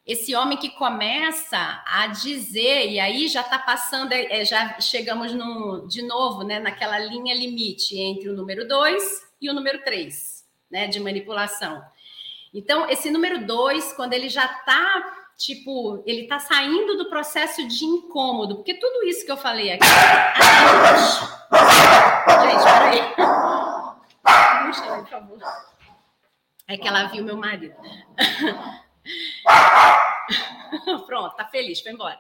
esse 0.10 0.36
homem 0.36 0.58
que 0.58 0.72
começa 0.72 1.84
a 1.86 2.08
dizer, 2.08 2.90
e 2.90 3.00
aí 3.00 3.28
já 3.28 3.42
está 3.42 3.60
passando, 3.60 4.12
é, 4.12 4.44
já 4.44 4.80
chegamos 4.80 5.34
no, 5.34 5.88
de 5.88 6.02
novo 6.02 6.42
né, 6.44 6.60
naquela 6.60 6.98
linha 6.98 7.36
limite 7.36 7.96
entre 7.96 8.28
o 8.28 8.36
número 8.36 8.68
2 8.68 9.04
e 9.40 9.50
o 9.52 9.54
número 9.54 9.84
3, 9.84 10.44
né, 10.72 10.88
de 10.88 11.00
manipulação. 11.00 11.80
Então, 12.52 12.90
esse 12.90 13.12
número 13.12 13.46
dois, 13.46 13.94
quando 13.94 14.14
ele 14.14 14.30
já 14.30 14.46
está 14.46 15.20
tipo, 15.38 16.04
ele 16.08 16.24
está 16.24 16.40
saindo 16.40 16.98
do 16.98 17.08
processo 17.08 17.66
de 17.68 17.86
incômodo, 17.86 18.56
porque 18.56 18.74
tudo 18.74 19.04
isso 19.08 19.24
que 19.24 19.32
eu 19.32 19.38
falei 19.38 19.74
aqui. 19.74 19.86
Gente, 22.42 22.64
peraí. 22.64 23.16
Puxa, 24.66 24.82
por 24.82 25.08
favor. 25.08 25.40
É 26.68 26.78
que 26.78 26.88
ela 26.88 27.04
viu 27.04 27.24
meu 27.24 27.38
marido. 27.38 27.76
Pronto, 31.06 31.36
tá 31.36 31.46
feliz, 31.46 31.82
foi 31.82 31.92
embora. 31.92 32.20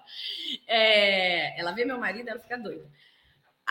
É, 0.67 1.59
ela 1.59 1.71
vê 1.71 1.85
meu 1.85 1.97
marido, 1.97 2.29
ela 2.29 2.39
fica 2.39 2.57
doida. 2.57 2.89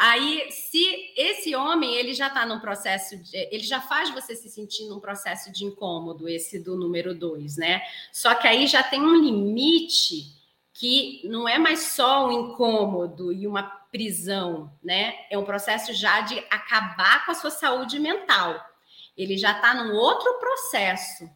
Aí, 0.00 0.46
se 0.52 1.12
esse 1.16 1.56
homem 1.56 1.96
ele 1.96 2.14
já 2.14 2.28
está 2.28 2.46
num 2.46 2.60
processo, 2.60 3.16
de, 3.20 3.36
ele 3.50 3.64
já 3.64 3.80
faz 3.80 4.10
você 4.10 4.36
se 4.36 4.48
sentir 4.48 4.86
num 4.88 5.00
processo 5.00 5.50
de 5.50 5.64
incômodo, 5.64 6.28
esse 6.28 6.60
do 6.60 6.76
número 6.76 7.12
dois, 7.12 7.56
né? 7.56 7.82
Só 8.12 8.32
que 8.36 8.46
aí 8.46 8.68
já 8.68 8.80
tem 8.80 9.00
um 9.00 9.16
limite 9.16 10.38
que 10.72 11.20
não 11.24 11.48
é 11.48 11.58
mais 11.58 11.80
só 11.80 12.28
um 12.28 12.30
incômodo 12.30 13.32
e 13.32 13.44
uma 13.44 13.64
prisão, 13.90 14.72
né? 14.80 15.16
É 15.28 15.36
um 15.36 15.44
processo 15.44 15.92
já 15.92 16.20
de 16.20 16.38
acabar 16.48 17.26
com 17.26 17.32
a 17.32 17.34
sua 17.34 17.50
saúde 17.50 17.98
mental. 17.98 18.64
Ele 19.16 19.36
já 19.36 19.50
está 19.50 19.74
num 19.74 19.96
outro 19.96 20.32
processo, 20.38 21.28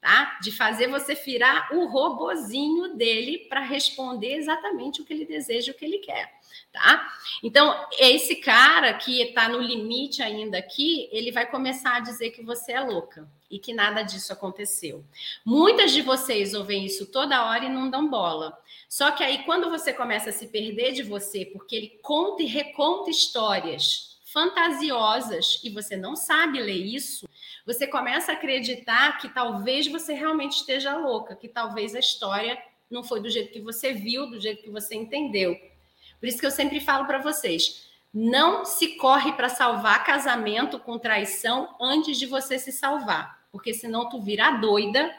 tá? 0.00 0.38
De 0.42 0.50
fazer 0.50 0.88
você 0.88 1.14
virar 1.14 1.68
o 1.72 1.86
robozinho 1.86 2.96
dele 2.96 3.46
para 3.48 3.60
responder 3.60 4.34
exatamente 4.34 5.00
o 5.00 5.04
que 5.04 5.12
ele 5.12 5.26
deseja, 5.26 5.72
o 5.72 5.74
que 5.74 5.84
ele 5.84 5.98
quer 5.98 6.40
tá? 6.72 7.12
Então, 7.42 7.86
esse 7.98 8.36
cara 8.36 8.94
que 8.94 9.20
está 9.22 9.48
no 9.48 9.60
limite 9.60 10.22
ainda 10.22 10.58
aqui, 10.58 11.08
ele 11.12 11.32
vai 11.32 11.46
começar 11.46 11.96
a 11.96 12.00
dizer 12.00 12.30
que 12.30 12.42
você 12.42 12.72
é 12.72 12.80
louca 12.80 13.28
e 13.50 13.58
que 13.58 13.72
nada 13.72 14.02
disso 14.02 14.32
aconteceu. 14.32 15.04
Muitas 15.44 15.92
de 15.92 16.02
vocês 16.02 16.54
ouvem 16.54 16.84
isso 16.84 17.06
toda 17.06 17.44
hora 17.44 17.64
e 17.64 17.68
não 17.68 17.90
dão 17.90 18.08
bola. 18.08 18.56
Só 18.88 19.10
que 19.10 19.24
aí, 19.24 19.44
quando 19.44 19.70
você 19.70 19.92
começa 19.92 20.30
a 20.30 20.32
se 20.32 20.48
perder 20.48 20.92
de 20.92 21.02
você, 21.02 21.44
porque 21.44 21.76
ele 21.76 21.98
conta 22.02 22.42
e 22.42 22.46
reconta 22.46 23.10
histórias 23.10 24.18
fantasiosas 24.24 25.60
e 25.64 25.70
você 25.70 25.96
não 25.96 26.14
sabe 26.14 26.60
ler 26.60 26.86
isso, 26.86 27.28
você 27.66 27.86
começa 27.86 28.32
a 28.32 28.34
acreditar 28.34 29.18
que 29.18 29.28
talvez 29.28 29.86
você 29.86 30.12
realmente 30.12 30.56
esteja 30.56 30.96
louca, 30.96 31.36
que 31.36 31.48
talvez 31.48 31.94
a 31.94 31.98
história 31.98 32.60
não 32.90 33.04
foi 33.04 33.20
do 33.20 33.30
jeito 33.30 33.52
que 33.52 33.60
você 33.60 33.92
viu, 33.92 34.28
do 34.28 34.40
jeito 34.40 34.62
que 34.62 34.70
você 34.70 34.94
entendeu. 34.94 35.56
Por 36.18 36.28
isso 36.28 36.38
que 36.38 36.46
eu 36.46 36.50
sempre 36.50 36.80
falo 36.80 37.06
para 37.06 37.18
vocês: 37.18 37.88
não 38.12 38.64
se 38.64 38.96
corre 38.96 39.32
para 39.32 39.48
salvar 39.48 40.04
casamento 40.04 40.78
com 40.78 40.98
traição 40.98 41.76
antes 41.80 42.18
de 42.18 42.26
você 42.26 42.58
se 42.58 42.72
salvar, 42.72 43.46
porque 43.52 43.72
senão 43.72 44.08
tu 44.08 44.20
vira 44.20 44.50
doida 44.52 45.14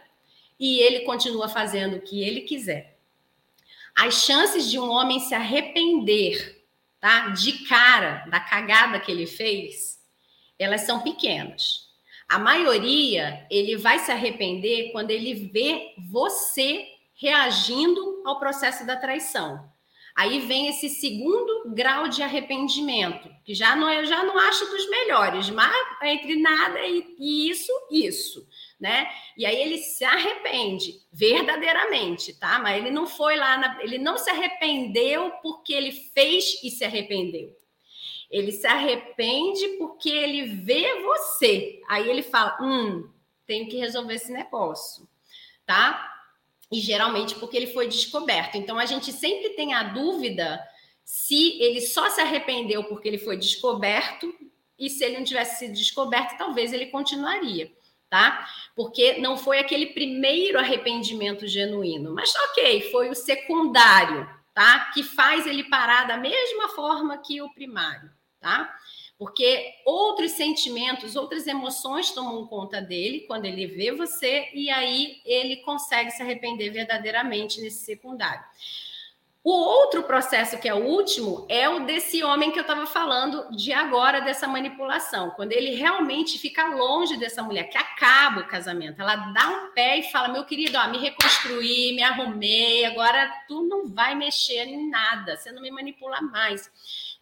e 0.59 0.79
ele 0.79 1.01
continua 1.01 1.47
fazendo 1.47 1.97
o 1.97 2.01
que 2.01 2.21
ele 2.21 2.41
quiser. 2.41 2.99
As 3.95 4.23
chances 4.23 4.69
de 4.69 4.79
um 4.79 4.89
homem 4.89 5.19
se 5.19 5.33
arrepender, 5.33 6.63
tá? 6.99 7.29
De 7.29 7.65
cara 7.67 8.25
da 8.29 8.39
cagada 8.39 8.99
que 8.99 9.11
ele 9.11 9.25
fez, 9.25 9.99
elas 10.57 10.81
são 10.81 11.01
pequenas. 11.01 11.80
A 12.31 12.39
maioria, 12.39 13.45
ele 13.51 13.75
vai 13.75 13.99
se 13.99 14.09
arrepender 14.09 14.93
quando 14.93 15.11
ele 15.11 15.33
vê 15.33 15.93
você 16.09 16.87
reagindo 17.13 18.23
ao 18.25 18.39
processo 18.39 18.87
da 18.87 18.95
traição. 18.95 19.69
Aí 20.15 20.39
vem 20.39 20.69
esse 20.69 20.87
segundo 20.87 21.73
grau 21.73 22.07
de 22.07 22.23
arrependimento, 22.23 23.29
que 23.43 23.53
já 23.53 23.75
não 23.75 23.89
é, 23.89 24.05
já 24.05 24.23
não 24.23 24.37
acho 24.37 24.65
dos 24.65 24.89
melhores, 24.89 25.49
mas 25.49 25.75
entre 26.03 26.37
nada 26.37 26.79
e, 26.85 27.15
e 27.19 27.49
isso, 27.49 27.73
isso, 27.91 28.47
né? 28.79 29.09
E 29.37 29.45
aí 29.45 29.61
ele 29.61 29.77
se 29.79 30.05
arrepende 30.05 31.01
verdadeiramente, 31.11 32.39
tá? 32.39 32.59
Mas 32.59 32.77
ele 32.77 32.91
não 32.91 33.07
foi 33.07 33.35
lá, 33.35 33.57
na, 33.57 33.83
ele 33.83 33.97
não 33.97 34.17
se 34.17 34.29
arrependeu 34.29 35.31
porque 35.43 35.73
ele 35.73 35.91
fez 35.91 36.63
e 36.63 36.71
se 36.71 36.85
arrependeu. 36.85 37.53
Ele 38.31 38.51
se 38.51 38.65
arrepende 38.65 39.67
porque 39.77 40.09
ele 40.09 40.45
vê 40.45 41.01
você. 41.01 41.81
Aí 41.87 42.09
ele 42.09 42.23
fala: 42.23 42.57
hum, 42.61 43.09
tenho 43.45 43.69
que 43.69 43.77
resolver 43.77 44.15
esse 44.15 44.31
negócio, 44.31 45.07
tá? 45.65 46.11
e 46.71 46.79
geralmente 46.79 47.35
porque 47.35 47.57
ele 47.57 47.67
foi 47.67 47.87
descoberto. 47.87 48.55
Então 48.55 48.79
a 48.79 48.85
gente 48.85 49.11
sempre 49.11 49.49
tem 49.49 49.73
a 49.73 49.83
dúvida 49.83 50.65
se 51.03 51.61
ele 51.61 51.81
só 51.81 52.09
se 52.09 52.21
arrependeu 52.21 52.85
porque 52.85 53.07
ele 53.07 53.17
foi 53.17 53.35
descoberto 53.35 54.33
e 54.79 54.89
se 54.89 55.03
ele 55.03 55.17
não 55.17 55.25
tivesse 55.25 55.59
sido 55.59 55.73
descoberto, 55.73 56.37
talvez 56.37 56.71
ele 56.71 56.85
continuaria, 56.85 57.71
tá? 58.09 58.47
Porque 58.75 59.17
não 59.19 59.37
foi 59.37 59.59
aquele 59.59 59.87
primeiro 59.87 60.57
arrependimento 60.57 61.45
genuíno, 61.45 62.13
mas 62.13 62.33
ok, 62.35 62.89
foi 62.89 63.09
o 63.09 63.15
secundário, 63.15 64.27
tá? 64.53 64.91
Que 64.93 65.03
faz 65.03 65.45
ele 65.45 65.65
parar 65.65 66.07
da 66.07 66.17
mesma 66.17 66.69
forma 66.69 67.17
que 67.17 67.41
o 67.41 67.53
primário, 67.53 68.09
tá? 68.41 68.75
porque 69.21 69.75
outros 69.85 70.31
sentimentos, 70.31 71.15
outras 71.15 71.45
emoções 71.45 72.09
tomam 72.09 72.47
conta 72.47 72.81
dele 72.81 73.19
quando 73.27 73.45
ele 73.45 73.67
vê 73.67 73.91
você 73.91 74.49
e 74.51 74.67
aí 74.71 75.21
ele 75.23 75.57
consegue 75.57 76.09
se 76.09 76.23
arrepender 76.23 76.71
verdadeiramente 76.71 77.61
nesse 77.61 77.85
secundário. 77.85 78.43
O 79.43 79.51
outro 79.51 80.01
processo, 80.03 80.57
que 80.57 80.67
é 80.67 80.73
o 80.73 80.83
último, 80.85 81.45
é 81.49 81.69
o 81.69 81.85
desse 81.85 82.23
homem 82.23 82.51
que 82.51 82.57
eu 82.57 82.63
estava 82.63 82.87
falando 82.87 83.55
de 83.55 83.71
agora, 83.71 84.21
dessa 84.21 84.47
manipulação. 84.47 85.29
Quando 85.31 85.51
ele 85.51 85.75
realmente 85.75 86.39
fica 86.39 86.65
longe 86.65 87.15
dessa 87.17 87.43
mulher, 87.43 87.65
que 87.65 87.77
acaba 87.77 88.41
o 88.41 88.47
casamento. 88.47 89.03
Ela 89.03 89.15
dá 89.15 89.49
um 89.49 89.71
pé 89.71 89.99
e 89.99 90.11
fala: 90.11 90.29
Meu 90.29 90.45
querido, 90.45 90.79
ó, 90.79 90.87
me 90.87 90.97
reconstruí, 90.97 91.93
me 91.93 92.01
arrumei, 92.01 92.85
agora 92.85 93.31
tu 93.47 93.61
não 93.63 93.87
vai 93.87 94.15
mexer 94.15 94.67
em 94.67 94.89
nada, 94.89 95.37
você 95.37 95.51
não 95.51 95.61
me 95.61 95.69
manipula 95.69 96.21
mais. 96.21 96.71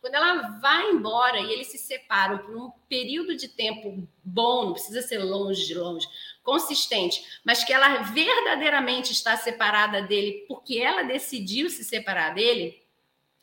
Quando 0.01 0.15
ela 0.15 0.59
vai 0.59 0.91
embora 0.91 1.39
e 1.39 1.51
eles 1.51 1.67
se 1.67 1.77
separam 1.77 2.37
por 2.39 2.55
um 2.55 2.71
período 2.87 3.35
de 3.35 3.49
tempo 3.49 4.07
bom, 4.23 4.65
não 4.65 4.73
precisa 4.73 5.01
ser 5.01 5.17
longe 5.17 5.65
de 5.65 5.75
longe, 5.75 6.07
consistente, 6.41 7.21
mas 7.43 7.63
que 7.63 7.73
ela 7.73 7.97
verdadeiramente 8.03 9.11
está 9.11 9.35
separada 9.35 10.01
dele 10.01 10.45
porque 10.47 10.79
ela 10.79 11.03
decidiu 11.03 11.69
se 11.69 11.83
separar 11.83 12.33
dele, 12.33 12.81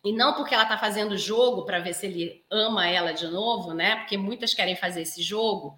e 0.06 0.12
não 0.12 0.34
porque 0.34 0.54
ela 0.54 0.62
está 0.62 0.78
fazendo 0.78 1.18
jogo 1.18 1.64
para 1.64 1.80
ver 1.80 1.92
se 1.92 2.06
ele 2.06 2.44
ama 2.48 2.86
ela 2.86 3.10
de 3.10 3.26
novo, 3.26 3.74
né? 3.74 3.96
Porque 3.96 4.16
muitas 4.16 4.54
querem 4.54 4.76
fazer 4.76 5.02
esse 5.02 5.20
jogo. 5.20 5.76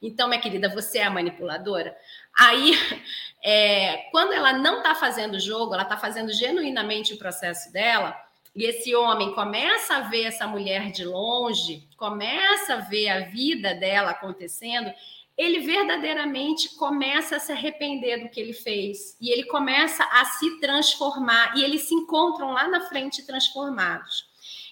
Então, 0.00 0.28
minha 0.28 0.40
querida, 0.40 0.68
você 0.68 0.98
é 0.98 1.04
a 1.04 1.10
manipuladora. 1.10 1.96
Aí, 2.38 2.74
é, 3.42 4.08
quando 4.12 4.32
ela 4.32 4.52
não 4.52 4.78
está 4.78 4.94
fazendo 4.94 5.40
jogo, 5.40 5.74
ela 5.74 5.82
está 5.82 5.96
fazendo 5.96 6.32
genuinamente 6.32 7.12
o 7.12 7.18
processo 7.18 7.72
dela, 7.72 8.16
e 8.56 8.64
esse 8.64 8.96
homem 8.96 9.34
começa 9.34 9.96
a 9.96 10.00
ver 10.00 10.24
essa 10.24 10.46
mulher 10.46 10.90
de 10.90 11.04
longe, 11.04 11.86
começa 11.94 12.74
a 12.74 12.80
ver 12.80 13.08
a 13.10 13.20
vida 13.28 13.74
dela 13.74 14.12
acontecendo, 14.12 14.90
ele 15.36 15.60
verdadeiramente 15.60 16.74
começa 16.76 17.36
a 17.36 17.38
se 17.38 17.52
arrepender 17.52 18.22
do 18.22 18.30
que 18.30 18.40
ele 18.40 18.54
fez 18.54 19.14
e 19.20 19.30
ele 19.30 19.44
começa 19.44 20.02
a 20.04 20.24
se 20.24 20.58
transformar 20.58 21.52
e 21.54 21.62
eles 21.62 21.82
se 21.82 21.94
encontram 21.94 22.52
lá 22.52 22.66
na 22.66 22.80
frente 22.88 23.26
transformados. 23.26 24.24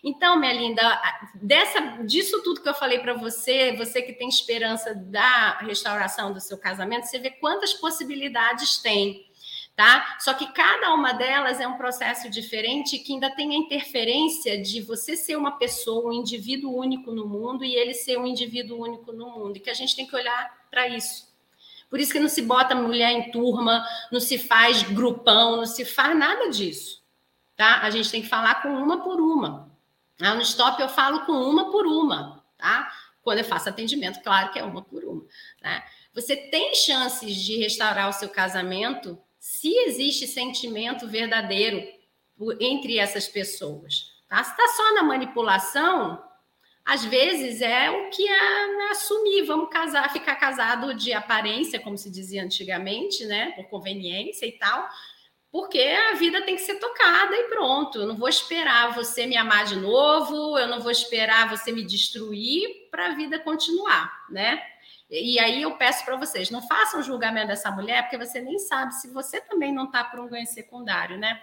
Então, 0.03 0.41
minha 0.41 0.53
linda, 0.55 1.03
dessa, 1.35 1.81
disso 2.05 2.43
tudo 2.43 2.63
que 2.63 2.69
eu 2.69 2.75
falei 2.75 3.01
para 3.01 3.13
você, 3.13 3.73
você 3.77 4.01
que 4.01 4.15
tem 4.15 4.29
esperança 4.29 4.95
da 4.95 5.59
restauração 5.59 6.33
do 6.33 6.41
seu 6.41 6.57
casamento, 6.57 7.07
você 7.07 7.19
vê 7.19 7.31
quantas 7.31 7.75
possibilidades 7.75 8.79
tem 8.79 9.27
tá? 9.77 10.17
Só 10.21 10.35
que 10.35 10.53
cada 10.53 10.95
uma 10.95 11.13
delas 11.13 11.61
é 11.61 11.67
um 11.67 11.77
processo 11.77 12.31
diferente 12.31 12.99
que 12.99 13.13
ainda 13.13 13.31
tem 13.31 13.53
a 13.53 13.59
interferência 13.59 14.61
de 14.61 14.81
você 14.81 15.17
ser 15.17 15.37
uma 15.37 15.59
pessoa, 15.59 16.11
um 16.11 16.13
indivíduo 16.13 16.77
único 16.77 17.11
no 17.11 17.27
mundo 17.27 17.65
e 17.65 17.75
ele 17.75 17.95
ser 17.95 18.19
um 18.19 18.27
indivíduo 18.27 18.81
único 18.81 19.13
no 19.13 19.31
mundo, 19.31 19.57
e 19.57 19.61
que 19.61 19.71
a 19.71 19.75
gente 19.75 19.97
tem 19.97 20.07
que 20.07 20.15
olhar 20.15 20.67
para 20.71 20.89
isso. 20.89 21.33
Por 21.91 22.01
isso 22.01 22.13
que 22.13 22.21
não 22.21 22.29
se 22.29 22.43
bota 22.43 22.75
mulher 22.75 23.11
em 23.13 23.31
turma, 23.31 23.87
não 24.11 24.21
se 24.21 24.39
faz 24.39 24.83
grupão, 24.83 25.57
não 25.57 25.67
se 25.67 25.85
faz 25.85 26.17
nada 26.17 26.49
disso, 26.51 27.03
tá? 27.57 27.81
A 27.83 27.91
gente 27.91 28.11
tem 28.11 28.23
que 28.23 28.29
falar 28.29 28.63
com 28.63 28.69
uma 28.69 29.03
por 29.03 29.21
uma. 29.21 29.73
Ah, 30.21 30.35
no 30.35 30.43
stop 30.43 30.81
eu 30.81 30.89
falo 30.89 31.21
com 31.21 31.33
uma 31.33 31.71
por 31.71 31.87
uma, 31.87 32.45
tá? 32.57 32.91
Quando 33.23 33.39
eu 33.39 33.45
faço 33.45 33.69
atendimento, 33.69 34.23
claro 34.23 34.53
que 34.53 34.59
é 34.59 34.65
uma 34.65 34.83
por 34.83 35.05
uma, 35.05 35.25
né? 35.63 35.83
Você 36.15 36.37
tem 36.37 36.75
chances 36.75 37.35
de 37.35 37.59
restaurar 37.59 38.09
o 38.09 38.13
seu 38.13 38.29
casamento 38.29 39.19
se 39.45 39.77
existe 39.81 40.27
sentimento 40.27 41.07
verdadeiro 41.07 41.87
entre 42.59 42.97
essas 42.97 43.29
pessoas. 43.29 44.15
Tá? 44.27 44.43
Se 44.43 44.53
está 44.53 44.69
só 44.69 44.95
na 44.95 45.03
manipulação, 45.03 46.19
às 46.83 47.05
vezes 47.05 47.61
é 47.61 47.91
o 47.91 48.09
que 48.09 48.27
é 48.27 48.67
né, 48.75 48.85
assumir, 48.93 49.43
vamos 49.43 49.69
casar, 49.69 50.11
ficar 50.11 50.37
casado 50.37 50.95
de 50.95 51.13
aparência, 51.13 51.79
como 51.79 51.99
se 51.99 52.11
dizia 52.11 52.43
antigamente, 52.43 53.27
né? 53.27 53.51
Por 53.51 53.69
conveniência 53.69 54.47
e 54.47 54.53
tal, 54.53 54.89
porque 55.53 55.79
a 55.79 56.15
vida 56.15 56.41
tem 56.41 56.57
que 56.57 56.63
ser 56.63 56.77
tocada 56.77 57.37
e 57.37 57.45
pronto. 57.51 57.99
Eu 57.99 58.07
não 58.07 58.17
vou 58.17 58.31
esperar 58.31 58.95
você 58.95 59.27
me 59.27 59.37
amar 59.37 59.67
de 59.67 59.77
novo, 59.77 60.59
eu 60.59 60.69
não 60.69 60.81
vou 60.81 60.91
esperar 60.91 61.51
você 61.51 61.71
me 61.71 61.85
destruir 61.85 62.89
para 62.91 63.09
a 63.09 63.15
vida 63.15 63.39
continuar, 63.39 64.25
né? 64.31 64.63
E 65.23 65.39
aí 65.39 65.63
eu 65.63 65.77
peço 65.77 66.05
para 66.05 66.17
vocês, 66.17 66.51
não 66.51 66.61
façam 66.67 67.03
julgamento 67.03 67.47
dessa 67.47 67.71
mulher, 67.71 68.03
porque 68.03 68.19
você 68.19 68.41
nem 68.41 68.59
sabe 68.59 68.95
se 68.95 69.09
você 69.13 69.41
também 69.41 69.73
não 69.73 69.85
está 69.85 70.03
por 70.03 70.19
um 70.19 70.29
ganho 70.29 70.47
secundário, 70.47 71.17
né? 71.17 71.41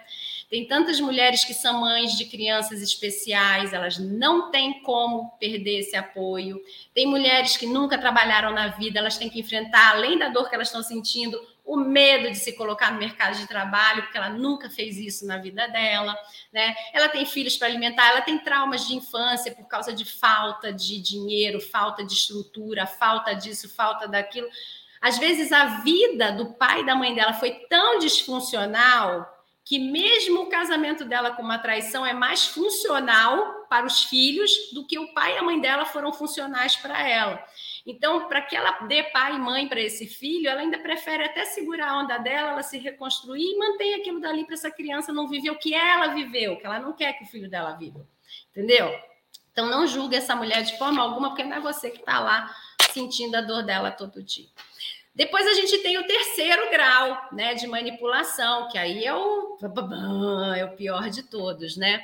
Tem 0.50 0.66
tantas 0.66 1.00
mulheres 1.00 1.42
que 1.44 1.54
são 1.54 1.80
mães 1.80 2.12
de 2.12 2.26
crianças 2.26 2.82
especiais, 2.82 3.72
elas 3.72 3.98
não 3.98 4.50
têm 4.50 4.82
como 4.82 5.30
perder 5.40 5.78
esse 5.78 5.96
apoio. 5.96 6.60
Tem 6.92 7.06
mulheres 7.06 7.56
que 7.56 7.64
nunca 7.64 7.96
trabalharam 7.96 8.52
na 8.52 8.68
vida, 8.68 8.98
elas 8.98 9.16
têm 9.16 9.30
que 9.30 9.40
enfrentar, 9.40 9.92
além 9.92 10.18
da 10.18 10.28
dor 10.28 10.50
que 10.50 10.54
elas 10.54 10.68
estão 10.68 10.82
sentindo, 10.82 11.40
o 11.64 11.76
medo 11.76 12.30
de 12.30 12.36
se 12.36 12.52
colocar 12.52 12.92
no 12.92 12.98
mercado 12.98 13.36
de 13.36 13.46
trabalho, 13.46 14.02
porque 14.02 14.16
ela 14.16 14.28
nunca 14.28 14.68
fez 14.68 14.96
isso 14.98 15.26
na 15.26 15.38
vida 15.38 15.68
dela, 15.68 16.16
né? 16.52 16.74
Ela 16.92 17.08
tem 17.08 17.24
filhos 17.24 17.56
para 17.56 17.68
alimentar, 17.68 18.08
ela 18.08 18.20
tem 18.20 18.38
traumas 18.38 18.86
de 18.86 18.94
infância 18.94 19.54
por 19.54 19.66
causa 19.68 19.92
de 19.92 20.04
falta 20.04 20.72
de 20.72 21.00
dinheiro, 21.00 21.60
falta 21.60 22.04
de 22.04 22.12
estrutura, 22.12 22.86
falta 22.86 23.32
disso, 23.34 23.68
falta 23.68 24.08
daquilo. 24.08 24.48
Às 25.00 25.18
vezes 25.18 25.52
a 25.52 25.80
vida 25.82 26.32
do 26.32 26.54
pai 26.54 26.80
e 26.80 26.86
da 26.86 26.94
mãe 26.94 27.14
dela 27.14 27.32
foi 27.32 27.50
tão 27.68 27.98
disfuncional 27.98 29.28
que 29.64 29.78
mesmo 29.78 30.42
o 30.42 30.48
casamento 30.48 31.04
dela 31.04 31.30
com 31.30 31.42
uma 31.42 31.58
traição 31.58 32.04
é 32.04 32.12
mais 32.12 32.46
funcional 32.46 33.66
para 33.70 33.86
os 33.86 34.04
filhos 34.04 34.50
do 34.72 34.86
que 34.86 34.98
o 34.98 35.14
pai 35.14 35.34
e 35.34 35.38
a 35.38 35.42
mãe 35.42 35.60
dela 35.60 35.84
foram 35.84 36.12
funcionais 36.12 36.76
para 36.76 37.08
ela. 37.08 37.42
Então, 37.86 38.28
para 38.28 38.40
que 38.42 38.54
ela 38.54 38.70
dê 38.86 39.02
pai 39.04 39.34
e 39.34 39.38
mãe 39.38 39.68
para 39.68 39.80
esse 39.80 40.06
filho, 40.06 40.48
ela 40.48 40.60
ainda 40.60 40.78
prefere 40.78 41.24
até 41.24 41.44
segurar 41.44 41.90
a 41.90 41.98
onda 41.98 42.18
dela, 42.18 42.50
ela 42.50 42.62
se 42.62 42.78
reconstruir 42.78 43.42
e 43.42 43.58
manter 43.58 43.94
aquilo 43.94 44.20
dali 44.20 44.44
para 44.44 44.54
essa 44.54 44.70
criança 44.70 45.12
não 45.12 45.28
viver 45.28 45.50
o 45.50 45.58
que 45.58 45.74
ela 45.74 46.08
viveu, 46.08 46.56
que 46.56 46.66
ela 46.66 46.78
não 46.78 46.92
quer 46.92 47.14
que 47.14 47.24
o 47.24 47.26
filho 47.26 47.50
dela 47.50 47.72
viva. 47.72 48.06
Entendeu? 48.50 48.96
Então, 49.52 49.66
não 49.66 49.86
julgue 49.86 50.16
essa 50.16 50.34
mulher 50.36 50.62
de 50.62 50.78
forma 50.78 51.02
alguma, 51.02 51.30
porque 51.30 51.44
não 51.44 51.56
é 51.56 51.60
você 51.60 51.90
que 51.90 51.98
está 52.00 52.20
lá 52.20 52.54
sentindo 52.92 53.34
a 53.36 53.40
dor 53.40 53.62
dela 53.62 53.90
todo 53.90 54.22
dia. 54.22 54.46
Depois 55.14 55.46
a 55.46 55.52
gente 55.52 55.78
tem 55.78 55.98
o 55.98 56.06
terceiro 56.06 56.70
grau, 56.70 57.28
né, 57.32 57.54
de 57.54 57.66
manipulação, 57.66 58.68
que 58.68 58.78
aí 58.78 59.04
é 59.04 59.14
o 59.14 59.58
é 60.56 60.64
o 60.64 60.74
pior 60.74 61.10
de 61.10 61.22
todos, 61.22 61.76
né? 61.76 62.02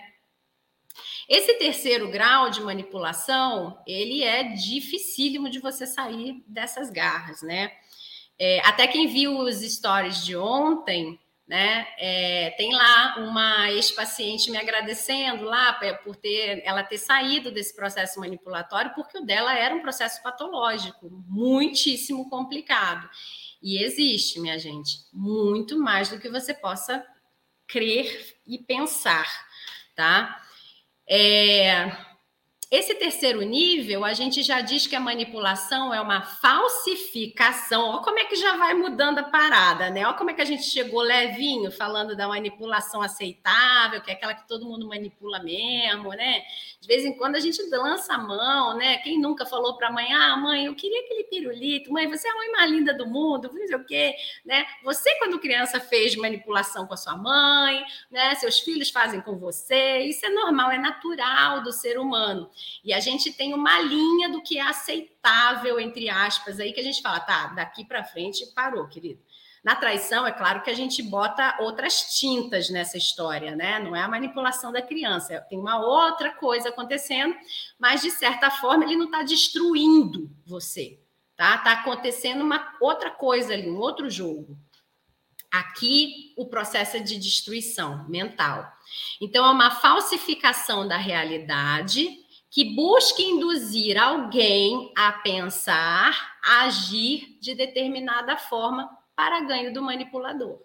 Esse 1.29 1.55
terceiro 1.55 2.11
grau 2.11 2.49
de 2.49 2.63
manipulação, 2.63 3.79
ele 3.87 4.23
é 4.23 4.45
dificílimo 4.45 5.51
de 5.51 5.59
você 5.59 5.87
sair 5.87 6.43
dessas 6.47 6.89
garras, 6.91 7.43
né? 7.43 7.71
É, 8.39 8.61
até 8.61 8.87
quem 8.87 9.09
viu 9.09 9.39
os 9.39 9.57
stories 9.57 10.25
de 10.25 10.35
ontem, 10.35 11.21
né? 11.47 11.87
É, 11.99 12.51
tem 12.57 12.75
lá 12.75 13.17
uma 13.19 13.71
ex-paciente 13.71 14.51
me 14.51 14.57
agradecendo 14.57 15.45
lá 15.45 15.79
por 16.05 16.17
ter 16.17 16.63
ela 16.65 16.83
ter 16.83 16.97
saído 16.97 17.51
desse 17.51 17.77
processo 17.77 18.21
manipulatório, 18.21 18.95
porque 18.95 19.19
o 19.19 19.25
dela 19.25 19.55
era 19.55 19.75
um 19.75 19.83
processo 19.83 20.23
patológico, 20.23 21.11
muitíssimo 21.27 22.31
complicado. 22.31 23.09
E 23.63 23.83
existe, 23.83 24.41
minha 24.41 24.59
gente, 24.59 24.99
muito 25.13 25.79
mais 25.79 26.09
do 26.09 26.19
que 26.19 26.31
você 26.31 26.55
possa 26.55 27.05
crer 27.67 28.37
e 28.47 28.59
pensar, 28.59 29.27
tá? 29.95 30.43
É, 31.09 31.91
esse 32.71 32.95
terceiro 32.97 33.41
nível, 33.41 34.05
a 34.05 34.13
gente 34.13 34.43
já 34.43 34.61
diz 34.61 34.87
que 34.87 34.95
a 34.95 35.01
manipulação 35.01 35.95
é 35.95 35.99
uma 36.03 36.21
falsificação. 36.21 37.89
Olha 37.89 38.03
como 38.03 38.19
é 38.19 38.27
que 38.27 38.37
já 38.37 38.59
vai 38.59 38.75
mudando 38.75 39.21
a 39.21 39.23
parada, 39.23 39.89
né? 39.89 40.07
Olha 40.07 40.15
como 40.15 40.29
é 40.29 40.35
que 40.35 40.43
a 40.43 40.45
gente 40.45 40.65
chegou 40.65 41.01
levinho 41.01 41.73
falando 41.73 42.15
da 42.15 42.29
manipulação 42.29 43.01
aceitável, 43.01 44.03
que 44.03 44.11
é 44.11 44.15
aquela 44.15 44.35
que 44.35 44.47
todo 44.47 44.67
mundo 44.67 44.87
manipula 44.87 45.43
mesmo, 45.43 46.11
né? 46.11 46.43
De 46.79 46.87
vez 46.87 47.07
em 47.07 47.17
quando 47.17 47.37
a 47.37 47.41
gente 47.41 47.59
lança 47.71 48.13
a 48.13 48.19
mão, 48.19 48.77
né? 48.77 48.99
Quem 48.99 49.19
nunca 49.19 49.47
falou 49.47 49.79
para 49.79 49.89
a 49.89 49.93
mãe: 49.93 50.13
ah, 50.13 50.37
mãe, 50.37 50.67
eu 50.67 50.75
queria 50.75 51.01
aquele 51.01 51.25
pirulito, 51.25 51.91
mãe, 51.91 52.07
você 52.07 52.29
é 52.29 52.31
a 52.31 52.37
mãe 52.37 52.53
mais 52.53 52.71
linda 52.71 52.93
do 52.93 53.07
mundo, 53.07 53.51
não 53.51 53.67
sei 53.67 53.77
o 53.77 53.85
quê, 53.87 54.15
né? 54.45 54.67
Você, 54.85 55.19
quando 55.19 55.39
criança, 55.39 55.81
fez 55.81 56.15
manipulação 56.17 56.87
com 56.87 56.93
a 56.93 56.99
sua 56.99 57.17
mãe, 57.17 57.83
né? 58.11 58.35
Seus 58.35 58.61
filhos 58.61 58.91
fazem 58.91 59.23
com 59.23 59.39
você, 59.39 60.01
isso 60.01 60.27
é 60.27 60.29
normal, 60.29 60.71
é 60.71 60.77
natural 60.77 61.63
do 61.63 61.73
ser 61.73 61.99
humano. 61.99 62.51
E 62.85 62.93
a 62.93 63.01
gente 63.01 63.33
tem 63.33 63.55
uma 63.55 63.81
linha 63.81 64.29
do 64.29 64.43
que 64.43 64.59
é 64.59 64.63
aceitável, 64.63 65.79
entre 65.79 66.09
aspas, 66.09 66.61
aí 66.61 66.73
que 66.73 66.81
a 66.81 66.85
gente 66.85 67.03
fala, 67.03 67.21
tá, 67.21 67.49
daqui 67.49 67.85
para 67.85 68.05
frente 68.05 68.47
parou, 68.55 68.87
querido. 68.89 69.21
Na 69.63 69.75
traição, 69.75 70.27
é 70.27 70.33
claro 70.33 70.63
que 70.63 70.71
a 70.71 70.75
gente 70.75 71.03
bota 71.03 71.57
outras 71.61 72.19
tintas 72.19 72.71
nessa 72.71 72.97
história, 72.97 73.57
né? 73.57 73.79
Não 73.81 73.95
é 73.95 74.01
a 74.01 74.09
manipulação 74.09 74.71
da 74.71 74.81
criança, 74.81 75.45
tem 75.49 75.59
uma 75.59 75.81
outra 75.81 76.33
coisa 76.33 76.69
acontecendo, 76.69 77.35
mas 77.79 78.01
de 78.01 78.11
certa 78.11 78.51
forma 78.51 78.85
ele 78.85 78.97
não 78.97 79.07
está 79.07 79.23
destruindo 79.23 80.31
você, 80.47 81.01
tá? 81.37 81.57
Está 81.57 81.73
acontecendo 81.73 82.43
uma 82.43 82.73
outra 82.81 83.11
coisa 83.11 83.53
ali, 83.53 83.69
um 83.69 83.79
outro 83.79 84.09
jogo. 84.09 84.57
Aqui 85.51 86.35
o 86.37 86.47
processo 86.47 86.97
é 86.99 87.01
de 87.01 87.19
destruição 87.19 88.07
mental. 88.09 88.71
Então 89.21 89.45
é 89.45 89.51
uma 89.51 89.71
falsificação 89.71 90.87
da 90.87 90.97
realidade 90.97 92.09
que 92.51 92.65
busque 92.75 93.23
induzir 93.23 93.99
alguém 93.99 94.93
a 94.97 95.13
pensar, 95.13 96.39
a 96.43 96.63
agir 96.63 97.39
de 97.41 97.55
determinada 97.55 98.37
forma 98.37 98.99
para 99.15 99.41
ganho 99.41 99.73
do 99.73 99.83
manipulador. 99.83 100.61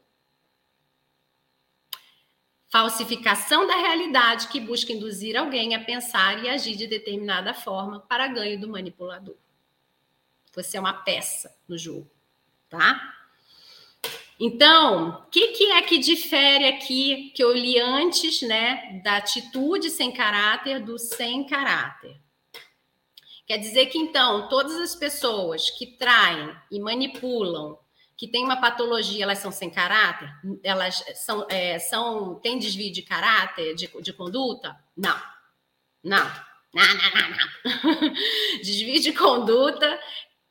Falsificação 2.70 3.68
da 3.68 3.76
realidade 3.76 4.48
que 4.48 4.60
busca 4.60 4.92
induzir 4.94 5.38
alguém 5.38 5.76
a 5.76 5.84
pensar 5.84 6.44
e 6.44 6.50
agir 6.50 6.76
de 6.76 6.88
determinada 6.88 7.54
forma 7.54 8.00
para 8.00 8.28
ganho 8.28 8.60
do 8.60 8.68
manipulador. 8.68 9.36
Você 10.54 10.78
é 10.78 10.80
uma 10.80 10.94
peça 10.94 11.56
no 11.68 11.78
jogo, 11.78 12.10
tá? 12.70 13.23
Então, 14.46 15.08
o 15.08 15.30
que, 15.30 15.54
que, 15.54 15.72
é 15.72 15.82
que 15.84 15.98
difere 15.98 16.68
aqui 16.68 17.32
que 17.34 17.42
eu 17.42 17.54
li 17.54 17.80
antes, 17.80 18.42
né, 18.42 19.00
da 19.02 19.16
atitude 19.16 19.90
sem 19.90 20.12
caráter 20.12 20.82
do 20.84 21.00
sem 21.00 21.46
caráter? 21.46 22.20
Quer 23.48 23.58
dizer 23.58 23.86
que 23.86 23.98
então 23.98 24.50
todas 24.50 24.76
as 24.76 24.94
pessoas 24.96 25.70
que 25.70 25.88
traem 25.98 26.54
e 26.70 26.78
manipulam, 26.78 27.80
que 28.18 28.28
têm 28.28 28.44
uma 28.44 28.60
patologia, 28.60 29.24
elas 29.24 29.38
são 29.38 29.50
sem 29.50 29.70
caráter? 29.70 30.30
Elas 30.62 31.02
são, 31.16 31.48
é, 31.50 31.80
são 31.80 32.36
têm 32.42 32.60
desvio 32.60 32.92
de 32.92 33.02
caráter, 33.02 33.74
de, 33.76 33.90
de 34.02 34.12
conduta? 34.12 34.78
Não, 34.94 35.16
não. 36.04 36.30
Não, 36.74 36.84
não, 36.86 37.12
não, 37.16 37.30
não. 37.30 38.14
Desvio 38.62 39.00
de 39.00 39.14
conduta 39.14 39.98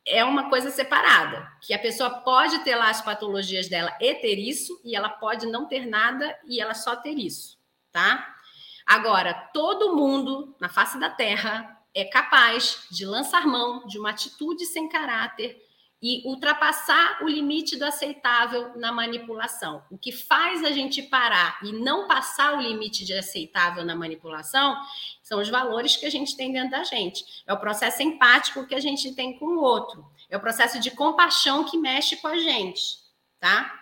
é 0.05 0.23
uma 0.23 0.49
coisa 0.49 0.69
separada, 0.69 1.49
que 1.61 1.73
a 1.73 1.79
pessoa 1.79 2.09
pode 2.09 2.59
ter 2.59 2.75
lá 2.75 2.89
as 2.89 3.01
patologias 3.01 3.69
dela 3.69 3.95
e 3.99 4.15
ter 4.15 4.37
isso, 4.37 4.79
e 4.83 4.95
ela 4.95 5.09
pode 5.09 5.45
não 5.47 5.65
ter 5.65 5.85
nada 5.85 6.37
e 6.45 6.59
ela 6.59 6.73
só 6.73 6.95
ter 6.95 7.17
isso, 7.17 7.57
tá? 7.91 8.35
Agora, 8.85 9.33
todo 9.53 9.95
mundo 9.95 10.55
na 10.59 10.67
face 10.67 10.99
da 10.99 11.09
Terra 11.09 11.79
é 11.95 12.03
capaz 12.03 12.85
de 12.91 13.05
lançar 13.05 13.47
mão 13.47 13.85
de 13.87 13.97
uma 13.97 14.09
atitude 14.09 14.65
sem 14.65 14.89
caráter 14.89 15.62
e 16.03 16.21
ultrapassar 16.25 17.23
o 17.23 17.29
limite 17.29 17.77
do 17.77 17.85
aceitável 17.85 18.77
na 18.77 18.91
manipulação. 18.91 19.81
O 19.89 19.97
que 19.97 20.11
faz 20.11 20.61
a 20.61 20.69
gente 20.69 21.01
parar 21.01 21.57
e 21.63 21.71
não 21.71 22.09
passar 22.09 22.57
o 22.57 22.61
limite 22.61 23.05
de 23.05 23.13
aceitável 23.13 23.85
na 23.85 23.95
manipulação 23.95 24.75
são 25.21 25.39
os 25.39 25.47
valores 25.47 25.95
que 25.95 26.05
a 26.05 26.11
gente 26.11 26.35
tem 26.35 26.51
dentro 26.51 26.71
da 26.71 26.83
gente. 26.83 27.23
É 27.47 27.53
o 27.53 27.57
processo 27.57 28.03
empático 28.03 28.67
que 28.67 28.75
a 28.75 28.81
gente 28.81 29.15
tem 29.15 29.39
com 29.39 29.45
o 29.45 29.61
outro. 29.61 30.05
É 30.29 30.35
o 30.35 30.41
processo 30.41 30.77
de 30.77 30.91
compaixão 30.91 31.63
que 31.63 31.77
mexe 31.77 32.17
com 32.17 32.27
a 32.27 32.37
gente, 32.37 32.97
tá? 33.39 33.73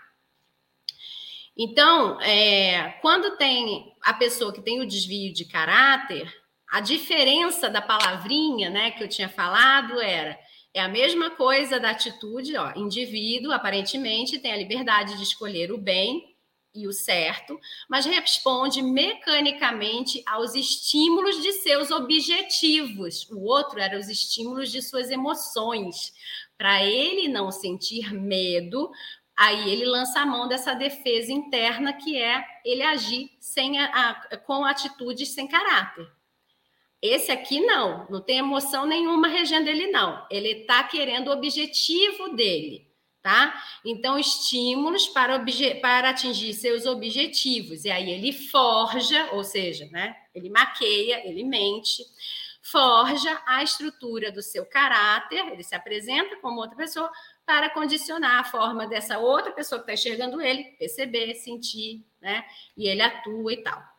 Então, 1.57 2.21
é, 2.21 2.99
quando 3.01 3.35
tem 3.35 3.95
a 3.99 4.13
pessoa 4.13 4.53
que 4.53 4.61
tem 4.61 4.79
o 4.79 4.87
desvio 4.87 5.33
de 5.33 5.45
caráter, 5.45 6.31
a 6.71 6.81
diferença 6.81 7.67
da 7.67 7.81
palavrinha, 7.81 8.69
né, 8.69 8.91
que 8.91 9.03
eu 9.03 9.09
tinha 9.09 9.27
falado 9.27 9.99
era 9.99 10.39
é 10.73 10.79
a 10.79 10.87
mesma 10.87 11.31
coisa 11.31 11.79
da 11.79 11.91
atitude, 11.91 12.55
ó. 12.55 12.71
Indivíduo, 12.75 13.51
aparentemente, 13.51 14.39
tem 14.39 14.53
a 14.53 14.57
liberdade 14.57 15.17
de 15.17 15.23
escolher 15.23 15.71
o 15.71 15.77
bem 15.77 16.31
e 16.73 16.87
o 16.87 16.93
certo, 16.93 17.59
mas 17.89 18.05
responde 18.05 18.81
mecanicamente 18.81 20.23
aos 20.25 20.55
estímulos 20.55 21.41
de 21.41 21.51
seus 21.53 21.91
objetivos. 21.91 23.29
O 23.29 23.41
outro 23.41 23.79
era 23.79 23.99
os 23.99 24.07
estímulos 24.07 24.71
de 24.71 24.81
suas 24.81 25.09
emoções. 25.09 26.13
Para 26.57 26.83
ele 26.85 27.27
não 27.27 27.51
sentir 27.51 28.13
medo, 28.13 28.89
aí 29.35 29.69
ele 29.69 29.85
lança 29.85 30.21
a 30.21 30.25
mão 30.25 30.47
dessa 30.47 30.73
defesa 30.73 31.33
interna 31.33 31.91
que 31.91 32.17
é 32.17 32.45
ele 32.63 32.83
agir 32.83 33.29
sem 33.39 33.77
a, 33.77 33.85
a, 34.31 34.37
com 34.37 34.63
atitudes 34.63 35.33
sem 35.33 35.47
caráter. 35.47 36.07
Esse 37.01 37.31
aqui 37.31 37.59
não, 37.61 38.05
não 38.09 38.21
tem 38.21 38.37
emoção 38.37 38.85
nenhuma 38.85 39.27
regendo 39.27 39.67
ele, 39.67 39.87
não. 39.87 40.25
Ele 40.29 40.49
está 40.49 40.83
querendo 40.83 41.29
o 41.29 41.31
objetivo 41.31 42.35
dele, 42.35 42.87
tá? 43.23 43.59
Então, 43.83 44.19
estímulos 44.19 45.07
para, 45.07 45.43
para 45.81 46.09
atingir 46.11 46.53
seus 46.53 46.85
objetivos. 46.85 47.85
E 47.85 47.91
aí 47.91 48.11
ele 48.11 48.31
forja, 48.31 49.29
ou 49.31 49.43
seja, 49.43 49.87
né? 49.91 50.15
Ele 50.35 50.49
maqueia, 50.49 51.27
ele 51.27 51.43
mente, 51.43 52.03
forja 52.61 53.41
a 53.47 53.63
estrutura 53.63 54.31
do 54.31 54.43
seu 54.43 54.63
caráter, 54.65 55.47
ele 55.51 55.63
se 55.63 55.73
apresenta 55.73 56.35
como 56.37 56.61
outra 56.61 56.77
pessoa 56.77 57.11
para 57.45 57.69
condicionar 57.71 58.39
a 58.39 58.43
forma 58.43 58.85
dessa 58.85 59.17
outra 59.17 59.51
pessoa 59.51 59.79
que 59.81 59.91
está 59.91 59.93
enxergando 59.93 60.39
ele, 60.39 60.65
perceber, 60.77 61.33
sentir, 61.33 62.05
né? 62.21 62.45
E 62.77 62.87
ele 62.87 63.01
atua 63.01 63.53
e 63.53 63.57
tal. 63.57 63.90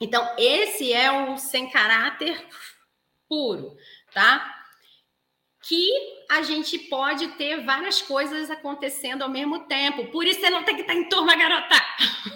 Então, 0.00 0.34
esse 0.38 0.92
é 0.92 1.10
o 1.10 1.36
sem 1.36 1.70
caráter 1.70 2.46
puro, 3.28 3.76
tá? 4.12 4.54
Que 5.62 5.90
a 6.30 6.42
gente 6.42 6.78
pode 6.78 7.28
ter 7.32 7.64
várias 7.64 8.00
coisas 8.00 8.50
acontecendo 8.50 9.22
ao 9.22 9.28
mesmo 9.28 9.66
tempo. 9.66 10.06
Por 10.06 10.24
isso 10.24 10.40
você 10.40 10.50
não 10.50 10.62
tem 10.62 10.76
que 10.76 10.82
estar 10.82 10.94
em 10.94 11.08
turma, 11.08 11.34
garota. 11.36 11.76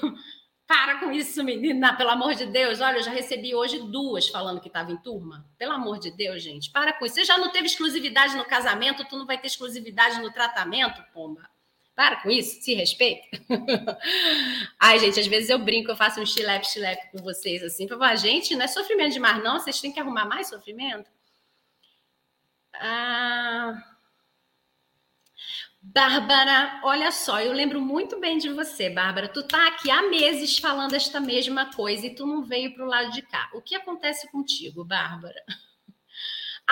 Para 0.67 1.01
com 1.01 1.13
isso, 1.13 1.45
menina, 1.45 1.95
pelo 1.95 2.11
amor 2.11 2.35
de 2.35 2.47
Deus. 2.47 2.81
Olha, 2.81 2.97
eu 2.97 3.03
já 3.03 3.11
recebi 3.11 3.55
hoje 3.55 3.79
duas 3.79 4.29
falando 4.29 4.61
que 4.61 4.69
estava 4.69 4.91
em 4.91 4.97
turma. 4.97 5.47
Pelo 5.59 5.73
amor 5.73 5.99
de 5.99 6.11
Deus, 6.11 6.43
gente, 6.43 6.71
para 6.71 6.95
com 6.95 7.05
isso. 7.05 7.17
Você 7.17 7.25
já 7.25 7.37
não 7.37 7.51
teve 7.51 7.67
exclusividade 7.67 8.35
no 8.37 8.45
casamento, 8.45 9.05
tu 9.05 9.19
não 9.19 9.27
vai 9.27 9.39
ter 9.39 9.49
exclusividade 9.49 10.21
no 10.21 10.33
tratamento, 10.33 11.05
pomba. 11.13 11.52
Para 11.95 12.23
com 12.23 12.31
isso, 12.31 12.63
se 12.63 12.75
respeita. 12.75 13.29
Ai, 14.81 14.99
gente, 14.99 15.21
às 15.21 15.27
vezes 15.27 15.51
eu 15.51 15.59
brinco, 15.59 15.91
eu 15.91 15.97
faço 15.97 16.21
um 16.21 16.27
chilepe, 16.27 16.67
chilepe 16.67 17.11
com 17.13 17.19
vocês, 17.19 17.63
assim, 17.63 17.87
para 17.87 17.99
falar, 17.99 18.17
gente, 18.17 18.57
não 18.57 18.65
é 18.65 18.69
sofrimento 18.69 19.13
demais, 19.13 19.43
não, 19.43 19.59
vocês 19.59 19.81
têm 19.81 19.93
que 19.93 20.01
arrumar 20.01 20.25
mais 20.25 20.49
sofrimento. 20.49 21.11
Ah... 22.75 23.93
Bárbara, 25.85 26.81
olha 26.85 27.11
só, 27.11 27.41
eu 27.41 27.53
lembro 27.53 27.81
muito 27.81 28.21
bem 28.21 28.39
de 28.39 28.49
você, 28.49 28.89
Bárbara. 28.89 29.29
Tu 29.29 29.43
tá 29.43 29.67
aqui 29.67 29.91
há 29.91 30.03
meses 30.09 30.57
falando 30.57 30.95
esta 30.95 31.21
mesma 31.21 31.73
coisa 31.75 32.07
e 32.07 32.15
tu 32.15 32.25
não 32.25 32.45
veio 32.45 32.73
para 32.73 32.85
o 32.85 32.89
lado 32.89 33.11
de 33.11 33.21
cá. 33.21 33.51
O 33.53 33.61
que 33.61 33.75
acontece 33.75 34.31
contigo, 34.31 34.85
Bárbara? 34.85 35.43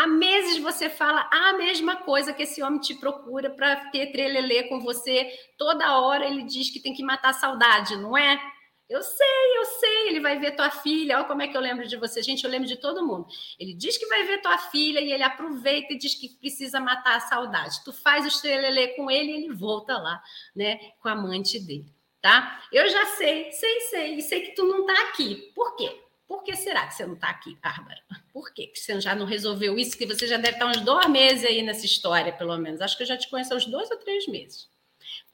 Há 0.00 0.06
meses 0.06 0.56
você 0.56 0.88
fala 0.88 1.28
a 1.30 1.52
mesma 1.58 1.96
coisa 1.96 2.32
que 2.32 2.44
esse 2.44 2.62
homem 2.62 2.80
te 2.80 2.94
procura 2.94 3.50
para 3.50 3.90
ter 3.90 4.10
trelelê 4.10 4.62
com 4.62 4.80
você. 4.80 5.30
Toda 5.58 6.00
hora 6.00 6.26
ele 6.26 6.42
diz 6.44 6.70
que 6.70 6.80
tem 6.80 6.94
que 6.94 7.02
matar 7.02 7.28
a 7.28 7.34
saudade, 7.34 7.96
não 7.96 8.16
é? 8.16 8.40
Eu 8.88 9.02
sei, 9.02 9.58
eu 9.58 9.64
sei, 9.66 10.08
ele 10.08 10.20
vai 10.20 10.38
ver 10.38 10.56
tua 10.56 10.70
filha. 10.70 11.18
Olha 11.18 11.26
como 11.26 11.42
é 11.42 11.48
que 11.48 11.54
eu 11.54 11.60
lembro 11.60 11.86
de 11.86 11.98
você. 11.98 12.22
Gente, 12.22 12.42
eu 12.44 12.50
lembro 12.50 12.66
de 12.66 12.76
todo 12.76 13.06
mundo. 13.06 13.26
Ele 13.58 13.74
diz 13.74 13.98
que 13.98 14.06
vai 14.06 14.24
ver 14.24 14.40
tua 14.40 14.56
filha 14.56 15.00
e 15.00 15.12
ele 15.12 15.22
aproveita 15.22 15.92
e 15.92 15.98
diz 15.98 16.14
que 16.14 16.30
precisa 16.30 16.80
matar 16.80 17.16
a 17.16 17.20
saudade. 17.20 17.84
Tu 17.84 17.92
faz 17.92 18.24
o 18.24 18.40
trelelê 18.40 18.94
com 18.94 19.10
ele 19.10 19.32
e 19.32 19.34
ele 19.34 19.54
volta 19.54 19.98
lá, 19.98 20.22
né, 20.56 20.78
com 20.98 21.10
a 21.10 21.12
amante 21.12 21.60
dele, 21.60 21.92
tá? 22.22 22.62
Eu 22.72 22.88
já 22.88 23.04
sei, 23.04 23.52
sei, 23.52 23.80
sei, 23.80 24.14
e 24.14 24.22
sei 24.22 24.40
que 24.46 24.54
tu 24.54 24.64
não 24.64 24.86
tá 24.86 24.94
aqui. 25.10 25.52
Por 25.54 25.76
quê? 25.76 25.94
Por 26.30 26.44
que 26.44 26.54
será 26.54 26.86
que 26.86 26.94
você 26.94 27.04
não 27.04 27.14
está 27.14 27.28
aqui, 27.28 27.58
Bárbara? 27.60 28.00
Por 28.32 28.54
que 28.54 28.70
você 28.72 29.00
já 29.00 29.16
não 29.16 29.26
resolveu 29.26 29.76
isso? 29.76 29.98
Que 29.98 30.06
você 30.06 30.28
já 30.28 30.36
deve 30.36 30.52
estar 30.52 30.66
uns 30.66 30.80
dois 30.80 31.08
meses 31.08 31.44
aí 31.44 31.60
nessa 31.60 31.84
história, 31.84 32.32
pelo 32.32 32.56
menos. 32.56 32.80
Acho 32.80 32.96
que 32.96 33.02
eu 33.02 33.06
já 33.08 33.16
te 33.16 33.28
conheço 33.28 33.52
há 33.52 33.56
uns 33.56 33.66
dois 33.66 33.90
ou 33.90 33.96
três 33.96 34.28
meses. 34.28 34.70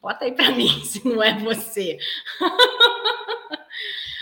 Bota 0.01 0.25
aí 0.25 0.33
para 0.33 0.53
mim, 0.57 0.83
se 0.87 1.07
não 1.07 1.23
é 1.23 1.39
você. 1.39 1.99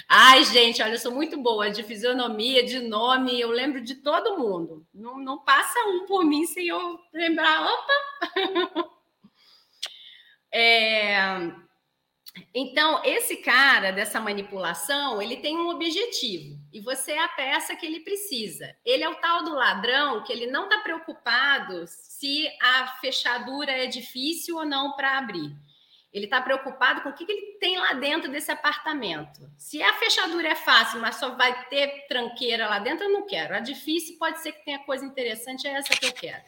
Ai, 0.08 0.42
gente, 0.46 0.82
olha, 0.82 0.94
eu 0.94 0.98
sou 0.98 1.12
muito 1.12 1.40
boa 1.40 1.70
de 1.70 1.84
fisionomia, 1.84 2.64
de 2.64 2.80
nome, 2.80 3.40
eu 3.40 3.50
lembro 3.52 3.80
de 3.80 3.94
todo 3.94 4.36
mundo. 4.36 4.84
Não, 4.92 5.16
não 5.16 5.44
passa 5.44 5.78
um 5.86 6.06
por 6.06 6.24
mim 6.24 6.44
sem 6.44 6.66
eu 6.66 6.98
lembrar. 7.12 7.62
Opa! 7.62 8.90
É, 10.56 11.16
então, 12.52 13.02
esse 13.04 13.36
cara 13.36 13.92
dessa 13.92 14.20
manipulação, 14.20 15.20
ele 15.20 15.36
tem 15.36 15.56
um 15.56 15.68
objetivo 15.68 16.58
e 16.72 16.80
você 16.80 17.12
é 17.12 17.22
a 17.22 17.28
peça 17.28 17.76
que 17.76 17.86
ele 17.86 18.00
precisa. 18.00 18.74
Ele 18.84 19.04
é 19.04 19.08
o 19.08 19.16
tal 19.16 19.44
do 19.44 19.54
ladrão 19.54 20.22
que 20.24 20.32
ele 20.32 20.46
não 20.46 20.64
está 20.64 20.78
preocupado 20.78 21.84
se 21.86 22.48
a 22.60 22.86
fechadura 23.00 23.72
é 23.72 23.86
difícil 23.86 24.56
ou 24.56 24.64
não 24.64 24.92
para 24.96 25.18
abrir. 25.18 25.54
Ele 26.12 26.26
está 26.26 26.40
preocupado 26.40 27.00
com 27.02 27.08
o 27.08 27.12
que, 27.12 27.26
que 27.26 27.32
ele 27.32 27.58
tem 27.58 27.76
lá 27.76 27.92
dentro 27.94 28.30
desse 28.30 28.50
apartamento. 28.52 29.50
Se 29.58 29.82
a 29.82 29.94
fechadura 29.94 30.48
é 30.48 30.54
fácil, 30.54 31.00
mas 31.00 31.16
só 31.16 31.30
vai 31.34 31.68
ter 31.68 32.06
tranqueira 32.06 32.68
lá 32.68 32.78
dentro, 32.78 33.04
eu 33.04 33.12
não 33.12 33.26
quero. 33.26 33.54
A 33.54 33.58
difícil 33.58 34.16
pode 34.16 34.40
ser 34.40 34.52
que 34.52 34.64
tenha 34.64 34.78
coisa 34.80 35.04
interessante, 35.04 35.66
é 35.66 35.72
essa 35.72 35.92
que 35.96 36.06
eu 36.06 36.12
quero, 36.12 36.42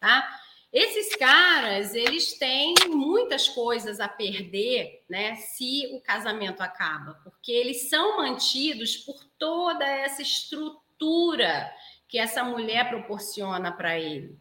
tá? 0.00 0.28
Esses 0.72 1.14
caras, 1.16 1.94
eles 1.94 2.38
têm 2.38 2.74
muitas 2.88 3.46
coisas 3.46 4.00
a 4.00 4.08
perder, 4.08 5.04
né, 5.08 5.34
se 5.34 5.90
o 5.92 6.00
casamento 6.00 6.62
acaba, 6.62 7.20
porque 7.22 7.52
eles 7.52 7.90
são 7.90 8.16
mantidos 8.16 8.96
por 8.96 9.22
toda 9.38 9.84
essa 9.84 10.22
estrutura 10.22 11.70
que 12.08 12.18
essa 12.18 12.42
mulher 12.42 12.88
proporciona 12.88 13.70
para 13.70 13.98
ele. 13.98 14.38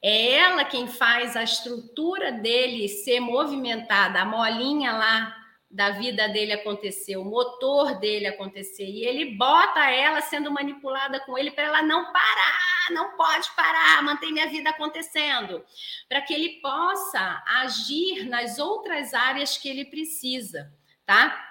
É 0.00 0.34
ela 0.34 0.64
quem 0.64 0.86
faz 0.86 1.36
a 1.36 1.42
estrutura 1.42 2.30
dele 2.30 2.88
ser 2.88 3.18
movimentada, 3.18 4.20
a 4.20 4.24
molinha 4.24 4.92
lá 4.92 5.34
da 5.68 5.90
vida 5.90 6.28
dele 6.28 6.52
acontecer, 6.52 7.16
o 7.16 7.24
motor 7.24 7.98
dele 7.98 8.28
acontecer, 8.28 8.84
e 8.84 9.04
ele 9.04 9.34
bota 9.34 9.90
ela 9.90 10.20
sendo 10.20 10.52
manipulada 10.52 11.18
com 11.20 11.36
ele 11.36 11.50
para 11.50 11.64
ela 11.64 11.82
não 11.82 12.12
parar, 12.12 12.73
não 12.90 13.16
pode 13.16 13.50
parar, 13.54 14.02
mantém 14.02 14.32
minha 14.32 14.48
vida 14.48 14.70
acontecendo, 14.70 15.64
para 16.08 16.20
que 16.22 16.32
ele 16.32 16.60
possa 16.60 17.42
agir 17.46 18.26
nas 18.28 18.58
outras 18.58 19.14
áreas 19.14 19.56
que 19.56 19.68
ele 19.68 19.84
precisa, 19.84 20.72
tá? 21.04 21.50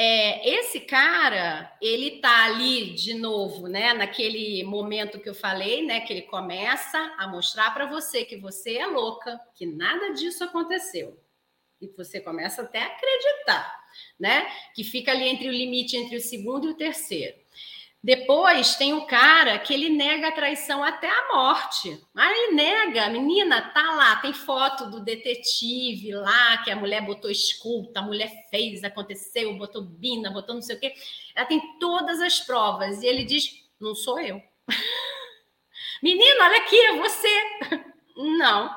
É, 0.00 0.48
esse 0.48 0.80
cara, 0.80 1.76
ele 1.82 2.20
tá 2.20 2.44
ali 2.44 2.94
de 2.94 3.14
novo, 3.14 3.66
né? 3.66 3.92
Naquele 3.94 4.62
momento 4.62 5.18
que 5.18 5.28
eu 5.28 5.34
falei, 5.34 5.84
né? 5.84 6.00
Que 6.02 6.12
ele 6.12 6.22
começa 6.22 6.98
a 7.18 7.26
mostrar 7.26 7.72
para 7.74 7.86
você 7.86 8.24
que 8.24 8.36
você 8.36 8.76
é 8.76 8.86
louca, 8.86 9.40
que 9.56 9.66
nada 9.66 10.12
disso 10.12 10.44
aconteceu 10.44 11.18
e 11.80 11.86
você 11.96 12.20
começa 12.20 12.62
até 12.62 12.82
a 12.82 12.86
acreditar, 12.86 13.84
né? 14.18 14.46
Que 14.74 14.84
fica 14.84 15.12
ali 15.12 15.28
entre 15.28 15.48
o 15.48 15.52
limite 15.52 15.96
entre 15.96 16.16
o 16.16 16.20
segundo 16.20 16.68
e 16.68 16.70
o 16.70 16.76
terceiro. 16.76 17.36
Depois 18.02 18.76
tem 18.76 18.94
o 18.94 19.06
cara 19.06 19.58
que 19.58 19.74
ele 19.74 19.88
nega 19.88 20.28
a 20.28 20.32
traição 20.32 20.84
até 20.84 21.08
a 21.08 21.34
morte. 21.34 22.00
Aí 22.14 22.32
ele 22.32 22.54
nega, 22.54 23.08
menina, 23.08 23.60
tá 23.72 23.82
lá, 23.94 24.16
tem 24.16 24.32
foto 24.32 24.88
do 24.88 25.00
detetive 25.00 26.12
lá, 26.14 26.58
que 26.58 26.70
a 26.70 26.76
mulher 26.76 27.04
botou 27.04 27.30
escuta, 27.30 27.98
a 27.98 28.02
mulher 28.02 28.30
fez, 28.50 28.84
aconteceu, 28.84 29.56
botou 29.58 29.82
bina, 29.82 30.30
botou 30.30 30.54
não 30.54 30.62
sei 30.62 30.76
o 30.76 30.80
quê. 30.80 30.94
Ela 31.34 31.46
tem 31.46 31.60
todas 31.78 32.20
as 32.20 32.40
provas. 32.40 33.02
E 33.02 33.06
ele 33.06 33.24
diz: 33.24 33.50
não 33.80 33.94
sou 33.94 34.20
eu. 34.20 34.40
Menino, 36.02 36.40
olha 36.42 36.58
aqui, 36.58 36.76
é 36.76 36.96
você. 36.96 37.28
Não, 38.20 38.76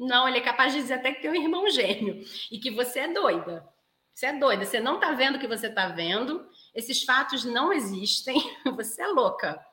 não, 0.00 0.26
ele 0.26 0.38
é 0.38 0.40
capaz 0.40 0.72
de 0.72 0.80
dizer 0.80 0.94
até 0.94 1.12
que 1.12 1.20
tem 1.20 1.30
um 1.30 1.34
irmão 1.34 1.68
gêmeo 1.68 2.24
e 2.50 2.58
que 2.58 2.70
você 2.70 3.00
é 3.00 3.08
doida. 3.08 3.68
Você 4.14 4.26
é 4.26 4.32
doida, 4.32 4.64
você 4.64 4.80
não 4.80 4.94
está 4.94 5.12
vendo 5.12 5.36
o 5.36 5.38
que 5.38 5.46
você 5.46 5.66
está 5.66 5.88
vendo 5.88 6.48
Esses 6.74 7.02
fatos 7.02 7.44
não 7.44 7.72
existem. 7.72 8.36
Você 8.76 9.02
é 9.02 9.06
louca. 9.08 9.64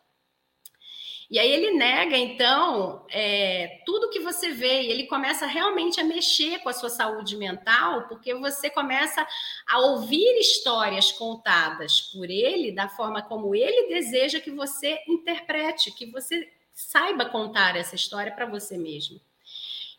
E 1.30 1.38
aí 1.38 1.52
ele 1.52 1.72
nega, 1.72 2.16
então, 2.16 3.06
é, 3.10 3.82
tudo 3.86 4.10
que 4.10 4.22
você 4.22 4.52
vê, 4.52 4.84
e 4.84 4.90
ele 4.90 5.08
começa 5.08 5.46
realmente 5.46 6.00
a 6.00 6.04
mexer 6.04 6.60
com 6.60 6.70
a 6.70 6.74
sua 6.74 6.90
saúde 6.90 7.36
mental, 7.36 8.08
porque 8.08 8.34
você 8.34 8.70
começa 8.70 9.28
a 9.68 9.80
ouvir 9.80 10.40
histórias 10.40 11.12
contadas 11.12 12.00
por 12.14 12.30
ele 12.30 12.72
da 12.72 12.88
forma 12.88 13.22
como 13.22 13.54
ele 13.54 13.90
deseja 13.90 14.40
que 14.40 14.52
você 14.52 15.04
interprete, 15.06 15.92
que 15.92 16.10
você 16.10 16.50
saiba 16.74 17.26
contar 17.26 17.76
essa 17.76 17.96
história 17.96 18.32
para 18.32 18.46
você 18.46 18.78
mesmo. 18.78 19.20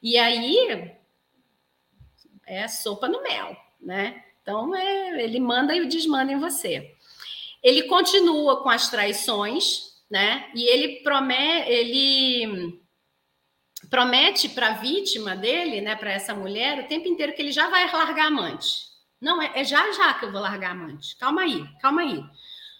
E 0.02 0.16
aí 0.16 0.96
é 2.46 2.66
sopa 2.68 3.06
no 3.06 3.22
mel, 3.22 3.54
né? 3.78 4.24
Então 4.48 4.74
é, 4.74 5.22
ele 5.22 5.38
manda 5.38 5.76
e 5.76 5.86
desmanda 5.86 6.32
em 6.32 6.38
você. 6.38 6.96
Ele 7.62 7.82
continua 7.82 8.62
com 8.62 8.70
as 8.70 8.88
traições, 8.88 9.92
né? 10.10 10.50
E 10.54 10.64
ele 10.70 11.02
promete, 11.02 11.70
ele 11.70 12.82
promete 13.90 14.48
para 14.48 14.68
a 14.68 14.72
vítima 14.72 15.36
dele, 15.36 15.82
né, 15.82 15.94
para 15.96 16.12
essa 16.12 16.34
mulher, 16.34 16.78
o 16.78 16.88
tempo 16.88 17.06
inteiro 17.06 17.34
que 17.34 17.42
ele 17.42 17.52
já 17.52 17.68
vai 17.68 17.92
largar 17.92 18.28
amante. 18.28 18.88
Não, 19.20 19.42
é, 19.42 19.52
é 19.54 19.64
já 19.64 19.92
já 19.92 20.14
que 20.14 20.24
eu 20.24 20.32
vou 20.32 20.40
largar 20.40 20.70
amante. 20.70 21.14
Calma 21.18 21.42
aí, 21.42 21.62
calma 21.82 22.00
aí. 22.00 22.24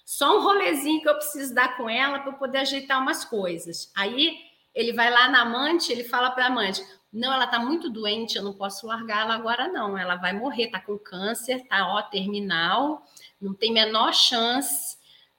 Só 0.06 0.38
um 0.38 0.42
rolezinho 0.42 1.02
que 1.02 1.08
eu 1.08 1.16
preciso 1.16 1.54
dar 1.54 1.76
com 1.76 1.90
ela 1.90 2.20
para 2.20 2.32
poder 2.32 2.58
ajeitar 2.58 2.98
umas 2.98 3.26
coisas. 3.26 3.92
Aí 3.94 4.38
ele 4.74 4.94
vai 4.94 5.10
lá 5.10 5.28
na 5.28 5.42
amante, 5.42 5.92
ele 5.92 6.04
fala 6.04 6.30
para 6.30 6.44
a 6.44 6.48
amante: 6.48 6.82
"Não, 7.12 7.32
ela 7.32 7.44
está 7.44 7.58
muito 7.58 7.90
doente, 7.90 8.36
eu 8.36 8.42
não 8.42 8.52
posso 8.52 8.86
largar 8.86 9.22
ela 9.22 9.34
agora 9.34 9.68
não. 9.68 9.96
Ela 9.96 10.16
vai 10.16 10.32
morrer, 10.32 10.64
está 10.64 10.80
com 10.80 10.98
câncer, 10.98 11.66
tá 11.66 11.86
ó 11.88 12.02
terminal, 12.02 13.04
não 13.40 13.54
tem 13.54 13.72
menor 13.72 14.12
chance 14.12 14.98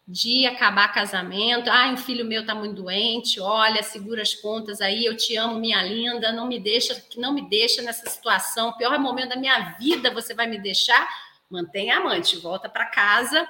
de 0.10 0.48
acabar 0.48 0.92
casamento. 0.92 1.70
Ah, 1.70 1.88
um 1.92 1.98
filho 1.98 2.26
meu 2.26 2.42
está 2.42 2.56
muito 2.56 2.82
doente. 2.82 3.40
Olha, 3.40 3.84
segura 3.84 4.24
as 4.24 4.34
pontas 4.34 4.82
aí. 4.82 5.06
Eu 5.06 5.16
te 5.16 5.36
amo, 5.36 5.60
minha 5.60 5.84
linda. 5.84 6.32
Não 6.32 6.48
me 6.48 6.60
deixa, 6.60 7.00
não 7.16 7.32
me 7.32 7.48
deixa 7.48 7.84
nessa 7.84 8.10
situação. 8.10 8.74
Pior 8.74 8.98
momento 8.98 9.30
da 9.30 9.36
minha 9.36 9.76
vida, 9.78 10.12
você 10.12 10.34
vai 10.34 10.48
me 10.48 10.58
deixar? 10.58 11.08
Mantém 11.48 11.92
a 11.92 11.98
amante, 11.98 12.38
volta 12.38 12.68
para 12.68 12.88
casa. 12.88 13.48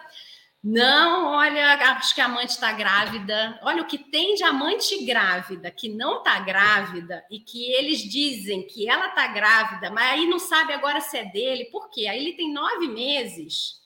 Não, 0.61 1.27
olha, 1.27 1.75
acho 1.93 2.13
que 2.13 2.19
a 2.19 2.25
amante 2.25 2.49
está 2.49 2.73
grávida. 2.73 3.57
Olha 3.63 3.81
o 3.81 3.87
que 3.87 3.97
tem 3.97 4.35
de 4.35 4.43
amante 4.43 5.05
grávida 5.05 5.71
que 5.71 5.87
não 5.87 6.17
está 6.17 6.37
grávida 6.39 7.23
e 7.31 7.39
que 7.39 7.71
eles 7.71 7.99
dizem 7.99 8.67
que 8.67 8.89
ela 8.89 9.07
está 9.07 9.27
grávida, 9.27 9.89
mas 9.89 10.11
aí 10.11 10.27
não 10.27 10.37
sabe 10.37 10.73
agora 10.73 10.99
se 10.99 11.17
é 11.17 11.23
dele. 11.23 11.69
Por 11.71 11.89
quê? 11.89 12.07
Aí 12.07 12.19
ele 12.19 12.33
tem 12.33 12.51
nove 12.51 12.89
meses 12.89 13.79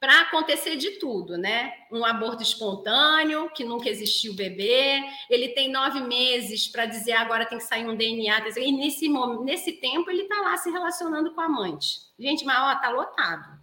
para 0.00 0.22
acontecer 0.22 0.74
de 0.74 0.98
tudo, 0.98 1.38
né? 1.38 1.72
Um 1.92 2.04
aborto 2.04 2.42
espontâneo, 2.42 3.48
que 3.50 3.62
nunca 3.62 3.88
existiu 3.88 4.34
bebê, 4.34 5.00
ele 5.30 5.50
tem 5.50 5.70
nove 5.70 6.00
meses 6.00 6.66
para 6.66 6.86
dizer 6.86 7.12
agora 7.12 7.46
tem 7.46 7.58
que 7.58 7.62
sair 7.62 7.86
um 7.86 7.94
DNA, 7.94 8.42
e 8.58 8.72
nesse, 8.72 9.08
nesse 9.44 9.72
tempo 9.74 10.10
ele 10.10 10.22
está 10.22 10.40
lá 10.40 10.56
se 10.56 10.68
relacionando 10.72 11.32
com 11.32 11.40
a 11.40 11.44
amante. 11.44 12.00
Gente, 12.18 12.44
mas 12.44 12.58
ó, 12.58 12.80
tá 12.80 12.88
lotado. 12.90 13.61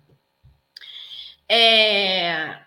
É, 1.50 2.60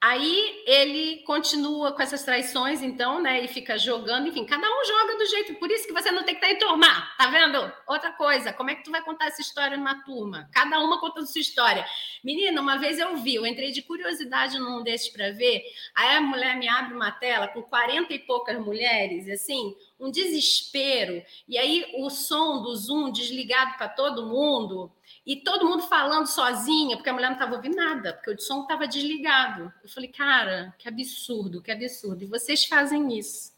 Aí 0.00 0.62
ele 0.64 1.24
continua 1.24 1.90
com 1.90 2.00
essas 2.00 2.22
traições, 2.22 2.82
então, 2.82 3.20
né? 3.20 3.42
E 3.42 3.48
fica 3.48 3.76
jogando, 3.76 4.28
enfim, 4.28 4.44
cada 4.44 4.64
um 4.64 4.84
joga 4.84 5.18
do 5.18 5.26
jeito. 5.26 5.54
Por 5.56 5.68
isso 5.72 5.88
que 5.88 5.92
você 5.92 6.12
não 6.12 6.22
tem 6.22 6.36
que 6.36 6.44
estar 6.44 6.54
em 6.54 6.58
turma, 6.58 6.86
tá 7.18 7.26
vendo? 7.26 7.72
Outra 7.84 8.12
coisa, 8.12 8.52
como 8.52 8.70
é 8.70 8.76
que 8.76 8.84
tu 8.84 8.92
vai 8.92 9.02
contar 9.02 9.26
essa 9.26 9.42
história 9.42 9.76
numa 9.76 10.04
turma? 10.04 10.48
Cada 10.52 10.78
uma 10.78 11.00
contando 11.00 11.26
sua 11.26 11.40
história. 11.40 11.84
Menina, 12.22 12.60
uma 12.60 12.78
vez 12.78 13.00
eu 13.00 13.16
vi, 13.16 13.34
eu 13.34 13.44
entrei 13.44 13.72
de 13.72 13.82
curiosidade 13.82 14.56
num 14.60 14.84
desses 14.84 15.08
para 15.08 15.32
ver. 15.32 15.64
Aí 15.96 16.16
a 16.16 16.20
mulher 16.20 16.56
me 16.56 16.68
abre 16.68 16.94
uma 16.94 17.10
tela 17.10 17.48
com 17.48 17.60
40 17.60 18.14
e 18.14 18.20
poucas 18.20 18.56
mulheres, 18.60 19.28
assim, 19.28 19.74
um 19.98 20.12
desespero. 20.12 21.24
E 21.48 21.58
aí 21.58 21.92
o 21.96 22.08
som 22.08 22.62
do 22.62 22.72
Zoom 22.76 23.10
desligado 23.10 23.76
para 23.76 23.88
todo 23.88 24.26
mundo 24.26 24.92
e 25.28 25.36
todo 25.36 25.68
mundo 25.68 25.82
falando 25.82 26.26
sozinha, 26.26 26.96
porque 26.96 27.10
a 27.10 27.12
mulher 27.12 27.26
não 27.26 27.34
estava 27.34 27.54
ouvindo 27.54 27.76
nada, 27.76 28.14
porque 28.14 28.30
o 28.30 28.40
som 28.40 28.62
estava 28.62 28.88
desligado. 28.88 29.70
Eu 29.82 29.88
falei, 29.90 30.10
cara, 30.10 30.74
que 30.78 30.88
absurdo, 30.88 31.60
que 31.60 31.70
absurdo. 31.70 32.24
E 32.24 32.26
vocês 32.26 32.64
fazem 32.64 33.18
isso. 33.18 33.52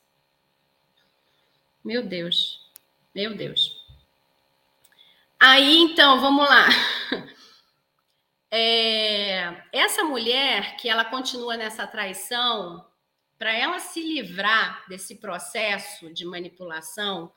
Meu 1.85 2.03
Deus, 2.03 2.61
meu 3.15 3.37
Deus. 3.37 3.81
Aí, 5.39 5.79
então, 5.79 6.21
vamos 6.21 6.49
lá. 6.49 6.67
É, 8.53 9.63
essa 9.73 10.03
mulher 10.03 10.77
que 10.77 10.89
ela 10.89 11.05
continua 11.05 11.57
nessa 11.57 11.87
traição, 11.87 12.85
para 13.39 13.53
ela 13.55 13.79
se 13.79 14.03
livrar 14.03 14.85
desse 14.89 15.15
processo 15.15 16.13
de 16.13 16.25
manipulação, 16.25 17.33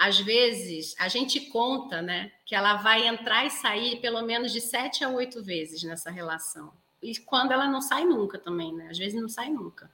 às 0.00 0.18
vezes 0.18 0.94
a 0.98 1.08
gente 1.08 1.38
conta, 1.40 2.00
né, 2.00 2.32
que 2.46 2.54
ela 2.54 2.76
vai 2.76 3.06
entrar 3.06 3.44
e 3.44 3.50
sair 3.50 4.00
pelo 4.00 4.22
menos 4.22 4.50
de 4.50 4.58
sete 4.58 5.04
a 5.04 5.10
oito 5.10 5.44
vezes 5.44 5.82
nessa 5.82 6.10
relação. 6.10 6.72
E 7.02 7.18
quando 7.18 7.52
ela 7.52 7.66
não 7.66 7.82
sai 7.82 8.06
nunca 8.06 8.38
também, 8.38 8.72
né? 8.74 8.88
Às 8.90 8.96
vezes 8.96 9.20
não 9.20 9.28
sai 9.28 9.50
nunca. 9.50 9.90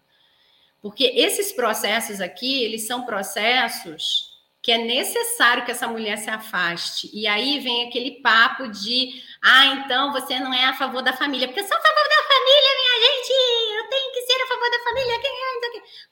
Porque 0.81 1.05
esses 1.05 1.51
processos 1.51 2.21
aqui, 2.21 2.63
eles 2.63 2.87
são 2.87 3.05
processos 3.05 4.37
que 4.63 4.71
é 4.71 4.79
necessário 4.79 5.65
que 5.65 5.73
essa 5.73 5.89
mulher 5.89 6.19
se 6.19 6.31
afaste. 6.31 7.11
E 7.13 7.27
aí 7.27 7.59
vem 7.59 7.89
aquele 7.89 8.21
papo 8.23 8.69
de, 8.69 9.21
ah, 9.43 9.67
então 9.67 10.13
você 10.13 10.39
não 10.39 10.55
é 10.55 10.67
a 10.67 10.75
favor 10.75 11.03
da 11.03 11.13
família, 11.13 11.49
porque 11.49 11.61
eu 11.61 11.67
sou 11.67 11.77
a 11.77 11.81
favor 11.81 12.09
da 12.09 12.35
família, 12.35 12.77
minha 12.77 13.09
gente, 13.09 13.33
eu 13.77 13.89
tenho 13.89 14.13
que 14.13 14.23
ser 14.23 14.43
a 14.43 14.47
favor 14.47 14.71
da 14.71 14.85
família. 14.85 15.21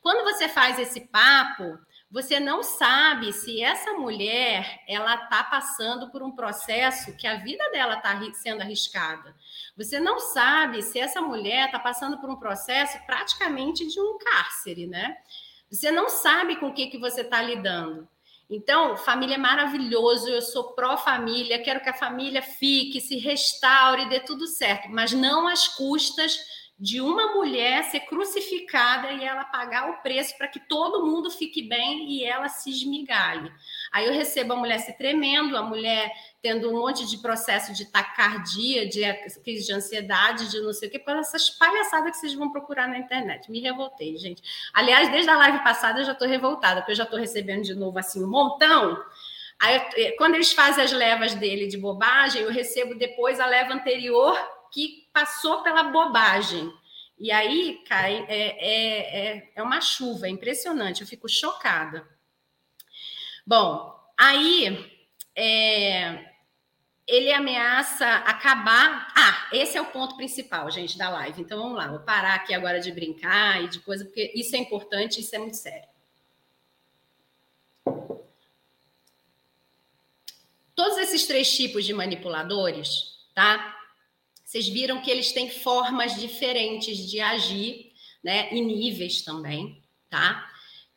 Quando 0.00 0.24
você 0.24 0.48
faz 0.48 0.78
esse 0.80 1.00
papo, 1.02 1.78
você 2.10 2.38
não 2.38 2.62
sabe 2.62 3.32
se 3.32 3.60
essa 3.62 3.92
mulher 3.94 4.82
ela 4.86 5.14
está 5.14 5.42
passando 5.42 6.10
por 6.10 6.22
um 6.22 6.30
processo 6.30 7.16
que 7.16 7.26
a 7.26 7.36
vida 7.36 7.68
dela 7.70 7.94
está 7.94 8.20
sendo 8.34 8.62
arriscada. 8.62 9.34
Você 9.76 9.98
não 9.98 10.20
sabe 10.20 10.82
se 10.82 10.98
essa 10.98 11.20
mulher 11.20 11.66
está 11.66 11.78
passando 11.78 12.20
por 12.20 12.30
um 12.30 12.36
processo 12.36 12.98
praticamente 13.04 13.86
de 13.86 14.00
um 14.00 14.16
cárcere, 14.18 14.86
né? 14.86 15.16
Você 15.70 15.90
não 15.90 16.08
sabe 16.08 16.56
com 16.56 16.68
o 16.68 16.74
que, 16.74 16.86
que 16.86 16.98
você 16.98 17.22
está 17.22 17.42
lidando. 17.42 18.08
Então, 18.48 18.96
família 18.96 19.34
é 19.34 19.38
maravilhoso, 19.38 20.28
eu 20.28 20.42
sou 20.42 20.74
pró-família, 20.74 21.62
quero 21.62 21.80
que 21.80 21.88
a 21.88 21.94
família 21.94 22.42
fique, 22.42 23.00
se 23.00 23.16
restaure, 23.16 24.08
dê 24.08 24.20
tudo 24.20 24.46
certo, 24.46 24.88
mas 24.90 25.12
não 25.12 25.48
às 25.48 25.66
custas 25.66 26.38
de 26.78 27.00
uma 27.00 27.34
mulher 27.34 27.84
ser 27.84 28.00
crucificada 28.00 29.12
e 29.12 29.24
ela 29.24 29.44
pagar 29.44 29.90
o 29.90 30.02
preço 30.02 30.36
para 30.36 30.48
que 30.48 30.58
todo 30.58 31.06
mundo 31.06 31.30
fique 31.30 31.62
bem 31.62 32.10
e 32.10 32.24
ela 32.24 32.48
se 32.48 32.68
esmigalhe. 32.68 33.50
Aí 33.92 34.06
eu 34.06 34.12
recebo 34.12 34.54
a 34.54 34.56
mulher 34.56 34.78
se 34.80 34.92
tremendo, 34.98 35.56
a 35.56 35.62
mulher 35.62 36.10
tendo 36.42 36.68
um 36.68 36.80
monte 36.80 37.06
de 37.06 37.18
processo 37.18 37.72
de 37.72 37.84
taquicardia, 37.84 38.88
de 38.88 39.02
crise 39.42 39.66
de 39.66 39.72
ansiedade, 39.72 40.50
de 40.50 40.60
não 40.60 40.72
sei 40.72 40.88
o 40.88 40.90
que, 40.90 40.98
por 40.98 41.16
essas 41.16 41.48
palhaçadas 41.48 42.10
que 42.10 42.16
vocês 42.18 42.34
vão 42.34 42.50
procurar 42.50 42.88
na 42.88 42.98
internet. 42.98 43.50
Me 43.50 43.60
revoltei, 43.60 44.16
gente. 44.16 44.42
Aliás, 44.74 45.08
desde 45.10 45.30
a 45.30 45.36
live 45.36 45.62
passada 45.62 46.00
eu 46.00 46.04
já 46.04 46.12
estou 46.12 46.26
revoltada, 46.26 46.80
porque 46.80 46.92
eu 46.92 46.96
já 46.96 47.04
estou 47.04 47.18
recebendo 47.18 47.62
de 47.62 47.74
novo 47.74 47.98
assim 47.98 48.22
um 48.22 48.28
montão. 48.28 49.00
Aí, 49.60 49.76
eh, 49.96 50.14
quando 50.18 50.34
eles 50.34 50.52
fazem 50.52 50.82
as 50.82 50.90
levas 50.90 51.34
dele 51.34 51.68
de 51.68 51.78
bobagem, 51.78 52.42
eu 52.42 52.50
recebo 52.50 52.96
depois 52.96 53.38
a 53.38 53.46
leva 53.46 53.72
anterior 53.72 54.36
que 54.74 55.08
passou 55.12 55.62
pela 55.62 55.84
bobagem. 55.84 56.68
E 57.16 57.30
aí, 57.30 57.80
cai, 57.86 58.26
é, 58.28 58.34
é, 58.58 59.36
é, 59.36 59.52
é 59.54 59.62
uma 59.62 59.80
chuva, 59.80 60.26
é 60.26 60.30
impressionante, 60.30 61.00
eu 61.00 61.06
fico 61.06 61.28
chocada. 61.28 62.04
Bom, 63.46 63.94
aí 64.18 64.90
é, 65.36 66.28
ele 67.06 67.32
ameaça 67.32 68.04
acabar. 68.04 69.12
Ah, 69.14 69.48
esse 69.52 69.78
é 69.78 69.80
o 69.80 69.86
ponto 69.86 70.16
principal, 70.16 70.68
gente, 70.72 70.98
da 70.98 71.08
live. 71.08 71.40
Então 71.40 71.62
vamos 71.62 71.78
lá, 71.78 71.86
vou 71.86 72.00
parar 72.00 72.34
aqui 72.34 72.52
agora 72.52 72.80
de 72.80 72.90
brincar 72.90 73.62
e 73.62 73.68
de 73.68 73.78
coisa, 73.78 74.04
porque 74.04 74.32
isso 74.34 74.56
é 74.56 74.58
importante, 74.58 75.20
isso 75.20 75.36
é 75.36 75.38
muito 75.38 75.56
sério. 75.56 75.88
Todos 80.74 80.98
esses 80.98 81.24
três 81.28 81.56
tipos 81.56 81.84
de 81.84 81.94
manipuladores, 81.94 83.20
tá? 83.32 83.73
Vocês 84.54 84.68
viram 84.68 85.02
que 85.02 85.10
eles 85.10 85.32
têm 85.32 85.50
formas 85.50 86.14
diferentes 86.14 87.10
de 87.10 87.18
agir, 87.18 87.92
né? 88.22 88.54
E 88.54 88.60
níveis 88.60 89.22
também, 89.22 89.82
tá? 90.08 90.48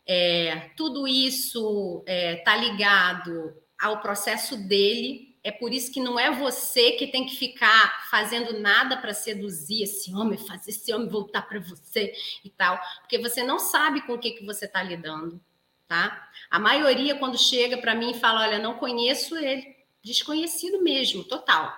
É, 0.06 0.70
tudo 0.78 1.08
isso 1.08 2.04
está 2.06 2.14
é, 2.14 2.36
tá 2.36 2.56
ligado 2.56 3.56
ao 3.82 4.00
processo 4.00 4.56
dele. 4.68 5.36
É 5.44 5.52
por 5.52 5.74
isso 5.74 5.92
que 5.92 6.00
não 6.00 6.20
é 6.20 6.30
você 6.30 6.92
que 6.92 7.08
tem 7.08 7.26
que 7.26 7.36
ficar 7.36 8.08
fazendo 8.12 8.60
nada 8.60 8.96
para 8.96 9.12
seduzir 9.12 9.82
esse 9.82 10.14
homem, 10.14 10.38
fazer 10.38 10.70
esse 10.70 10.94
homem 10.94 11.10
voltar 11.10 11.42
para 11.42 11.60
você 11.60 12.14
e 12.46 12.52
tal, 12.52 12.80
porque 13.00 13.18
você 13.18 13.42
não 13.42 13.58
sabe 13.58 14.06
com 14.06 14.14
o 14.14 14.20
que, 14.20 14.34
que 14.34 14.46
você 14.46 14.66
está 14.66 14.84
lidando, 14.84 15.42
tá? 15.88 16.30
A 16.52 16.60
maioria, 16.60 17.16
quando 17.16 17.40
chega 17.40 17.76
para 17.80 17.96
mim 17.96 18.12
e 18.12 18.20
fala, 18.20 18.42
olha, 18.42 18.60
não 18.60 18.76
conheço 18.76 19.36
ele, 19.36 19.76
desconhecido 20.04 20.84
mesmo, 20.84 21.24
total, 21.24 21.76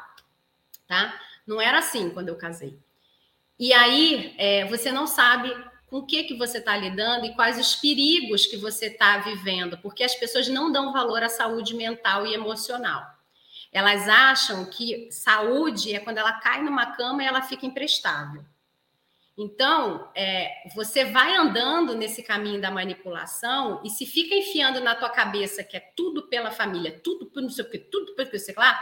tá? 0.86 1.18
Não 1.50 1.60
era 1.60 1.80
assim 1.80 2.12
quando 2.12 2.30
eu 2.30 2.36
casei. 2.36 2.78
E 3.58 3.74
aí 3.74 4.36
é, 4.38 4.66
você 4.66 4.91
não 4.91 5.08
sabe 5.08 5.52
com 5.88 5.97
o 5.97 6.06
que, 6.06 6.24
que 6.26 6.38
você 6.38 6.60
está 6.60 6.78
lidando 6.78 7.26
e 7.26 7.34
quais 7.34 7.58
os 7.58 7.76
perigos 7.76 8.45
que 8.45 8.56
você 8.56 8.86
está 8.86 9.18
vivendo, 9.18 9.76
porque 9.80 10.04
as 10.04 10.14
pessoas 10.14 10.47
não 10.47 10.72
dão 10.72 10.93
valor 10.93 11.24
à 11.24 11.28
saúde 11.28 11.74
mental 11.74 12.28
e 12.28 12.36
emocional. 12.36 13.04
Elas 13.72 14.08
acham 14.08 14.70
que 14.70 15.12
saúde 15.12 15.95
é 15.95 16.00
quando 16.00 16.20
ela 16.20 16.34
cai 16.34 16.62
numa 16.62 16.95
cama 16.95 17.24
e 17.24 17.26
ela 17.26 17.41
fica 17.41 17.66
imprestável. 17.66 18.45
Então, 19.36 20.08
é, 20.14 20.52
você 20.76 21.06
vai 21.06 21.36
andando 21.36 21.95
nesse 21.95 22.22
caminho 22.22 22.62
da 22.62 22.70
manipulação 22.70 23.82
e 23.84 23.89
se 23.89 24.06
fica 24.06 24.36
enfiando 24.36 24.82
na 24.82 24.93
tua 24.93 25.10
cabeça 25.10 25.64
que 25.64 25.76
é 25.76 25.80
tudo 25.95 26.28
pela 26.28 26.52
família, 26.52 27.00
tudo 27.04 27.26
por 27.26 27.41
não 27.41 27.50
sei 27.50 27.66
o 27.66 27.70
que, 27.72 27.80
tudo 27.80 28.14
por 28.14 28.28
não 28.32 28.39
sei 28.39 28.54
lá, 28.56 28.80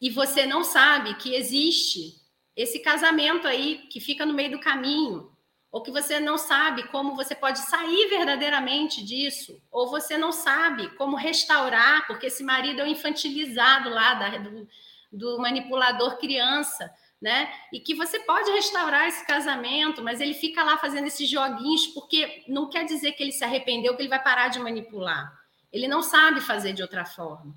e 0.00 0.10
você 0.10 0.46
não 0.46 0.62
sabe 0.62 1.14
que 1.14 1.34
existe 1.34 2.14
esse 2.54 2.80
casamento 2.80 3.46
aí 3.46 3.86
que 3.90 4.00
fica 4.00 4.26
no 4.26 4.34
meio 4.34 4.52
do 4.52 4.60
caminho, 4.60 5.30
ou 5.70 5.82
que 5.82 5.90
você 5.90 6.18
não 6.18 6.38
sabe 6.38 6.84
como 6.88 7.14
você 7.14 7.34
pode 7.34 7.58
sair 7.60 8.08
verdadeiramente 8.08 9.04
disso, 9.04 9.62
ou 9.70 9.90
você 9.90 10.16
não 10.16 10.32
sabe 10.32 10.88
como 10.96 11.16
restaurar, 11.16 12.06
porque 12.06 12.26
esse 12.26 12.42
marido 12.42 12.80
é 12.80 12.84
o 12.84 12.88
infantilizado 12.88 13.90
lá 13.90 14.14
da, 14.14 14.38
do, 14.38 14.68
do 15.12 15.38
manipulador 15.38 16.18
criança 16.18 16.90
né? 17.20 17.52
E 17.72 17.80
que 17.80 17.94
você 17.94 18.20
pode 18.20 18.50
restaurar 18.52 19.08
esse 19.08 19.26
casamento, 19.26 20.02
mas 20.02 20.20
ele 20.20 20.34
fica 20.34 20.62
lá 20.62 20.78
fazendo 20.78 21.06
esses 21.06 21.28
joguinhos 21.28 21.88
porque 21.88 22.44
não 22.46 22.70
quer 22.70 22.84
dizer 22.84 23.12
que 23.12 23.22
ele 23.22 23.32
se 23.32 23.44
arrependeu, 23.44 23.96
que 23.96 24.02
ele 24.02 24.08
vai 24.08 24.22
parar 24.22 24.48
de 24.48 24.60
manipular. 24.60 25.36
Ele 25.72 25.88
não 25.88 26.00
sabe 26.00 26.40
fazer 26.40 26.72
de 26.72 26.82
outra 26.82 27.04
forma, 27.04 27.54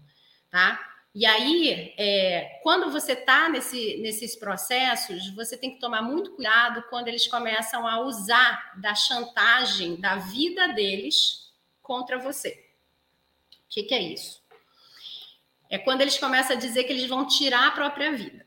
tá? 0.50 0.80
E 1.14 1.26
aí, 1.26 1.94
é, 1.98 2.60
quando 2.64 2.90
você 2.90 3.12
está 3.12 3.50
nesse, 3.50 3.98
nesses 3.98 4.36
processos, 4.36 5.30
você 5.36 5.58
tem 5.58 5.72
que 5.72 5.80
tomar 5.80 6.02
muito 6.02 6.32
cuidado 6.32 6.84
quando 6.90 7.10
eles 7.10 7.28
começam 7.28 7.86
a 7.86 8.00
usar 8.00 8.80
da 8.80 8.96
chantagem 8.96 9.98
da 9.98 10.16
vida 10.16 10.70
deles 10.70 11.52
contra 11.82 12.18
você. 12.18 12.66
O 13.52 13.70
que, 13.70 13.84
que 13.84 13.94
é 13.94 14.02
isso? 14.02 14.42
É 15.70 15.78
quando 15.78 16.02
eles 16.02 16.18
começam 16.18 16.56
a 16.56 16.60
dizer 16.60 16.86
que 16.86 16.94
eles 16.94 17.08
vão 17.08 17.28
tirar 17.28 17.68
a 17.68 17.72
própria 17.72 18.14
vida. 18.14 18.46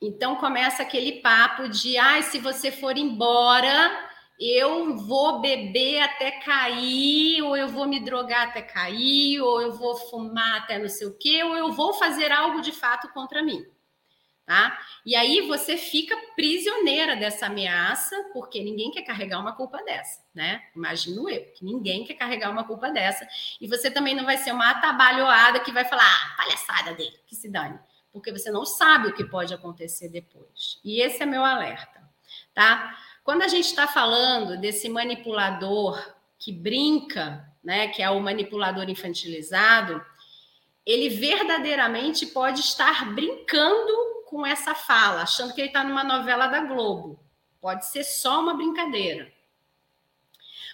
Então 0.00 0.34
começa 0.34 0.82
aquele 0.82 1.20
papo 1.20 1.68
de, 1.68 1.96
ai, 1.96 2.20
ah, 2.20 2.22
se 2.22 2.40
você 2.40 2.72
for 2.72 2.96
embora, 2.98 4.10
eu 4.42 4.96
vou 4.96 5.40
beber 5.40 6.00
até 6.00 6.30
cair, 6.32 7.42
ou 7.42 7.56
eu 7.56 7.68
vou 7.68 7.86
me 7.86 8.00
drogar 8.00 8.48
até 8.48 8.62
cair, 8.62 9.40
ou 9.40 9.60
eu 9.60 9.72
vou 9.72 9.94
fumar 9.96 10.62
até 10.62 10.78
não 10.78 10.88
sei 10.88 11.06
o 11.06 11.16
quê, 11.16 11.42
ou 11.44 11.54
eu 11.56 11.72
vou 11.72 11.94
fazer 11.94 12.32
algo 12.32 12.60
de 12.60 12.72
fato 12.72 13.08
contra 13.12 13.42
mim. 13.42 13.64
Tá? 14.44 14.76
E 15.06 15.14
aí 15.14 15.46
você 15.46 15.76
fica 15.76 16.16
prisioneira 16.34 17.14
dessa 17.14 17.46
ameaça, 17.46 18.16
porque 18.32 18.62
ninguém 18.62 18.90
quer 18.90 19.02
carregar 19.02 19.38
uma 19.38 19.54
culpa 19.54 19.82
dessa, 19.84 20.20
né? 20.34 20.60
Imagino 20.74 21.30
eu, 21.30 21.44
que 21.52 21.64
ninguém 21.64 22.04
quer 22.04 22.14
carregar 22.14 22.50
uma 22.50 22.64
culpa 22.64 22.90
dessa. 22.90 23.26
E 23.60 23.68
você 23.68 23.88
também 23.88 24.16
não 24.16 24.24
vai 24.24 24.36
ser 24.36 24.52
uma 24.52 24.70
atabalhoada 24.70 25.60
que 25.60 25.70
vai 25.70 25.84
falar, 25.84 26.04
ah, 26.04 26.36
palhaçada 26.36 26.92
dele, 26.92 27.16
que 27.26 27.36
se 27.36 27.48
dane 27.48 27.78
porque 28.12 28.30
você 28.30 28.50
não 28.50 28.64
sabe 28.64 29.08
o 29.08 29.14
que 29.14 29.24
pode 29.24 29.54
acontecer 29.54 30.08
depois. 30.10 30.78
E 30.84 31.00
esse 31.00 31.22
é 31.22 31.26
meu 31.26 31.42
alerta, 31.42 32.02
tá? 32.54 32.94
Quando 33.24 33.42
a 33.42 33.48
gente 33.48 33.66
está 33.66 33.86
falando 33.86 34.60
desse 34.60 34.88
manipulador 34.88 36.14
que 36.38 36.52
brinca, 36.52 37.46
né, 37.62 37.88
que 37.88 38.02
é 38.02 38.10
o 38.10 38.20
manipulador 38.20 38.88
infantilizado, 38.90 40.04
ele 40.84 41.08
verdadeiramente 41.08 42.26
pode 42.26 42.60
estar 42.60 43.14
brincando 43.14 43.92
com 44.26 44.44
essa 44.44 44.74
fala, 44.74 45.22
achando 45.22 45.54
que 45.54 45.60
ele 45.60 45.68
está 45.68 45.84
numa 45.84 46.02
novela 46.02 46.48
da 46.48 46.60
Globo. 46.60 47.20
Pode 47.60 47.86
ser 47.86 48.02
só 48.02 48.40
uma 48.40 48.54
brincadeira. 48.54 49.32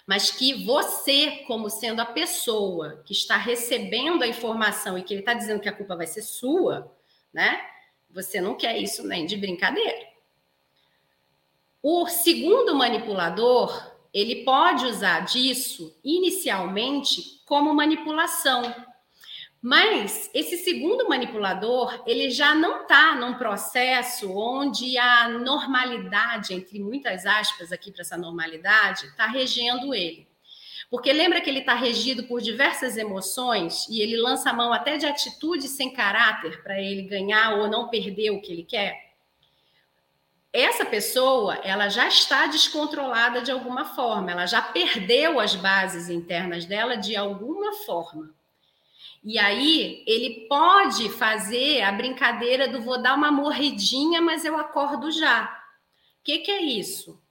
Mas 0.07 0.31
que 0.31 0.65
você, 0.65 1.43
como 1.45 1.69
sendo 1.69 2.01
a 2.01 2.05
pessoa 2.05 3.03
que 3.05 3.13
está 3.13 3.37
recebendo 3.37 4.23
a 4.23 4.27
informação 4.27 4.97
e 4.97 5.03
que 5.03 5.13
ele 5.13 5.21
está 5.21 5.35
dizendo 5.35 5.59
que 5.59 5.69
a 5.69 5.75
culpa 5.75 5.95
vai 5.95 6.07
ser 6.07 6.23
sua, 6.23 6.91
né? 7.31 7.61
Você 8.09 8.41
não 8.41 8.55
quer 8.55 8.79
isso 8.79 9.05
nem 9.05 9.27
de 9.27 9.37
brincadeira. 9.37 10.08
O 11.81 12.07
segundo 12.07 12.75
manipulador, 12.75 13.89
ele 14.13 14.43
pode 14.43 14.85
usar 14.85 15.21
disso 15.21 15.97
inicialmente 16.03 17.41
como 17.45 17.73
manipulação. 17.73 18.63
Mas 19.61 20.29
esse 20.33 20.57
segundo 20.57 21.07
manipulador, 21.07 22.03
ele 22.05 22.29
já 22.29 22.53
não 22.53 22.81
está 22.81 23.15
num 23.15 23.35
processo 23.35 24.29
onde 24.31 24.97
a 24.97 25.29
normalidade, 25.29 26.53
entre 26.53 26.79
muitas 26.79 27.25
aspas 27.25 27.71
aqui 27.71 27.91
para 27.91 28.01
essa 28.01 28.17
normalidade, 28.17 29.05
está 29.05 29.25
regendo 29.25 29.93
ele. 29.93 30.27
Porque 30.89 31.13
lembra 31.13 31.39
que 31.39 31.49
ele 31.49 31.59
está 31.59 31.75
regido 31.75 32.23
por 32.23 32.41
diversas 32.41 32.97
emoções 32.97 33.87
e 33.87 34.01
ele 34.01 34.17
lança 34.17 34.49
a 34.49 34.53
mão 34.53 34.73
até 34.73 34.97
de 34.97 35.05
atitudes 35.05 35.71
sem 35.71 35.93
caráter 35.93 36.61
para 36.61 36.81
ele 36.81 37.03
ganhar 37.03 37.57
ou 37.57 37.69
não 37.69 37.89
perder 37.89 38.31
o 38.31 38.41
que 38.41 38.51
ele 38.51 38.63
quer? 38.63 39.08
Essa 40.51 40.83
pessoa, 40.83 41.55
ela 41.63 41.89
já 41.89 42.07
está 42.07 42.47
descontrolada 42.47 43.41
de 43.41 43.51
alguma 43.51 43.85
forma, 43.85 44.31
ela 44.31 44.47
já 44.47 44.61
perdeu 44.61 45.39
as 45.39 45.55
bases 45.55 46.09
internas 46.09 46.65
dela 46.65 46.97
de 46.97 47.15
alguma 47.15 47.73
forma. 47.85 48.33
E 49.23 49.37
aí 49.37 50.03
ele 50.07 50.47
pode 50.47 51.09
fazer 51.09 51.81
a 51.83 51.91
brincadeira 51.91 52.67
do 52.67 52.81
vou 52.81 52.99
dar 53.01 53.15
uma 53.15 53.31
morridinha, 53.31 54.21
mas 54.21 54.43
eu 54.43 54.57
acordo 54.57 55.11
já. 55.11 55.43
O 56.19 56.23
que, 56.23 56.39
que 56.39 56.51
é 56.51 56.61
isso? 56.61 57.21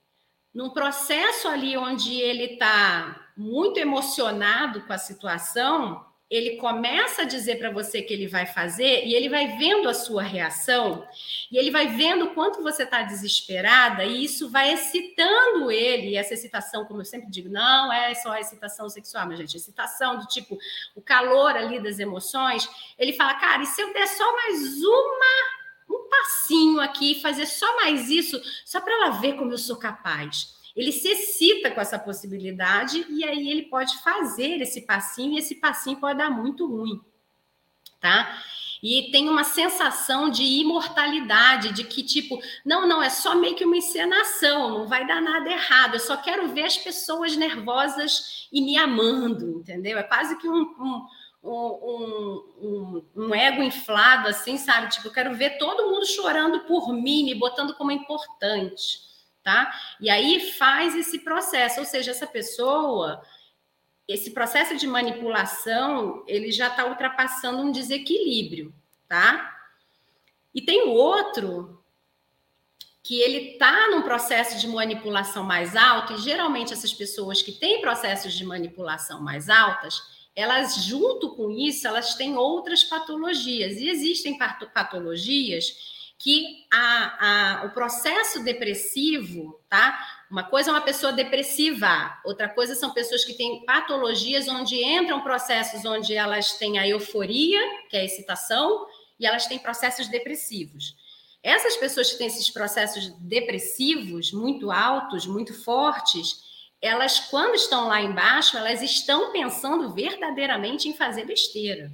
Num 0.55 0.71
processo 0.71 1.49
ali 1.49 1.77
onde 1.77 2.15
ele 2.15 2.45
está 2.45 3.31
muito 3.37 3.79
emocionado 3.79 4.83
com 4.83 4.93
a 4.93 4.99
situação, 4.99 6.05
ele 6.31 6.57
começa 6.57 7.23
a 7.23 7.25
dizer 7.25 7.59
para 7.59 7.71
você 7.71 8.03
que 8.03 8.13
ele 8.13 8.27
vai 8.27 8.45
fazer 8.45 9.07
e 9.07 9.15
ele 9.15 9.31
vai 9.31 9.57
vendo 9.57 9.89
a 9.89 9.95
sua 9.95 10.23
reação 10.23 11.09
e 11.51 11.57
ele 11.57 11.71
vai 11.71 11.89
vendo 11.89 12.31
quanto 12.31 12.63
você 12.63 12.83
está 12.83 13.01
desesperada 13.03 14.05
e 14.05 14.25
isso 14.25 14.51
vai 14.51 14.73
excitando 14.75 15.71
ele. 15.71 16.11
E 16.11 16.17
essa 16.17 16.35
excitação, 16.35 16.85
como 16.85 17.01
eu 17.01 17.05
sempre 17.07 17.31
digo, 17.31 17.49
não 17.49 17.91
é 17.91 18.15
só 18.15 18.33
a 18.33 18.41
excitação 18.41 18.91
sexual, 18.91 19.27
mas 19.27 19.39
gente, 19.39 19.57
excitação 19.57 20.19
do 20.19 20.27
tipo 20.27 20.59
o 20.95 21.01
calor 21.01 21.57
ali 21.57 21.81
das 21.81 21.99
emoções. 21.99 22.69
Ele 22.99 23.15
fala, 23.15 23.35
cara, 23.35 23.63
e 23.63 23.67
se 23.67 23.81
eu 23.81 23.93
der 23.95 24.07
só 24.07 24.31
mais 24.37 24.83
uma 24.83 25.59
um 25.91 26.07
passinho 26.11 26.81
aqui, 26.81 27.19
fazer 27.23 27.47
só 27.47 27.77
mais 27.77 28.11
isso, 28.11 28.39
só 28.67 28.79
para 28.79 28.93
ela 28.93 29.11
ver 29.13 29.37
como 29.37 29.53
eu 29.53 29.57
sou 29.57 29.77
capaz 29.77 30.58
ele 30.79 30.93
se 30.93 31.09
excita 31.09 31.73
com 31.73 31.81
essa 31.81 31.99
possibilidade 31.99 33.05
e 33.11 33.25
aí 33.25 33.51
ele 33.51 33.63
pode 33.63 33.99
fazer 33.99 34.63
esse 34.63 34.83
passinho 34.83 35.35
e 35.35 35.39
esse 35.41 35.57
passinho 35.57 35.97
pode 35.97 36.19
dar 36.19 36.31
muito 36.31 36.69
ruim, 36.69 37.01
tá? 38.01 38.41
E 38.81 39.11
tem 39.11 39.29
uma 39.29 39.43
sensação 39.43 40.31
de 40.31 40.45
imortalidade, 40.45 41.73
de 41.73 41.83
que, 41.83 42.01
tipo, 42.05 42.41
não, 42.65 42.87
não, 42.87 43.03
é 43.03 43.11
só 43.11 43.35
meio 43.35 43.57
que 43.57 43.65
uma 43.65 43.77
encenação, 43.77 44.71
não 44.71 44.87
vai 44.87 45.05
dar 45.05 45.21
nada 45.21 45.51
errado, 45.51 45.95
eu 45.95 46.01
só 46.01 46.17
quero 46.17 46.47
ver 46.47 46.67
as 46.67 46.79
pessoas 46.79 47.37
nervosas 47.37 48.47
e 48.53 48.61
me 48.61 48.79
amando, 48.79 49.59
entendeu? 49.59 49.99
É 49.99 50.05
quase 50.05 50.39
que 50.39 50.49
um, 50.49 50.61
um, 50.63 51.07
um, 51.43 52.45
um, 52.63 53.05
um 53.17 53.35
ego 53.35 53.65
inflado, 53.65 54.29
assim, 54.29 54.57
sabe? 54.57 54.91
Tipo, 54.91 55.09
eu 55.09 55.13
quero 55.13 55.35
ver 55.35 55.59
todo 55.59 55.91
mundo 55.91 56.07
chorando 56.07 56.61
por 56.61 56.93
mim, 56.93 57.25
me 57.25 57.35
botando 57.35 57.75
como 57.75 57.91
importante 57.91 59.08
tá? 59.49 59.73
E 59.99 60.11
aí 60.11 60.53
faz 60.53 60.95
esse 60.95 61.21
processo, 61.21 61.81
ou 61.81 61.87
seja, 61.87 62.11
essa 62.11 62.27
pessoa, 62.27 63.23
esse 64.07 64.33
processo 64.33 64.77
de 64.77 64.87
manipulação, 64.87 66.23
ele 66.29 66.53
já 66.53 66.69
está 66.69 66.85
ultrapassando 66.85 67.63
um 67.63 67.73
desequilíbrio, 67.73 68.75
tá? 69.09 69.59
E 70.55 70.61
tem 70.61 70.83
o 70.83 70.91
outro 70.91 71.83
que 73.03 73.19
ele 73.23 73.53
está 73.53 73.89
num 73.89 74.03
processo 74.03 74.59
de 74.59 74.69
manipulação 74.69 75.43
mais 75.45 75.75
alto, 75.75 76.13
e 76.13 76.19
geralmente 76.19 76.75
essas 76.75 76.93
pessoas 76.93 77.41
que 77.41 77.53
têm 77.53 77.81
processos 77.81 78.35
de 78.35 78.45
manipulação 78.45 79.23
mais 79.23 79.49
altas, 79.49 79.99
elas, 80.37 80.85
junto 80.85 81.35
com 81.35 81.51
isso, 81.51 81.89
elas 81.89 82.17
têm 82.17 82.37
outras 82.37 82.85
patologias. 82.85 83.79
E 83.79 83.89
existem 83.89 84.37
patologias 84.75 85.98
que 86.19 86.67
a, 86.71 87.61
a, 87.61 87.67
o 87.67 87.71
processo 87.71 88.43
depressivo, 88.43 89.61
tá? 89.69 89.97
Uma 90.29 90.43
coisa 90.43 90.71
é 90.71 90.73
uma 90.73 90.81
pessoa 90.81 91.13
depressiva, 91.13 92.19
outra 92.25 92.49
coisa 92.49 92.75
são 92.75 92.93
pessoas 92.93 93.25
que 93.25 93.35
têm 93.35 93.65
patologias 93.65 94.49
onde 94.49 94.83
entram 94.83 95.23
processos 95.23 95.85
onde 95.85 96.15
elas 96.15 96.55
têm 96.55 96.77
a 96.77 96.87
euforia, 96.89 97.61
que 97.89 97.97
é 97.97 98.01
a 98.01 98.05
excitação, 98.05 98.87
e 99.19 99.27
elas 99.27 99.47
têm 99.47 99.61
processos 99.61 100.09
depressivos. 100.09 100.97
Essas 101.41 101.77
pessoas 101.77 102.11
que 102.11 102.19
têm 102.19 102.27
esses 102.27 102.51
processos 102.51 103.09
depressivos 103.21 104.33
muito 104.33 104.73
altos, 104.73 105.25
muito 105.25 105.55
fortes, 105.63 106.43
elas, 106.83 107.21
quando 107.21 107.55
estão 107.55 107.87
lá 107.87 108.03
embaixo, 108.03 108.57
elas 108.57 108.83
estão 108.83 109.31
pensando 109.31 109.93
verdadeiramente 109.95 110.89
em 110.89 110.95
fazer 110.95 111.25
besteira. 111.25 111.93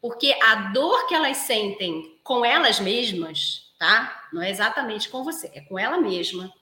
Porque 0.00 0.36
a 0.42 0.72
dor 0.72 1.06
que 1.06 1.14
elas 1.14 1.36
sentem 1.38 2.11
com 2.22 2.44
elas 2.44 2.80
mesmas, 2.80 3.72
tá? 3.78 4.28
Não 4.32 4.42
é 4.42 4.50
exatamente 4.50 5.08
com 5.08 5.24
você, 5.24 5.50
é 5.54 5.60
com 5.60 5.78
ela 5.78 5.98
mesma. 5.98 6.52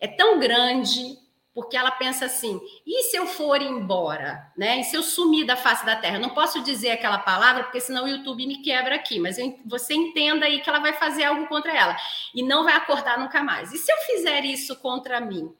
É 0.00 0.08
tão 0.08 0.38
grande 0.38 1.18
porque 1.54 1.76
ela 1.76 1.90
pensa 1.90 2.24
assim: 2.26 2.60
e 2.86 3.02
se 3.04 3.16
eu 3.16 3.26
for 3.26 3.60
embora, 3.60 4.50
né? 4.56 4.80
E 4.80 4.84
se 4.84 4.96
eu 4.96 5.02
sumir 5.02 5.44
da 5.44 5.56
face 5.56 5.84
da 5.84 5.96
terra? 5.96 6.18
não 6.18 6.30
posso 6.30 6.62
dizer 6.62 6.90
aquela 6.90 7.18
palavra 7.18 7.64
porque 7.64 7.80
senão 7.80 8.04
o 8.04 8.08
YouTube 8.08 8.46
me 8.46 8.62
quebra 8.62 8.94
aqui, 8.94 9.18
mas 9.18 9.38
eu, 9.38 9.58
você 9.66 9.94
entenda 9.94 10.46
aí 10.46 10.60
que 10.60 10.68
ela 10.68 10.80
vai 10.80 10.94
fazer 10.94 11.24
algo 11.24 11.46
contra 11.46 11.76
ela 11.76 11.96
e 12.34 12.42
não 12.42 12.64
vai 12.64 12.74
acordar 12.74 13.18
nunca 13.18 13.42
mais. 13.42 13.72
E 13.72 13.78
se 13.78 13.92
eu 13.92 13.96
fizer 13.98 14.44
isso 14.44 14.76
contra 14.76 15.20
mim? 15.20 15.54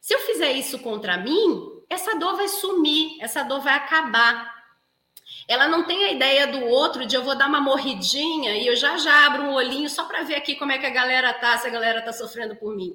Se 0.00 0.14
eu 0.14 0.18
fizer 0.20 0.52
isso 0.52 0.78
contra 0.78 1.18
mim, 1.18 1.82
essa 1.88 2.18
dor 2.18 2.36
vai 2.36 2.48
sumir, 2.48 3.18
essa 3.20 3.42
dor 3.42 3.60
vai 3.60 3.74
acabar. 3.74 4.59
Ela 5.50 5.66
não 5.66 5.84
tem 5.84 6.04
a 6.04 6.12
ideia 6.12 6.46
do 6.46 6.64
outro 6.64 7.04
de 7.04 7.16
eu 7.16 7.24
vou 7.24 7.36
dar 7.36 7.48
uma 7.48 7.60
morridinha 7.60 8.56
e 8.56 8.66
eu 8.66 8.76
já 8.76 8.96
já 8.98 9.26
abro 9.26 9.42
um 9.42 9.54
olhinho 9.54 9.90
só 9.90 10.04
para 10.04 10.22
ver 10.22 10.36
aqui 10.36 10.54
como 10.54 10.70
é 10.70 10.78
que 10.78 10.86
a 10.86 10.90
galera 10.90 11.32
tá, 11.34 11.58
se 11.58 11.66
a 11.66 11.70
galera 11.70 12.02
tá 12.02 12.12
sofrendo 12.12 12.54
por 12.56 12.76
mim 12.76 12.94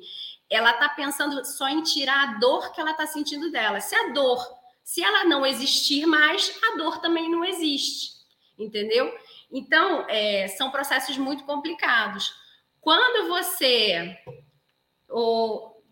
ela 0.50 0.72
está 0.72 0.90
pensando 0.90 1.44
só 1.46 1.68
em 1.68 1.82
tirar 1.82 2.30
a 2.30 2.40
dor 2.40 2.72
que 2.72 2.80
ela 2.80 2.92
está 2.92 3.08
sentindo 3.08 3.52
dela. 3.52 3.80
Se 3.80 3.96
a 3.96 4.10
dor, 4.10 4.46
se 4.84 5.04
ela 5.04 5.26
não 5.26 5.46
existir 5.46 6.06
mais, 6.06 6.58
a 6.64 6.78
dor 6.78 7.00
também 7.00 7.30
não 7.30 7.44
existe, 7.44 8.14
entendeu? 8.58 9.14
Então, 9.52 10.06
é, 10.08 10.48
são 10.50 10.70
processos 10.70 11.18
muito 11.18 11.44
complicados. 11.46 12.34
Quando 12.80 13.28
você. 13.28 14.18
Ou, 15.10 15.84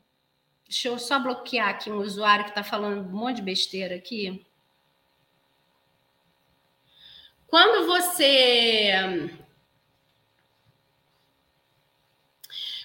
deixa 0.65 0.89
eu 0.89 0.99
só 0.99 1.19
bloquear 1.19 1.69
aqui 1.69 1.91
um 1.91 1.99
usuário 1.99 2.45
que 2.45 2.51
está 2.51 2.63
falando 2.63 3.07
um 3.07 3.11
monte 3.11 3.37
de 3.37 3.41
besteira 3.41 3.95
aqui. 3.95 4.45
Quando 7.53 7.85
você 7.85 9.29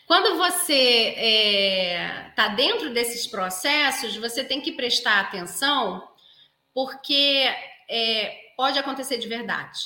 Quando 0.06 0.36
você 0.36 0.74
está 0.74 1.22
é, 1.22 2.32
tá 2.36 2.48
dentro 2.48 2.92
desses 2.92 3.26
processos, 3.26 4.14
você 4.18 4.44
tem 4.44 4.60
que 4.60 4.72
prestar 4.72 5.20
atenção, 5.20 6.06
porque 6.74 7.50
é, 7.88 8.52
pode 8.58 8.78
acontecer 8.78 9.16
de 9.16 9.26
verdade. 9.26 9.80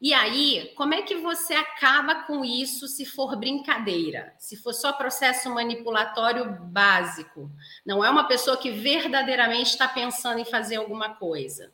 E 0.00 0.14
aí, 0.14 0.72
como 0.76 0.94
é 0.94 1.02
que 1.02 1.16
você 1.16 1.54
acaba 1.54 2.22
com 2.22 2.44
isso 2.44 2.86
se 2.86 3.04
for 3.04 3.34
brincadeira? 3.34 4.36
Se 4.38 4.56
for 4.56 4.72
só 4.72 4.92
processo 4.92 5.50
manipulatório 5.50 6.48
básico? 6.60 7.50
Não 7.84 8.04
é 8.04 8.08
uma 8.08 8.28
pessoa 8.28 8.56
que 8.56 8.70
verdadeiramente 8.70 9.70
está 9.70 9.88
pensando 9.88 10.38
em 10.38 10.44
fazer 10.44 10.76
alguma 10.76 11.16
coisa. 11.16 11.72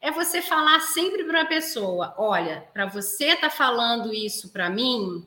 É 0.00 0.10
você 0.10 0.40
falar 0.40 0.80
sempre 0.80 1.24
para 1.24 1.42
a 1.42 1.46
pessoa: 1.46 2.14
olha, 2.16 2.68
para 2.72 2.86
você 2.86 3.30
estar 3.30 3.48
tá 3.48 3.50
falando 3.50 4.14
isso 4.14 4.50
para 4.50 4.70
mim, 4.70 5.26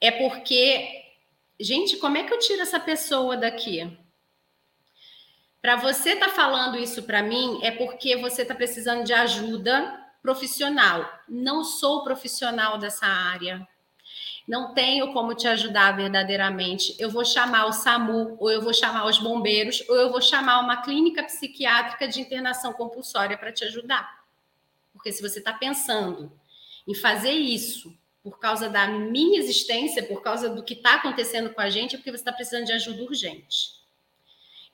é 0.00 0.10
porque, 0.10 1.04
gente, 1.58 1.96
como 1.96 2.18
é 2.18 2.24
que 2.24 2.32
eu 2.32 2.38
tiro 2.38 2.62
essa 2.62 2.78
pessoa 2.78 3.36
daqui? 3.36 3.98
Para 5.62 5.76
você 5.76 6.10
estar 6.10 6.28
tá 6.28 6.32
falando 6.32 6.78
isso 6.78 7.02
para 7.02 7.22
mim, 7.22 7.58
é 7.62 7.70
porque 7.70 8.16
você 8.16 8.42
está 8.42 8.54
precisando 8.54 9.04
de 9.04 9.12
ajuda 9.12 10.04
profissional. 10.22 11.08
Não 11.28 11.64
sou 11.64 12.04
profissional 12.04 12.78
dessa 12.78 13.06
área. 13.06 13.66
Não 14.46 14.72
tenho 14.72 15.12
como 15.12 15.34
te 15.34 15.48
ajudar 15.48 15.96
verdadeiramente. 15.96 16.94
Eu 16.98 17.10
vou 17.10 17.24
chamar 17.24 17.66
o 17.66 17.72
SAMU, 17.72 18.36
ou 18.38 18.50
eu 18.50 18.62
vou 18.62 18.72
chamar 18.72 19.06
os 19.06 19.18
bombeiros, 19.18 19.82
ou 19.88 19.96
eu 19.96 20.10
vou 20.10 20.22
chamar 20.22 20.60
uma 20.60 20.82
clínica 20.82 21.24
psiquiátrica 21.24 22.06
de 22.06 22.20
internação 22.20 22.72
compulsória 22.72 23.36
para 23.36 23.50
te 23.50 23.64
ajudar. 23.64 24.24
Porque 24.92 25.10
se 25.10 25.20
você 25.20 25.40
está 25.40 25.52
pensando 25.52 26.32
em 26.86 26.94
fazer 26.94 27.32
isso 27.32 27.92
por 28.22 28.38
causa 28.38 28.68
da 28.68 28.86
minha 28.86 29.38
existência, 29.38 30.02
por 30.02 30.22
causa 30.22 30.48
do 30.48 30.62
que 30.62 30.74
está 30.74 30.94
acontecendo 30.94 31.50
com 31.50 31.60
a 31.60 31.68
gente, 31.68 31.94
é 31.94 31.98
porque 31.98 32.10
você 32.10 32.16
está 32.16 32.32
precisando 32.32 32.66
de 32.66 32.72
ajuda 32.72 33.02
urgente. 33.02 33.75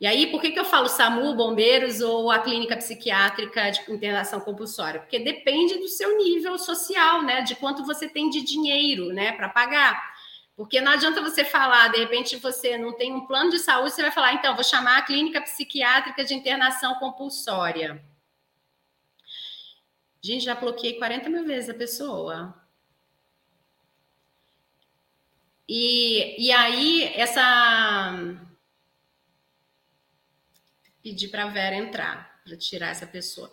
E 0.02 0.06
aí, 0.08 0.26
por 0.32 0.40
que, 0.40 0.50
que 0.50 0.58
eu 0.58 0.64
falo 0.64 0.88
SAMU, 0.88 1.32
bombeiros 1.36 2.00
ou 2.00 2.28
a 2.28 2.40
clínica 2.40 2.76
psiquiátrica 2.76 3.70
de 3.70 3.80
internação 3.88 4.40
compulsória? 4.40 4.98
Porque 4.98 5.20
depende 5.20 5.78
do 5.78 5.86
seu 5.86 6.18
nível 6.18 6.58
social, 6.58 7.22
né? 7.22 7.42
De 7.42 7.54
quanto 7.54 7.84
você 7.84 8.08
tem 8.08 8.28
de 8.28 8.42
dinheiro, 8.42 9.12
né, 9.12 9.30
para 9.30 9.48
pagar. 9.48 10.12
Porque 10.56 10.80
não 10.80 10.90
adianta 10.90 11.22
você 11.22 11.44
falar, 11.44 11.86
de 11.92 12.00
repente 12.00 12.34
você 12.34 12.76
não 12.76 12.92
tem 12.94 13.12
um 13.12 13.28
plano 13.28 13.50
de 13.52 13.60
saúde, 13.60 13.92
você 13.92 14.02
vai 14.02 14.10
falar, 14.10 14.34
então, 14.34 14.56
vou 14.56 14.64
chamar 14.64 14.98
a 14.98 15.02
clínica 15.02 15.40
psiquiátrica 15.40 16.24
de 16.24 16.34
internação 16.34 16.96
compulsória. 16.96 18.04
Gente, 20.20 20.46
já 20.46 20.56
bloqueei 20.56 20.98
40 20.98 21.30
mil 21.30 21.44
vezes 21.44 21.70
a 21.70 21.74
pessoa. 21.74 22.60
E, 25.68 26.44
e 26.44 26.50
aí, 26.50 27.04
essa. 27.14 28.50
Pedir 31.02 31.28
para 31.28 31.44
a 31.44 31.48
Vera 31.48 31.76
entrar, 31.76 32.40
para 32.44 32.56
tirar 32.56 32.88
essa 32.88 33.06
pessoa. 33.06 33.50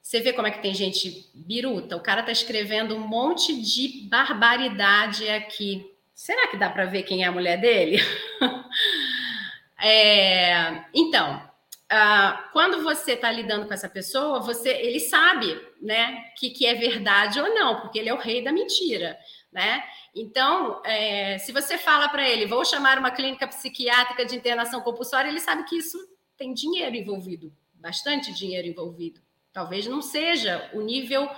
Você 0.00 0.20
vê 0.20 0.32
como 0.32 0.46
é 0.46 0.50
que 0.50 0.62
tem 0.62 0.74
gente 0.74 1.30
biruta? 1.34 1.96
O 1.96 2.00
cara 2.00 2.22
tá 2.22 2.30
escrevendo 2.30 2.94
um 2.94 3.00
monte 3.00 3.58
de 3.60 4.06
barbaridade 4.08 5.28
aqui. 5.28 5.90
Será 6.14 6.46
que 6.48 6.58
dá 6.58 6.68
para 6.68 6.84
ver 6.84 7.02
quem 7.04 7.24
é 7.24 7.26
a 7.26 7.32
mulher 7.32 7.58
dele? 7.58 7.98
é, 9.80 10.84
então, 10.94 11.42
uh, 11.90 12.52
quando 12.52 12.84
você 12.84 13.12
está 13.12 13.32
lidando 13.32 13.66
com 13.66 13.74
essa 13.74 13.88
pessoa, 13.88 14.40
você, 14.40 14.70
ele 14.70 15.00
sabe, 15.00 15.58
né, 15.80 16.30
que, 16.36 16.50
que 16.50 16.66
é 16.66 16.74
verdade 16.74 17.40
ou 17.40 17.54
não, 17.54 17.80
porque 17.80 17.98
ele 17.98 18.08
é 18.08 18.14
o 18.14 18.18
rei 18.18 18.44
da 18.44 18.52
mentira, 18.52 19.18
né? 19.50 19.82
Então, 20.14 20.80
é, 20.84 21.38
se 21.38 21.50
você 21.50 21.76
fala 21.76 22.08
para 22.08 22.28
ele, 22.28 22.46
vou 22.46 22.64
chamar 22.64 22.98
uma 22.98 23.10
clínica 23.10 23.48
psiquiátrica 23.48 24.24
de 24.24 24.36
internação 24.36 24.80
compulsória, 24.80 25.28
ele 25.28 25.40
sabe 25.40 25.64
que 25.64 25.76
isso 25.76 25.98
tem 26.36 26.54
dinheiro 26.54 26.94
envolvido, 26.94 27.52
bastante 27.74 28.32
dinheiro 28.32 28.68
envolvido. 28.68 29.20
Talvez 29.52 29.86
não 29.86 30.00
seja 30.00 30.70
o 30.72 30.80
nível 30.80 31.28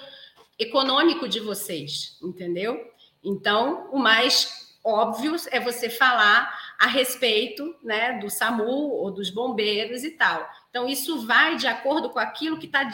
econômico 0.59 1.27
de 1.29 1.41
vocês, 1.41 2.19
entendeu? 2.23 2.93
Então, 3.25 3.89
o 3.93 3.99
mais 3.99 4.77
óbvio 4.85 5.35
é 5.51 5.59
você 5.59 5.91
falar 5.91 6.55
a 6.79 6.87
respeito 6.87 7.75
né, 7.83 8.19
do 8.19 8.31
SAMU 8.31 8.65
ou 8.65 9.11
dos 9.11 9.31
bombeiros 9.31 10.05
e 10.05 10.11
tal. 10.11 10.49
Então, 10.71 10.87
isso 10.87 11.27
vai 11.27 11.57
de 11.57 11.67
acordo 11.67 12.11
com 12.11 12.19
aquilo 12.19 12.59
que 12.59 12.67
está 12.67 12.89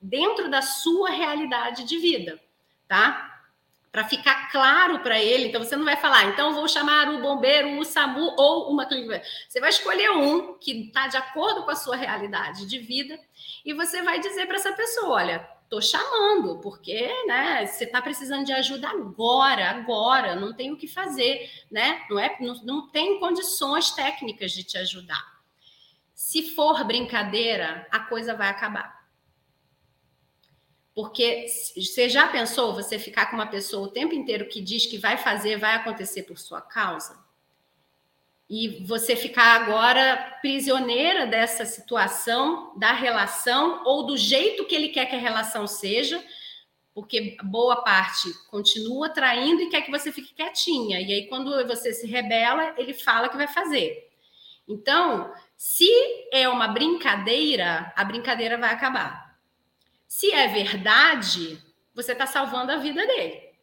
dentro 0.00 0.50
da 0.50 0.62
sua 0.62 1.10
realidade 1.10 1.84
de 1.84 1.98
vida, 1.98 2.40
tá? 2.86 3.31
Para 3.92 4.08
ficar 4.08 4.50
claro 4.50 5.00
para 5.00 5.20
ele. 5.20 5.48
Então, 5.48 5.62
você 5.62 5.76
não 5.76 5.84
vai 5.84 5.98
falar, 5.98 6.24
então 6.24 6.54
vou 6.54 6.66
chamar 6.66 7.10
o 7.10 7.20
bombeiro, 7.20 7.78
o 7.78 7.84
SAMU 7.84 8.34
ou 8.38 8.70
uma 8.70 8.86
clínica. 8.86 9.22
Você 9.46 9.60
vai 9.60 9.68
escolher 9.68 10.10
um 10.10 10.54
que 10.54 10.86
está 10.86 11.06
de 11.08 11.18
acordo 11.18 11.62
com 11.62 11.70
a 11.70 11.76
sua 11.76 11.94
realidade 11.94 12.66
de 12.66 12.78
vida 12.78 13.20
e 13.64 13.74
você 13.74 14.00
vai 14.00 14.18
dizer 14.18 14.46
para 14.46 14.56
essa 14.56 14.72
pessoa: 14.72 15.16
olha, 15.16 15.46
estou 15.64 15.82
chamando, 15.82 16.58
porque 16.60 17.06
né, 17.26 17.66
você 17.66 17.84
está 17.84 18.00
precisando 18.00 18.46
de 18.46 18.52
ajuda 18.52 18.88
agora, 18.88 19.68
agora, 19.68 20.34
não 20.34 20.54
tem 20.54 20.72
o 20.72 20.76
que 20.76 20.88
fazer, 20.88 21.50
né? 21.70 22.02
Não, 22.08 22.18
é, 22.18 22.34
não, 22.40 22.54
não 22.64 22.90
tem 22.90 23.20
condições 23.20 23.90
técnicas 23.90 24.52
de 24.52 24.64
te 24.64 24.78
ajudar. 24.78 25.22
Se 26.14 26.54
for 26.54 26.82
brincadeira, 26.84 27.86
a 27.90 28.00
coisa 28.00 28.34
vai 28.34 28.48
acabar. 28.48 29.01
Porque 30.94 31.46
você 31.74 32.08
já 32.08 32.28
pensou 32.28 32.74
você 32.74 32.98
ficar 32.98 33.26
com 33.26 33.36
uma 33.36 33.46
pessoa 33.46 33.86
o 33.86 33.90
tempo 33.90 34.14
inteiro 34.14 34.48
que 34.48 34.60
diz 34.60 34.84
que 34.84 34.98
vai 34.98 35.16
fazer, 35.16 35.56
vai 35.56 35.74
acontecer 35.74 36.24
por 36.24 36.38
sua 36.38 36.60
causa? 36.60 37.22
E 38.48 38.84
você 38.84 39.16
ficar 39.16 39.62
agora 39.62 40.36
prisioneira 40.42 41.26
dessa 41.26 41.64
situação, 41.64 42.76
da 42.76 42.92
relação, 42.92 43.82
ou 43.86 44.04
do 44.04 44.16
jeito 44.16 44.66
que 44.66 44.74
ele 44.74 44.90
quer 44.90 45.06
que 45.06 45.16
a 45.16 45.18
relação 45.18 45.66
seja, 45.66 46.22
porque 46.94 47.38
boa 47.42 47.82
parte 47.82 48.28
continua 48.50 49.08
traindo 49.08 49.62
e 49.62 49.70
quer 49.70 49.80
que 49.80 49.90
você 49.90 50.12
fique 50.12 50.34
quietinha. 50.34 51.00
E 51.00 51.10
aí, 51.10 51.26
quando 51.28 51.66
você 51.66 51.94
se 51.94 52.06
rebela, 52.06 52.74
ele 52.76 52.92
fala 52.92 53.30
que 53.30 53.36
vai 53.38 53.48
fazer. 53.48 54.10
Então, 54.68 55.32
se 55.56 55.90
é 56.30 56.46
uma 56.46 56.68
brincadeira, 56.68 57.90
a 57.96 58.04
brincadeira 58.04 58.58
vai 58.58 58.74
acabar. 58.74 59.31
Se 60.12 60.30
é 60.30 60.46
verdade, 60.46 61.58
você 61.94 62.12
está 62.12 62.26
salvando 62.26 62.70
a 62.70 62.76
vida 62.76 63.06
dele. 63.06 63.54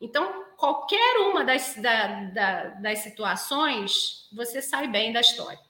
Então, 0.00 0.44
qualquer 0.56 1.18
uma 1.20 1.44
das, 1.44 1.76
da, 1.76 2.24
da, 2.24 2.64
das 2.70 2.98
situações, 2.98 4.28
você 4.34 4.60
sai 4.60 4.88
bem 4.88 5.12
da 5.12 5.20
história, 5.20 5.60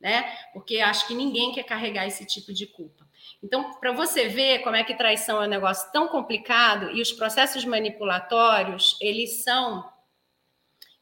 né? 0.00 0.22
Porque 0.52 0.78
acho 0.78 1.08
que 1.08 1.14
ninguém 1.14 1.52
quer 1.52 1.64
carregar 1.64 2.06
esse 2.06 2.24
tipo 2.24 2.54
de 2.54 2.68
culpa. 2.68 3.04
Então, 3.42 3.74
para 3.80 3.90
você 3.90 4.28
ver 4.28 4.60
como 4.60 4.76
é 4.76 4.84
que 4.84 4.94
traição 4.94 5.42
é 5.42 5.46
um 5.46 5.50
negócio 5.50 5.90
tão 5.90 6.06
complicado 6.06 6.92
e 6.92 7.02
os 7.02 7.10
processos 7.10 7.64
manipulatórios, 7.64 8.96
eles 9.00 9.42
são 9.42 9.92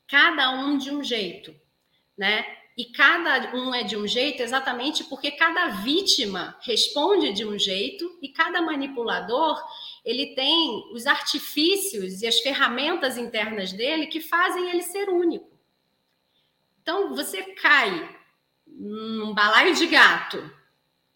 cada 0.08 0.50
um 0.50 0.78
de 0.78 0.90
um 0.90 1.04
jeito, 1.04 1.54
né? 2.16 2.63
E 2.76 2.86
cada 2.86 3.54
um 3.54 3.72
é 3.72 3.84
de 3.84 3.96
um 3.96 4.06
jeito 4.06 4.42
exatamente 4.42 5.04
porque 5.04 5.30
cada 5.30 5.68
vítima 5.68 6.58
responde 6.62 7.32
de 7.32 7.44
um 7.44 7.56
jeito 7.56 8.18
e 8.20 8.28
cada 8.28 8.60
manipulador 8.60 9.62
ele 10.04 10.34
tem 10.34 10.90
os 10.92 11.06
artifícios 11.06 12.20
e 12.20 12.26
as 12.26 12.40
ferramentas 12.40 13.16
internas 13.16 13.72
dele 13.72 14.08
que 14.08 14.20
fazem 14.20 14.70
ele 14.70 14.82
ser 14.82 15.08
único. 15.08 15.54
Então, 16.82 17.14
você 17.14 17.42
cai 17.54 18.18
num 18.66 19.32
balaio 19.32 19.74
de 19.74 19.86
gato 19.86 20.50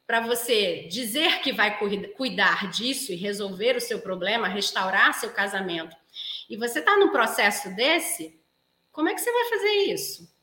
para 0.07 0.21
você 0.21 0.89
dizer 0.89 1.43
que 1.43 1.53
vai 1.53 1.79
cuidar 2.17 2.71
disso 2.71 3.13
e 3.13 3.17
resolver 3.17 3.77
o 3.77 3.81
seu 3.81 4.01
problema, 4.01 4.49
restaurar 4.49 5.13
seu 5.13 5.31
casamento, 5.31 5.95
e 6.49 6.57
você 6.57 6.79
está 6.79 6.97
num 6.97 7.11
processo 7.11 7.75
desse, 7.77 8.41
como 8.91 9.11
é 9.11 9.15
que 9.15 9.21
você 9.21 9.31
vai 9.31 9.45
fazer 9.51 9.73
isso? 9.93 10.38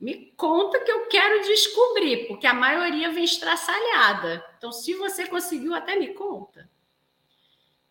Me 0.00 0.32
conta 0.36 0.80
que 0.80 0.90
eu 0.90 1.08
quero 1.08 1.42
descobrir, 1.42 2.28
porque 2.28 2.46
a 2.46 2.54
maioria 2.54 3.10
vem 3.10 3.24
estraçalhada. 3.24 4.44
Então, 4.56 4.70
se 4.70 4.94
você 4.94 5.26
conseguiu, 5.26 5.74
até 5.74 5.96
me 5.96 6.14
conta. 6.14 6.68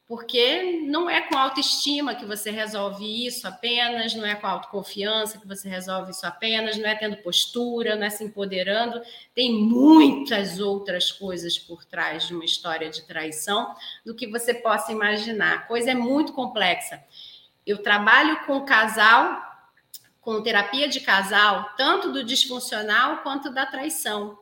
Porque 0.08 0.80
não 0.86 1.10
é 1.10 1.20
com 1.20 1.38
autoestima 1.38 2.16
que 2.16 2.26
você 2.26 2.50
resolve 2.50 3.28
isso 3.28 3.46
apenas, 3.46 4.16
não 4.16 4.26
é 4.26 4.36
com 4.36 4.48
autoconfiança 4.48 5.38
que 5.38 5.46
você 5.46 5.68
resolve 5.68 6.12
isso 6.12 6.26
apenas, 6.26 6.78
não 6.78 6.88
é 6.88 6.96
tendo 6.96 7.18
postura, 7.18 7.98
não 7.98 8.06
é 8.06 8.10
se 8.10 8.24
empoderando. 8.24 9.02
Tem 9.36 9.52
muitas 9.52 10.62
outras 10.62 11.12
coisas 11.12 11.60
por 11.60 11.84
trás 11.84 12.26
de 12.26 12.34
uma 12.34 12.46
história 12.46 12.90
de 12.90 13.06
traição 13.06 13.76
do 14.06 14.16
que 14.16 14.28
você 14.28 14.54
possa 14.54 14.94
imaginar. 14.94 15.56
A 15.56 15.62
coisa 15.64 15.92
é 15.92 15.96
muito 15.96 16.32
complexa. 16.32 17.04
Eu 17.66 17.84
trabalho 17.84 18.46
com 18.46 18.62
casal, 18.62 19.47
com 20.28 20.44
terapia 20.44 20.90
de 20.90 21.00
casal, 21.00 21.74
tanto 21.78 22.12
do 22.12 22.22
disfuncional 22.22 23.20
quanto 23.24 23.50
da 23.50 23.66
traição. 23.66 24.38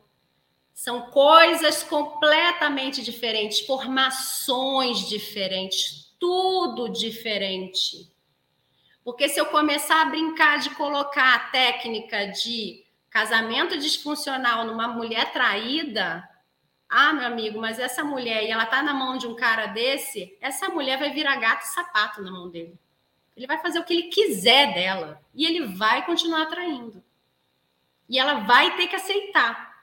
São 0.73 1.11
coisas 1.11 1.83
completamente 1.83 3.03
diferentes, 3.03 3.59
formações 3.59 5.07
diferentes, 5.07 6.11
tudo 6.19 6.89
diferente. 6.89 8.11
Porque 9.03 9.29
se 9.29 9.39
eu 9.39 9.45
começar 9.45 10.01
a 10.01 10.05
brincar 10.05 10.57
de 10.57 10.71
colocar 10.71 11.35
a 11.35 11.39
técnica 11.51 12.29
de 12.29 12.83
casamento 13.11 13.77
disfuncional 13.77 14.65
numa 14.65 14.87
mulher 14.87 15.31
traída, 15.33 16.27
ah, 16.89 17.13
meu 17.13 17.27
amigo, 17.27 17.61
mas 17.61 17.77
essa 17.77 18.03
mulher 18.03 18.43
e 18.43 18.49
ela 18.49 18.65
tá 18.65 18.81
na 18.81 18.91
mão 18.91 19.19
de 19.19 19.27
um 19.27 19.35
cara 19.35 19.67
desse, 19.67 20.35
essa 20.41 20.67
mulher 20.67 20.97
vai 20.97 21.11
virar 21.11 21.35
gato 21.35 21.61
e 21.61 21.67
sapato 21.67 22.23
na 22.23 22.31
mão 22.31 22.49
dele. 22.49 22.75
Ele 23.35 23.47
vai 23.47 23.59
fazer 23.59 23.79
o 23.79 23.83
que 23.83 23.93
ele 23.93 24.03
quiser 24.03 24.73
dela 24.73 25.21
e 25.33 25.45
ele 25.45 25.65
vai 25.65 26.05
continuar 26.05 26.45
traindo. 26.45 27.03
E 28.07 28.17
ela 28.17 28.41
vai 28.41 28.75
ter 28.77 28.87
que 28.87 28.95
aceitar. 28.95 29.75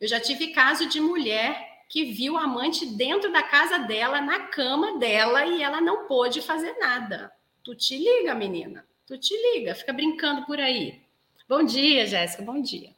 Eu 0.00 0.08
já 0.08 0.18
tive 0.18 0.48
caso 0.48 0.88
de 0.88 1.00
mulher 1.00 1.84
que 1.88 2.04
viu 2.04 2.36
a 2.36 2.44
amante 2.44 2.86
dentro 2.86 3.32
da 3.32 3.42
casa 3.42 3.78
dela, 3.80 4.20
na 4.20 4.46
cama 4.46 4.98
dela, 4.98 5.44
e 5.44 5.62
ela 5.62 5.80
não 5.80 6.06
pôde 6.06 6.40
fazer 6.40 6.78
nada. 6.78 7.32
Tu 7.62 7.74
te 7.74 7.98
liga, 7.98 8.34
menina. 8.34 8.86
Tu 9.06 9.18
te 9.18 9.34
liga, 9.36 9.74
fica 9.74 9.92
brincando 9.92 10.46
por 10.46 10.60
aí. 10.60 11.02
Bom 11.48 11.64
dia, 11.64 12.06
Jéssica, 12.06 12.44
bom 12.44 12.62
dia. 12.62 12.94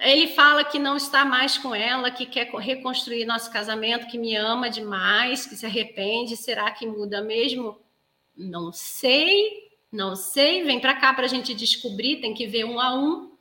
Ele 0.00 0.28
fala 0.28 0.64
que 0.64 0.78
não 0.78 0.96
está 0.96 1.24
mais 1.24 1.56
com 1.56 1.74
ela, 1.74 2.10
que 2.10 2.26
quer 2.26 2.50
reconstruir 2.50 3.24
nosso 3.24 3.50
casamento, 3.50 4.06
que 4.06 4.18
me 4.18 4.34
ama 4.34 4.68
demais, 4.68 5.46
que 5.46 5.56
se 5.56 5.66
arrepende. 5.66 6.36
Será 6.36 6.70
que 6.70 6.86
muda 6.86 7.22
mesmo? 7.22 7.78
Não 8.36 8.72
sei, 8.72 9.70
não 9.92 10.16
sei. 10.16 10.64
Vem 10.64 10.80
para 10.80 10.94
cá 10.94 11.14
para 11.14 11.24
a 11.24 11.28
gente 11.28 11.54
descobrir, 11.54 12.20
tem 12.20 12.34
que 12.34 12.46
ver 12.46 12.64
um 12.64 12.80
a 12.80 12.94
um. 12.94 13.32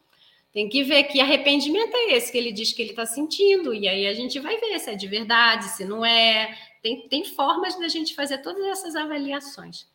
Tem 0.52 0.70
que 0.70 0.84
ver 0.84 1.06
que 1.06 1.20
arrependimento 1.20 1.96
é 1.96 2.14
esse 2.14 2.32
que 2.32 2.38
ele 2.38 2.52
diz 2.52 2.72
que 2.72 2.82
ele 2.84 2.92
está 2.92 3.08
sentindo, 3.08 3.74
e 3.74 3.88
aí 3.88 4.06
a 4.06 4.14
gente 4.14 4.40
vai 4.40 4.56
ver 4.60 4.78
se 4.78 4.92
é 4.92 4.96
de 4.96 5.08
verdade, 5.08 5.66
se 5.66 5.84
não 5.84 6.06
é. 6.06 6.56
Tem, 6.84 7.08
tem 7.08 7.26
formas 7.26 7.80
da 7.80 7.88
gente 7.88 8.14
fazer 8.14 8.38
todas 8.40 8.64
essas 8.66 8.96
avaliações. 8.96 9.88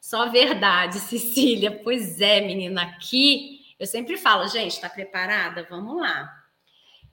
Só 0.00 0.28
verdade, 0.28 0.98
Cecília. 1.00 1.70
Pois 1.70 2.20
é, 2.20 2.40
menina, 2.40 2.82
aqui 2.82 3.59
eu 3.80 3.86
sempre 3.86 4.16
falo, 4.16 4.46
gente, 4.46 4.72
está 4.72 4.88
preparada? 4.88 5.66
Vamos 5.68 6.00
lá. 6.00 6.30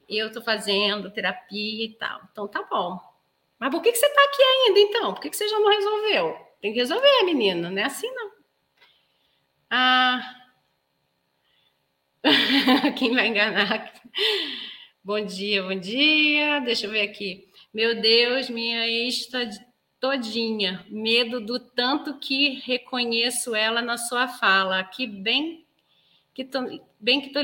Eu 0.07 0.27
estou 0.27 0.43
fazendo 0.43 1.09
terapia 1.09 1.85
e 1.85 1.93
tal. 1.93 2.21
Então 2.31 2.47
tá 2.47 2.61
bom. 2.69 2.99
Mas 3.57 3.71
por 3.71 3.81
que, 3.81 3.91
que 3.91 3.97
você 3.97 4.05
está 4.05 4.23
aqui 4.23 4.43
ainda, 4.43 4.79
então? 4.79 5.13
Por 5.13 5.21
que, 5.21 5.29
que 5.29 5.37
você 5.37 5.47
já 5.47 5.57
não 5.59 5.69
resolveu? 5.69 6.37
Tem 6.61 6.71
que 6.73 6.79
resolver, 6.79 7.23
menina, 7.23 7.69
não 7.69 7.77
é 7.81 7.85
assim 7.85 8.13
não. 8.13 8.31
Ah, 9.69 10.37
Quem 12.97 13.13
vai 13.13 13.27
enganar? 13.27 13.93
Bom 15.03 15.23
dia, 15.23 15.63
bom 15.63 15.79
dia. 15.79 16.59
Deixa 16.59 16.85
eu 16.85 16.91
ver 16.91 17.01
aqui. 17.01 17.47
Meu 17.73 18.01
Deus, 18.01 18.49
minha 18.49 18.87
ex 18.87 19.29
todinha. 19.99 20.85
Medo 20.89 21.39
do 21.39 21.59
tanto 21.59 22.19
que 22.19 22.59
reconheço 22.65 23.55
ela 23.55 23.81
na 23.81 23.97
sua 23.97 24.27
fala. 24.27 24.83
Que 24.83 25.07
bem 25.07 25.66
que 26.37 26.45
tô, 26.45 26.59
bem 26.99 27.19
que 27.19 27.29
tô. 27.31 27.39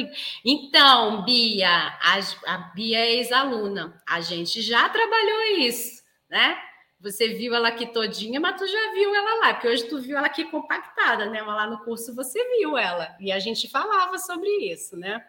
Então, 0.46 1.26
Bia, 1.26 1.68
a, 1.68 2.20
a 2.46 2.58
Bia 2.76 3.00
é 3.00 3.16
ex-aluna. 3.16 4.00
A 4.08 4.22
gente 4.22 4.62
já 4.62 4.88
trabalhou 4.88 5.58
isso, 5.58 6.04
né? 6.30 6.56
Você 7.00 7.30
viu 7.30 7.56
ela 7.56 7.70
aqui 7.70 7.88
todinha, 7.88 8.39
mas 8.39 8.56
tu 8.56 8.68
já 8.68 8.94
viu 8.94 9.16
ela 9.16 9.39
lá, 9.39 9.54
porque 9.56 9.68
hoje 9.68 9.89
tu 9.89 10.00
viu 10.00 10.16
ela 10.16 10.28
aqui 10.28 10.46
compactada, 10.46 11.26
né? 11.26 11.41
Mas 11.41 11.56
lá 11.56 11.68
no 11.68 11.84
curso 11.84 12.14
você 12.14 12.39
viu 12.60 12.78
ela. 12.78 13.18
E 13.20 13.32
a 13.32 13.39
gente 13.39 13.68
falava 13.68 14.20
sobre 14.20 14.48
isso, 14.72 14.96
né? 14.96 15.26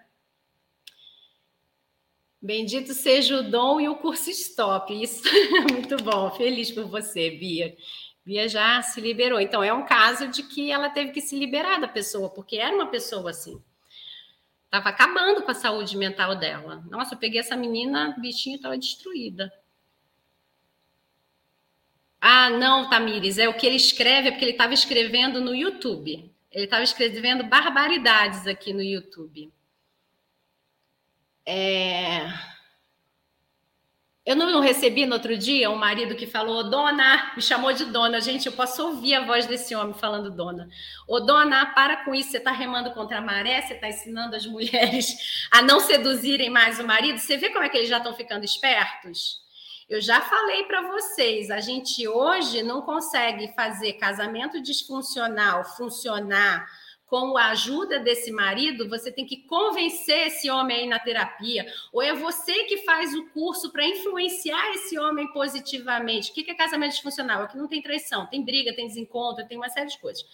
Bendito 2.40 2.92
seja 2.92 3.40
o 3.40 3.50
dom 3.50 3.80
e 3.80 3.88
o 3.88 3.96
curso 3.96 4.28
stop. 4.28 4.92
Isso 4.92 5.22
é 5.26 5.72
muito 5.72 5.96
bom. 6.04 6.30
Feliz 6.32 6.70
por 6.70 6.84
você, 6.84 7.30
Bia. 7.30 7.74
Bia 8.24 8.48
já 8.48 8.80
se 8.80 9.00
liberou. 9.00 9.38
Então, 9.38 9.62
é 9.62 9.72
um 9.72 9.84
caso 9.84 10.28
de 10.28 10.42
que 10.42 10.70
ela 10.70 10.88
teve 10.88 11.12
que 11.12 11.20
se 11.20 11.38
liberar 11.38 11.80
da 11.80 11.88
pessoa, 11.88 12.30
porque 12.30 12.56
era 12.56 12.74
uma 12.74 12.86
pessoa 12.86 13.30
assim. 13.30 13.62
Estava 14.64 14.88
acabando 14.88 15.42
com 15.42 15.50
a 15.50 15.54
saúde 15.54 15.96
mental 15.96 16.34
dela. 16.34 16.82
Nossa, 16.90 17.14
eu 17.14 17.18
peguei 17.18 17.38
essa 17.38 17.56
menina, 17.56 18.16
bichinho 18.18 18.56
estava 18.56 18.78
destruída. 18.78 19.52
Ah, 22.20 22.48
não, 22.48 22.88
Tamires, 22.88 23.38
é 23.38 23.46
o 23.48 23.54
que 23.54 23.66
ele 23.66 23.76
escreve, 23.76 24.28
é 24.28 24.30
porque 24.30 24.44
ele 24.46 24.52
estava 24.52 24.72
escrevendo 24.72 25.40
no 25.42 25.54
YouTube. 25.54 26.34
Ele 26.50 26.64
estava 26.64 26.82
escrevendo 26.82 27.44
barbaridades 27.44 28.46
aqui 28.46 28.72
no 28.72 28.82
YouTube. 28.82 29.52
É... 31.46 32.53
Eu 34.24 34.34
não 34.34 34.60
recebi 34.60 35.04
no 35.04 35.12
outro 35.16 35.36
dia 35.36 35.70
um 35.70 35.76
marido 35.76 36.14
que 36.14 36.26
falou, 36.26 36.70
dona, 36.70 37.32
me 37.36 37.42
chamou 37.42 37.74
de 37.74 37.84
dona. 37.84 38.22
Gente, 38.22 38.46
eu 38.46 38.52
posso 38.52 38.82
ouvir 38.82 39.14
a 39.14 39.26
voz 39.26 39.44
desse 39.44 39.74
homem 39.74 39.92
falando 39.92 40.30
dona. 40.30 40.66
Ô, 41.06 41.20
dona, 41.20 41.66
para 41.74 42.04
com 42.04 42.14
isso, 42.14 42.30
você 42.30 42.38
está 42.38 42.50
remando 42.50 42.90
contra 42.92 43.18
a 43.18 43.20
maré, 43.20 43.60
você 43.60 43.74
está 43.74 43.86
ensinando 43.86 44.34
as 44.34 44.46
mulheres 44.46 45.46
a 45.50 45.60
não 45.60 45.78
seduzirem 45.78 46.48
mais 46.48 46.80
o 46.80 46.86
marido. 46.86 47.18
Você 47.18 47.36
vê 47.36 47.50
como 47.50 47.64
é 47.64 47.68
que 47.68 47.76
eles 47.76 47.88
já 47.88 47.98
estão 47.98 48.14
ficando 48.14 48.46
espertos? 48.46 49.44
Eu 49.90 50.00
já 50.00 50.22
falei 50.22 50.64
para 50.64 50.80
vocês, 50.80 51.50
a 51.50 51.60
gente 51.60 52.08
hoje 52.08 52.62
não 52.62 52.80
consegue 52.80 53.52
fazer 53.54 53.92
casamento 53.94 54.62
disfuncional 54.62 55.62
funcionar 55.76 56.66
com 57.14 57.38
a 57.38 57.50
ajuda 57.50 58.00
desse 58.00 58.32
marido, 58.32 58.88
você 58.88 59.12
tem 59.12 59.24
que 59.24 59.36
convencer 59.44 60.26
esse 60.26 60.50
homem 60.50 60.78
aí 60.78 60.86
na 60.88 60.98
terapia, 60.98 61.64
ou 61.92 62.02
é 62.02 62.12
você 62.12 62.64
que 62.64 62.78
faz 62.78 63.14
o 63.14 63.26
curso 63.26 63.70
para 63.70 63.86
influenciar 63.86 64.74
esse 64.74 64.98
homem 64.98 65.28
positivamente. 65.28 66.32
O 66.32 66.34
que 66.34 66.50
é 66.50 66.54
casamento 66.54 66.90
disfuncional? 66.90 67.46
Que 67.46 67.56
não 67.56 67.68
tem 67.68 67.80
traição, 67.80 68.26
tem 68.26 68.44
briga, 68.44 68.74
tem 68.74 68.88
desencontro, 68.88 69.46
tem 69.46 69.56
uma 69.56 69.68
série 69.68 69.90
de 69.90 69.98
coisas. 69.98 70.26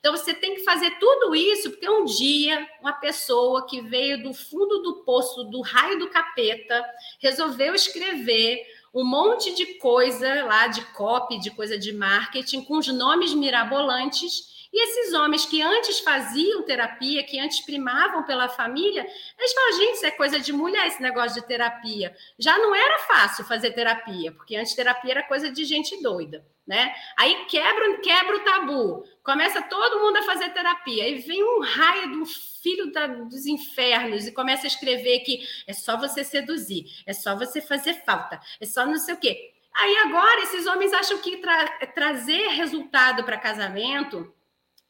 Então 0.00 0.16
você 0.16 0.34
tem 0.34 0.56
que 0.56 0.64
fazer 0.64 0.98
tudo 0.98 1.32
isso, 1.32 1.70
porque 1.70 1.88
um 1.88 2.04
dia 2.04 2.68
uma 2.80 2.94
pessoa 2.94 3.64
que 3.64 3.80
veio 3.80 4.20
do 4.20 4.34
fundo 4.34 4.82
do 4.82 5.04
poço, 5.04 5.44
do 5.44 5.60
raio 5.60 5.96
do 5.96 6.10
capeta, 6.10 6.84
resolveu 7.20 7.72
escrever 7.72 8.66
um 8.92 9.04
monte 9.04 9.54
de 9.54 9.74
coisa 9.74 10.44
lá 10.44 10.66
de 10.66 10.84
copy, 10.86 11.38
de 11.38 11.52
coisa 11.52 11.78
de 11.78 11.92
marketing, 11.92 12.64
com 12.64 12.78
os 12.78 12.88
nomes 12.88 13.32
mirabolantes. 13.32 14.55
E 14.76 14.82
esses 14.82 15.14
homens 15.14 15.46
que 15.46 15.62
antes 15.62 16.00
faziam 16.00 16.62
terapia, 16.62 17.24
que 17.24 17.38
antes 17.40 17.62
primavam 17.62 18.24
pela 18.24 18.46
família, 18.46 19.06
eles 19.38 19.52
falam, 19.54 19.72
gente, 19.78 19.94
isso 19.94 20.04
é 20.04 20.10
coisa 20.10 20.38
de 20.38 20.52
mulher, 20.52 20.86
esse 20.86 21.00
negócio 21.00 21.40
de 21.40 21.48
terapia. 21.48 22.14
Já 22.38 22.58
não 22.58 22.74
era 22.74 22.98
fácil 23.06 23.42
fazer 23.46 23.70
terapia, 23.70 24.32
porque 24.32 24.54
antes 24.54 24.74
terapia 24.74 25.12
era 25.12 25.22
coisa 25.22 25.50
de 25.50 25.64
gente 25.64 26.02
doida, 26.02 26.46
né? 26.66 26.94
Aí 27.16 27.46
quebra, 27.46 28.00
quebra 28.00 28.36
o 28.36 28.44
tabu, 28.44 29.04
começa 29.22 29.62
todo 29.62 29.98
mundo 29.98 30.18
a 30.18 30.24
fazer 30.24 30.50
terapia, 30.50 31.04
aí 31.04 31.20
vem 31.20 31.42
um 31.42 31.60
raio 31.62 32.12
do 32.12 32.26
filho 32.26 32.92
da, 32.92 33.06
dos 33.06 33.46
infernos 33.46 34.26
e 34.26 34.32
começa 34.32 34.66
a 34.66 34.68
escrever 34.68 35.20
que 35.20 35.40
é 35.66 35.72
só 35.72 35.96
você 35.96 36.22
seduzir, 36.22 36.84
é 37.06 37.14
só 37.14 37.34
você 37.34 37.62
fazer 37.62 37.94
falta, 38.04 38.38
é 38.60 38.66
só 38.66 38.84
não 38.84 38.98
sei 38.98 39.14
o 39.14 39.18
quê. 39.18 39.54
Aí 39.72 39.96
agora 40.04 40.42
esses 40.42 40.66
homens 40.66 40.92
acham 40.92 41.16
que 41.16 41.38
tra 41.38 41.66
trazer 41.94 42.48
resultado 42.48 43.24
para 43.24 43.38
casamento, 43.38 44.35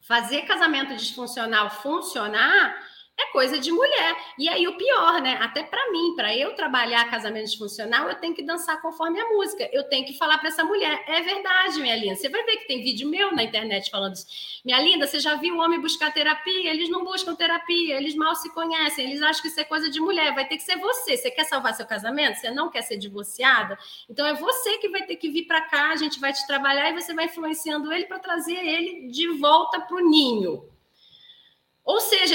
fazer 0.07 0.43
casamento 0.43 0.95
disfuncional 0.95 1.69
funcionar, 1.69 2.77
é 3.18 3.32
coisa 3.32 3.59
de 3.59 3.72
mulher. 3.72 4.16
E 4.38 4.48
aí 4.48 4.68
o 4.68 4.76
pior, 4.76 5.20
né? 5.22 5.38
Até 5.40 5.62
para 5.62 5.90
mim, 5.90 6.14
para 6.14 6.36
eu 6.36 6.55
trabalhar 6.55 7.10
casamento 7.10 7.47
disfuncional, 7.47 8.09
eu 8.09 8.16
tenho 8.16 8.34
que 8.34 8.43
dançar 8.43 8.80
conforme 8.82 9.18
a 9.18 9.28
música. 9.30 9.68
Eu 9.72 9.84
tenho 9.84 10.06
que 10.06 10.18
falar 10.18 10.38
para 10.38 10.48
essa 10.48 10.64
mulher, 10.64 11.02
é 11.06 11.22
verdade, 11.22 11.80
minha 11.80 11.97
linda. 11.97 12.14
Você 12.14 12.28
vai 12.28 12.44
ver 12.44 12.59
que 12.59 12.66
tem 12.66 12.82
vídeo 12.82 13.09
meu 13.09 13.34
na 13.34 13.43
internet 13.43 13.90
falando 13.90 14.14
isso. 14.14 14.26
Minha 14.64 14.80
linda, 14.80 15.06
você 15.06 15.18
já 15.18 15.34
viu 15.36 15.56
o 15.56 15.60
homem 15.60 15.80
buscar 15.80 16.12
terapia? 16.12 16.70
Eles 16.70 16.90
não 16.90 17.05
buscam 17.05 17.34
terapia, 17.34 17.97
eles 17.97 18.14
mal 18.14 18.34
se 18.34 18.52
conhecem, 18.52 19.06
eles 19.06 19.22
acham 19.22 19.40
que 19.40 19.48
isso 19.48 19.60
é 19.60 19.64
coisa 19.64 19.88
de 19.88 19.98
mulher. 19.98 20.34
Vai 20.34 20.47
ter 20.47 20.56
que 20.56 20.62
ser 20.62 20.76
você. 20.76 21.16
Você 21.16 21.30
quer 21.30 21.44
salvar 21.44 21.74
seu 21.74 21.86
casamento? 21.86 22.38
Você 22.38 22.51
não 22.51 22.70
quer 22.70 22.82
ser 22.82 22.98
divorciada? 22.98 23.78
Então 24.10 24.26
é 24.26 24.34
você 24.34 24.76
que 24.78 24.90
vai 24.90 25.02
ter 25.02 25.16
que 25.16 25.30
vir 25.30 25.47
para 25.47 25.62
cá, 25.62 25.90
a 25.90 25.97
gente 25.97 26.20
vai 26.20 26.32
te 26.32 26.47
trabalhar 26.47 26.90
e 26.90 27.01
você 27.01 27.14
vai 27.14 27.24
influenciando 27.26 27.90
ele 27.93 28.05
para 28.05 28.18
trazer 28.18 28.59
ele 28.59 29.09
de 29.09 29.28
volta 29.38 29.80
para 29.80 29.97
o 29.97 30.01
ninho. 30.01 30.76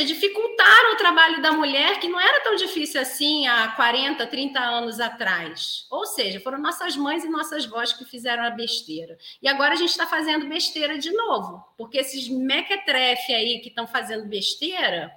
Seja, 0.02 0.14
dificultaram 0.14 0.94
o 0.94 0.98
trabalho 0.98 1.42
da 1.42 1.52
mulher, 1.52 2.00
que 2.00 2.08
não 2.08 2.20
era 2.20 2.42
tão 2.42 2.56
difícil 2.56 3.00
assim 3.00 3.48
há 3.48 3.68
40, 3.70 4.26
30 4.26 4.60
anos 4.60 5.00
atrás. 5.00 5.86
Ou 5.92 6.06
seja, 6.06 6.40
foram 6.40 6.58
nossas 6.58 6.96
mães 6.96 7.24
e 7.24 7.30
nossas 7.30 7.66
vós 7.66 7.94
que 7.94 8.04
fizeram 8.06 8.44
a 8.44 8.50
besteira. 8.50 9.18
E 9.42 9.48
agora 9.48 9.74
a 9.74 9.76
gente 9.76 9.90
está 9.90 10.08
fazendo 10.08 10.48
besteira 10.48 10.98
de 10.98 11.12
novo, 11.12 11.64
porque 11.78 12.00
esses 12.00 12.28
mequetrefe 12.28 13.34
aí 13.34 13.60
que 13.60 13.70
estão 13.70 13.86
fazendo 13.86 14.28
besteira, 14.28 15.12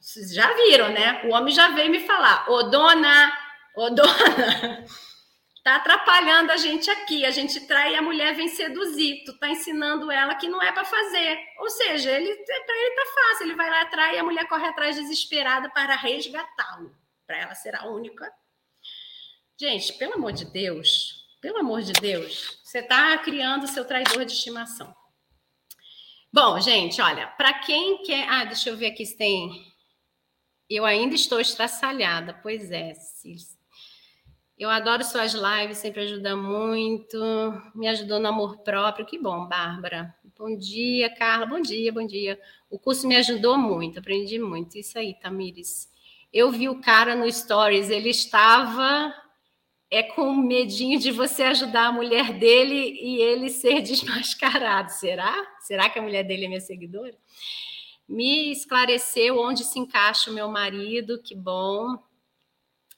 vocês 0.00 0.34
já 0.34 0.52
viram, 0.54 0.88
né? 0.88 1.22
O 1.26 1.34
homem 1.34 1.54
já 1.54 1.68
veio 1.68 1.90
me 1.90 2.00
falar, 2.00 2.50
ô 2.50 2.64
dona, 2.64 3.32
ô 3.76 3.90
dona, 3.90 4.84
Tá 5.66 5.74
atrapalhando 5.74 6.52
a 6.52 6.56
gente 6.56 6.88
aqui. 6.88 7.26
A 7.26 7.32
gente 7.32 7.66
trai 7.66 7.96
a 7.96 8.00
mulher 8.00 8.36
vem 8.36 8.46
seduzir. 8.46 9.24
Tu 9.24 9.36
tá 9.36 9.48
ensinando 9.48 10.12
ela 10.12 10.36
que 10.36 10.48
não 10.48 10.62
é 10.62 10.70
para 10.70 10.84
fazer. 10.84 11.40
Ou 11.58 11.68
seja, 11.68 12.08
ele 12.12 12.32
para 12.36 12.76
ele 12.76 12.94
tá 12.94 13.02
fácil. 13.12 13.46
Ele 13.46 13.56
vai 13.56 13.68
lá 13.68 13.82
atrás 13.82 14.14
e 14.14 14.18
a 14.20 14.22
mulher 14.22 14.46
corre 14.46 14.64
atrás 14.64 14.94
desesperada 14.94 15.68
para 15.70 15.96
resgatá-lo, 15.96 16.96
para 17.26 17.38
ela 17.38 17.54
ser 17.56 17.74
a 17.74 17.84
única. 17.88 18.32
Gente, 19.60 19.92
pelo 19.94 20.14
amor 20.14 20.30
de 20.30 20.44
Deus, 20.44 21.26
pelo 21.40 21.58
amor 21.58 21.82
de 21.82 21.94
Deus, 21.94 22.60
você 22.62 22.80
tá 22.80 23.18
criando 23.18 23.66
seu 23.66 23.84
traidor 23.84 24.24
de 24.24 24.34
estimação. 24.34 24.94
Bom, 26.32 26.60
gente, 26.60 27.02
olha, 27.02 27.26
para 27.26 27.52
quem 27.54 28.04
quer, 28.04 28.28
ah, 28.28 28.44
deixa 28.44 28.70
eu 28.70 28.76
ver 28.76 28.92
aqui 28.92 29.04
se 29.04 29.16
tem 29.16 29.66
eu 30.70 30.84
ainda 30.84 31.16
estou 31.16 31.40
estraçalhada. 31.40 32.34
Pois 32.40 32.70
é, 32.70 32.94
Cícero. 32.94 33.55
Eu 34.58 34.70
adoro 34.70 35.04
suas 35.04 35.34
lives, 35.34 35.78
sempre 35.78 36.00
ajuda 36.00 36.34
muito. 36.34 37.18
Me 37.74 37.86
ajudou 37.88 38.18
no 38.18 38.28
amor 38.28 38.58
próprio. 38.60 39.04
Que 39.04 39.18
bom, 39.18 39.46
Bárbara. 39.46 40.14
Bom 40.38 40.56
dia, 40.56 41.14
Carla. 41.14 41.44
Bom 41.44 41.60
dia, 41.60 41.92
bom 41.92 42.06
dia. 42.06 42.40
O 42.70 42.78
curso 42.78 43.06
me 43.06 43.16
ajudou 43.16 43.58
muito, 43.58 43.98
aprendi 43.98 44.38
muito. 44.38 44.78
Isso 44.78 44.98
aí, 44.98 45.12
Tamires. 45.20 45.90
Eu 46.32 46.50
vi 46.50 46.70
o 46.70 46.80
cara 46.80 47.14
no 47.14 47.30
Stories, 47.30 47.90
ele 47.90 48.08
estava 48.08 49.14
é 49.90 50.02
com 50.02 50.34
medinho 50.34 50.98
de 50.98 51.10
você 51.12 51.44
ajudar 51.44 51.86
a 51.86 51.92
mulher 51.92 52.32
dele 52.38 52.98
e 53.00 53.20
ele 53.20 53.50
ser 53.50 53.80
desmascarado. 53.82 54.90
Será? 54.90 55.34
Será 55.60 55.90
que 55.90 55.98
a 55.98 56.02
mulher 56.02 56.24
dele 56.24 56.46
é 56.46 56.48
minha 56.48 56.60
seguidora? 56.60 57.14
Me 58.08 58.52
esclareceu 58.52 59.38
onde 59.38 59.64
se 59.64 59.78
encaixa 59.78 60.30
o 60.30 60.34
meu 60.34 60.48
marido, 60.48 61.20
que 61.22 61.34
bom. 61.34 61.98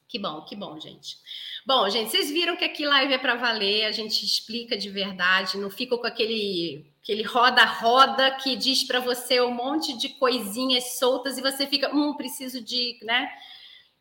Que 0.08 0.18
bom, 0.18 0.40
que 0.42 0.56
bom, 0.56 0.80
gente. 0.80 1.18
Bom, 1.66 1.88
gente, 1.90 2.10
vocês 2.10 2.30
viram 2.30 2.56
que 2.56 2.64
aqui 2.64 2.86
live 2.86 3.12
é 3.12 3.18
para 3.18 3.34
valer, 3.36 3.84
a 3.84 3.92
gente 3.92 4.24
explica 4.24 4.76
de 4.76 4.88
verdade, 4.88 5.58
não 5.58 5.68
fica 5.68 5.98
com 5.98 6.06
aquele 6.06 6.86
aquele 7.02 7.22
roda-roda 7.22 8.30
que 8.32 8.56
diz 8.56 8.84
para 8.84 9.00
você 9.00 9.40
um 9.40 9.50
monte 9.50 9.96
de 9.96 10.10
coisinhas 10.10 10.98
soltas 10.98 11.38
e 11.38 11.42
você 11.42 11.66
fica, 11.66 11.94
hum, 11.94 12.14
preciso 12.14 12.62
de, 12.62 12.98
né? 13.02 13.28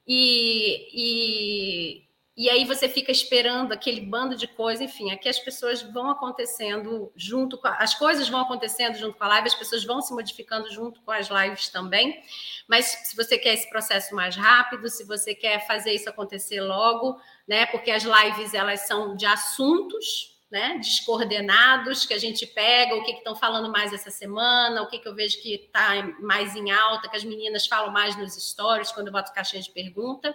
E, 0.05 0.89
e, 0.93 2.06
e 2.37 2.51
aí 2.51 2.65
você 2.65 2.87
fica 2.87 3.11
esperando 3.11 3.71
aquele 3.71 3.99
bando 3.99 4.35
de 4.35 4.45
coisa, 4.45 4.83
enfim, 4.83 5.09
aqui 5.09 5.27
as 5.27 5.39
pessoas 5.39 5.81
vão 5.81 6.11
acontecendo 6.11 7.11
junto 7.15 7.57
com 7.57 7.67
a, 7.67 7.77
as 7.77 7.95
coisas 7.95 8.29
vão 8.29 8.41
acontecendo 8.41 8.95
junto 8.95 9.17
com 9.17 9.23
a 9.23 9.27
live, 9.27 9.47
as 9.47 9.55
pessoas 9.55 9.83
vão 9.83 10.01
se 10.03 10.13
modificando 10.13 10.71
junto 10.71 11.01
com 11.01 11.09
as 11.09 11.29
lives 11.29 11.69
também. 11.69 12.21
Mas 12.67 12.85
se 12.85 13.15
você 13.15 13.39
quer 13.39 13.55
esse 13.55 13.67
processo 13.67 14.13
mais 14.13 14.35
rápido, 14.35 14.87
se 14.87 15.03
você 15.03 15.33
quer 15.33 15.65
fazer 15.65 15.93
isso 15.93 16.07
acontecer 16.07 16.61
logo, 16.61 17.19
né? 17.47 17.65
Porque 17.65 17.89
as 17.89 18.03
lives 18.03 18.53
elas 18.53 18.81
são 18.81 19.15
de 19.15 19.25
assuntos 19.25 20.37
né, 20.51 20.77
descoordenados 20.77 22.05
que 22.05 22.13
a 22.13 22.19
gente 22.19 22.45
pega, 22.45 22.95
o 22.95 23.03
que 23.03 23.11
estão 23.11 23.35
falando 23.35 23.69
mais 23.69 23.91
essa 23.91 24.09
semana, 24.09 24.81
o 24.81 24.87
que, 24.87 24.99
que 24.99 25.07
eu 25.07 25.15
vejo 25.15 25.41
que 25.41 25.55
está 25.55 26.03
mais 26.21 26.55
em 26.55 26.71
alta, 26.71 27.09
que 27.09 27.17
as 27.17 27.23
meninas 27.23 27.67
falam 27.67 27.91
mais 27.91 28.15
nos 28.15 28.33
stories 28.35 28.91
quando 28.91 29.07
eu 29.07 29.13
boto 29.13 29.33
caixinha 29.33 29.61
de 29.61 29.71
pergunta. 29.71 30.33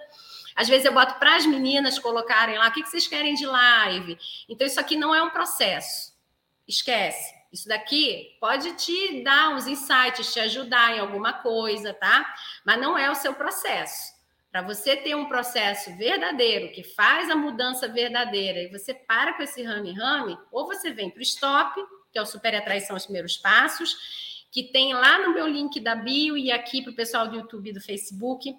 Às 0.54 0.68
vezes 0.68 0.84
eu 0.84 0.92
boto 0.92 1.18
para 1.18 1.36
as 1.36 1.46
meninas 1.46 1.98
colocarem 1.98 2.58
lá 2.58 2.68
o 2.68 2.72
que, 2.72 2.84
vocês 2.84 3.06
querem 3.06 3.34
de 3.34 3.46
live. 3.46 4.18
Então, 4.48 4.66
isso 4.66 4.80
aqui 4.80 4.96
não 4.96 5.14
é 5.14 5.22
um 5.22 5.30
processo. 5.30 6.12
Esquece. 6.66 7.34
Isso 7.52 7.68
daqui 7.68 8.36
pode 8.40 8.72
te 8.76 9.22
dar 9.22 9.50
uns 9.50 9.66
insights, 9.66 10.32
te 10.32 10.40
ajudar 10.40 10.96
em 10.96 11.00
alguma 11.00 11.34
coisa, 11.34 11.92
tá? 11.92 12.34
Mas 12.64 12.80
não 12.80 12.96
é 12.96 13.10
o 13.10 13.14
seu 13.14 13.34
processo. 13.34 14.12
Para 14.50 14.62
você 14.62 14.96
ter 14.96 15.14
um 15.14 15.28
processo 15.28 15.94
verdadeiro, 15.96 16.72
que 16.72 16.82
faz 16.82 17.30
a 17.30 17.36
mudança 17.36 17.88
verdadeira, 17.88 18.60
e 18.60 18.68
você 18.68 18.92
para 18.92 19.34
com 19.34 19.42
esse 19.42 19.62
rame-rame, 19.62 20.38
ou 20.50 20.66
você 20.66 20.90
vem 20.90 21.10
para 21.10 21.20
o 21.20 21.22
stop, 21.22 21.82
que 22.12 22.18
é 22.18 22.22
o 22.22 22.26
Super 22.26 22.54
Atraição 22.54 22.96
os 22.96 23.04
Primeiros 23.04 23.36
Passos, 23.36 24.46
que 24.50 24.64
tem 24.64 24.92
lá 24.92 25.18
no 25.18 25.32
meu 25.32 25.46
link 25.46 25.80
da 25.80 25.94
bio 25.94 26.36
e 26.36 26.52
aqui 26.52 26.82
para 26.82 26.92
o 26.92 26.94
pessoal 26.94 27.26
do 27.26 27.36
YouTube 27.36 27.70
e 27.70 27.72
do 27.72 27.80
Facebook, 27.80 28.54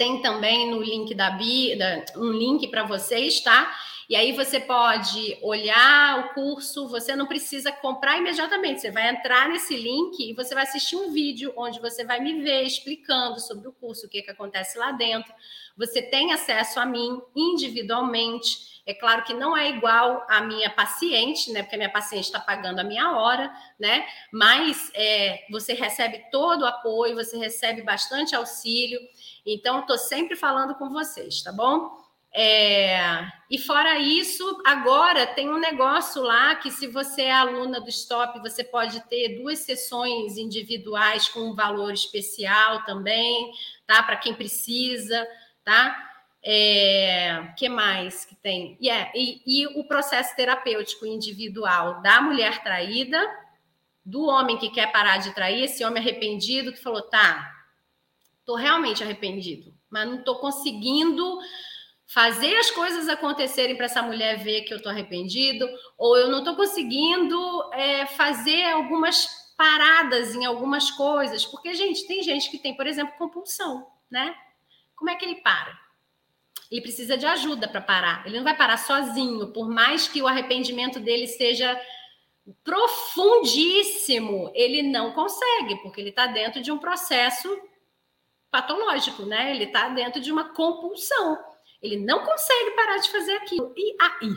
tem 0.00 0.22
também 0.22 0.70
no 0.70 0.82
link 0.82 1.14
da 1.14 1.30
bio, 1.32 1.76
um 2.16 2.32
link 2.32 2.66
para 2.68 2.84
vocês, 2.84 3.42
tá? 3.42 3.70
E 4.10 4.16
aí 4.16 4.32
você 4.32 4.58
pode 4.58 5.38
olhar 5.40 6.18
o 6.18 6.34
curso, 6.34 6.88
você 6.88 7.14
não 7.14 7.28
precisa 7.28 7.70
comprar 7.70 8.18
imediatamente, 8.18 8.80
você 8.80 8.90
vai 8.90 9.08
entrar 9.08 9.48
nesse 9.48 9.76
link 9.76 10.18
e 10.18 10.34
você 10.34 10.52
vai 10.52 10.64
assistir 10.64 10.96
um 10.96 11.12
vídeo 11.12 11.52
onde 11.56 11.78
você 11.78 12.04
vai 12.04 12.18
me 12.18 12.42
ver 12.42 12.64
explicando 12.64 13.38
sobre 13.38 13.68
o 13.68 13.72
curso, 13.72 14.06
o 14.06 14.08
que, 14.08 14.20
que 14.20 14.30
acontece 14.32 14.76
lá 14.76 14.90
dentro. 14.90 15.32
Você 15.76 16.02
tem 16.02 16.32
acesso 16.32 16.80
a 16.80 16.84
mim 16.84 17.22
individualmente. 17.36 18.82
É 18.84 18.92
claro 18.92 19.22
que 19.22 19.32
não 19.32 19.56
é 19.56 19.70
igual 19.70 20.26
a 20.28 20.40
minha 20.40 20.70
paciente, 20.70 21.52
né? 21.52 21.62
Porque 21.62 21.76
a 21.76 21.78
minha 21.78 21.92
paciente 21.92 22.24
está 22.24 22.40
pagando 22.40 22.80
a 22.80 22.84
minha 22.84 23.12
hora, 23.12 23.54
né? 23.78 24.04
Mas 24.32 24.90
é, 24.92 25.46
você 25.52 25.72
recebe 25.72 26.24
todo 26.32 26.62
o 26.62 26.66
apoio, 26.66 27.14
você 27.14 27.38
recebe 27.38 27.82
bastante 27.82 28.34
auxílio. 28.34 28.98
Então, 29.46 29.78
estou 29.78 29.96
sempre 29.96 30.34
falando 30.34 30.74
com 30.74 30.90
vocês, 30.90 31.42
tá 31.42 31.52
bom? 31.52 31.99
É, 32.32 33.26
e 33.50 33.58
fora 33.58 33.98
isso, 33.98 34.62
agora 34.64 35.26
tem 35.26 35.50
um 35.50 35.58
negócio 35.58 36.22
lá 36.22 36.54
que, 36.54 36.70
se 36.70 36.86
você 36.86 37.22
é 37.22 37.32
aluna 37.32 37.80
do 37.80 37.88
Stop, 37.88 38.38
você 38.40 38.62
pode 38.62 39.00
ter 39.08 39.40
duas 39.40 39.60
sessões 39.60 40.36
individuais 40.36 41.28
com 41.28 41.40
um 41.40 41.54
valor 41.54 41.92
especial 41.92 42.84
também, 42.84 43.50
tá? 43.86 44.02
Para 44.02 44.16
quem 44.16 44.34
precisa, 44.34 45.26
tá? 45.64 46.08
É, 46.42 47.52
que 47.56 47.68
mais 47.68 48.24
que 48.24 48.34
tem? 48.36 48.78
Yeah, 48.80 49.10
e, 49.14 49.42
e 49.44 49.66
o 49.78 49.84
processo 49.84 50.34
terapêutico 50.36 51.04
individual 51.04 52.00
da 52.00 52.20
mulher 52.22 52.62
traída, 52.62 53.20
do 54.04 54.26
homem 54.26 54.56
que 54.56 54.70
quer 54.70 54.90
parar 54.92 55.18
de 55.18 55.34
trair, 55.34 55.64
esse 55.64 55.84
homem 55.84 56.00
arrependido 56.00 56.72
que 56.72 56.82
falou, 56.82 57.02
tá, 57.02 57.60
Estou 58.50 58.58
realmente 58.58 59.00
arrependido, 59.04 59.72
mas 59.88 60.08
não 60.08 60.18
estou 60.18 60.34
conseguindo 60.40 61.38
fazer 62.12 62.56
as 62.56 62.70
coisas 62.72 63.08
acontecerem 63.08 63.76
para 63.76 63.86
essa 63.86 64.02
mulher 64.02 64.42
ver 64.42 64.62
que 64.62 64.72
eu 64.72 64.78
estou 64.78 64.90
arrependido, 64.90 65.68
ou 65.96 66.16
eu 66.16 66.28
não 66.28 66.40
estou 66.40 66.56
conseguindo 66.56 67.38
é, 67.72 68.04
fazer 68.04 68.64
algumas 68.64 69.54
paradas 69.56 70.34
em 70.34 70.44
algumas 70.44 70.90
coisas, 70.90 71.46
porque, 71.46 71.72
gente, 71.72 72.06
tem 72.08 72.22
gente 72.22 72.50
que 72.50 72.58
tem, 72.58 72.74
por 72.74 72.86
exemplo, 72.86 73.14
compulsão, 73.16 73.86
né? 74.10 74.34
Como 74.96 75.08
é 75.08 75.14
que 75.14 75.24
ele 75.24 75.36
para? 75.36 75.78
Ele 76.68 76.80
precisa 76.80 77.16
de 77.16 77.26
ajuda 77.26 77.68
para 77.68 77.80
parar. 77.80 78.26
Ele 78.26 78.38
não 78.38 78.44
vai 78.44 78.56
parar 78.56 78.76
sozinho, 78.76 79.52
por 79.52 79.68
mais 79.68 80.08
que 80.08 80.20
o 80.20 80.26
arrependimento 80.26 80.98
dele 80.98 81.28
seja 81.28 81.80
profundíssimo, 82.64 84.50
ele 84.54 84.82
não 84.82 85.12
consegue, 85.12 85.76
porque 85.82 86.00
ele 86.00 86.10
está 86.10 86.26
dentro 86.26 86.60
de 86.60 86.72
um 86.72 86.78
processo 86.78 87.48
patológico, 88.50 89.24
né? 89.24 89.52
Ele 89.52 89.64
está 89.64 89.88
dentro 89.90 90.20
de 90.20 90.32
uma 90.32 90.52
compulsão. 90.52 91.38
Ele 91.82 91.96
não 91.96 92.24
consegue 92.24 92.70
parar 92.72 92.98
de 92.98 93.10
fazer 93.10 93.32
aquilo. 93.32 93.72
E 93.76 93.96
aí, 94.00 94.34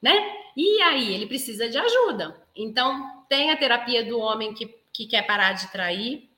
né? 0.00 0.36
E 0.56 0.82
aí, 0.82 1.14
ele 1.14 1.26
precisa 1.26 1.68
de 1.68 1.78
ajuda. 1.78 2.40
Então, 2.54 3.24
tem 3.28 3.50
a 3.50 3.56
terapia 3.56 4.04
do 4.04 4.18
homem 4.18 4.52
que, 4.52 4.66
que 4.92 5.06
quer 5.06 5.22
parar 5.22 5.52
de 5.52 5.70
trair, 5.72 6.28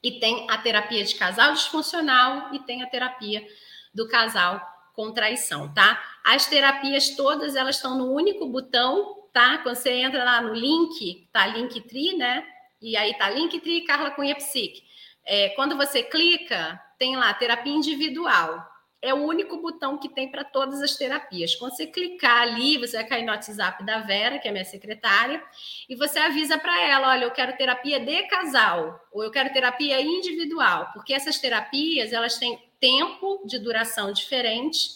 e 0.00 0.12
tem 0.20 0.46
a 0.48 0.56
terapia 0.58 1.02
de 1.04 1.16
casal 1.16 1.52
disfuncional, 1.52 2.54
e 2.54 2.60
tem 2.60 2.82
a 2.82 2.86
terapia 2.86 3.44
do 3.92 4.06
casal 4.06 4.60
com 4.94 5.12
traição, 5.12 5.72
tá? 5.74 6.00
As 6.24 6.46
terapias 6.46 7.16
todas, 7.16 7.56
elas 7.56 7.76
estão 7.76 7.98
no 7.98 8.12
único 8.12 8.46
botão, 8.46 9.26
tá? 9.32 9.58
Quando 9.58 9.76
você 9.76 9.90
entra 9.90 10.22
lá 10.22 10.40
no 10.40 10.54
link, 10.54 11.28
tá 11.32 11.46
Linktree, 11.46 12.16
né? 12.16 12.46
E 12.80 12.96
aí 12.96 13.16
tá 13.18 13.28
Linktree 13.30 13.84
Carla 13.84 14.12
Cunha 14.12 14.36
Psique 14.36 14.88
é, 15.28 15.50
quando 15.50 15.76
você 15.76 16.02
clica, 16.02 16.82
tem 16.98 17.14
lá 17.14 17.34
terapia 17.34 17.72
individual. 17.72 18.66
É 19.00 19.14
o 19.14 19.18
único 19.18 19.58
botão 19.58 19.96
que 19.96 20.08
tem 20.08 20.28
para 20.28 20.42
todas 20.42 20.82
as 20.82 20.96
terapias. 20.96 21.54
Quando 21.54 21.76
você 21.76 21.86
clicar 21.86 22.42
ali, 22.42 22.78
você 22.78 22.96
vai 22.96 23.06
cair 23.06 23.24
no 23.24 23.30
WhatsApp 23.30 23.84
da 23.84 24.00
Vera, 24.00 24.40
que 24.40 24.48
é 24.48 24.50
minha 24.50 24.64
secretária, 24.64 25.40
e 25.88 25.94
você 25.94 26.18
avisa 26.18 26.58
para 26.58 26.80
ela: 26.82 27.10
olha, 27.10 27.24
eu 27.24 27.30
quero 27.30 27.56
terapia 27.56 28.00
de 28.00 28.22
casal, 28.24 29.00
ou 29.12 29.22
eu 29.22 29.30
quero 29.30 29.52
terapia 29.52 30.00
individual, 30.00 30.90
porque 30.92 31.14
essas 31.14 31.38
terapias 31.38 32.12
elas 32.12 32.38
têm 32.38 32.58
tempo 32.80 33.44
de 33.46 33.58
duração 33.58 34.12
diferente 34.12 34.90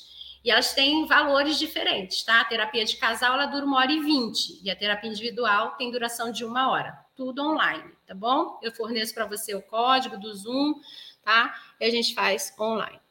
e 0.45 0.51
elas 0.51 0.75
têm 0.75 1.07
valores 1.07 1.57
diferentes, 1.57 2.25
tá? 2.25 2.41
A 2.41 2.45
terapia 2.45 2.85
de 2.85 2.97
casal 2.97 3.35
ela 3.35 3.47
dura 3.47 3.65
uma 3.65 3.79
hora 3.79 3.93
e 3.93 4.01
vinte 4.01 4.61
e 4.65 4.71
a 4.71 4.75
terapia 4.75 5.09
individual 5.09 5.77
tem 5.77 5.93
duração 5.93 6.33
de 6.33 6.45
uma 6.45 6.71
hora. 6.71 6.99
Tudo 7.15 7.43
online, 7.43 7.93
tá 8.07 8.15
bom? 8.15 8.59
Eu 8.63 8.73
forneço 8.73 9.15
para 9.15 9.27
você 9.27 9.55
o 9.55 9.63
código 9.63 10.17
do 10.17 10.35
Zoom, 10.35 10.75
tá? 11.23 11.55
E 11.79 11.85
a 11.85 11.91
gente 11.91 12.15
faz 12.15 12.53
online. 12.59 13.02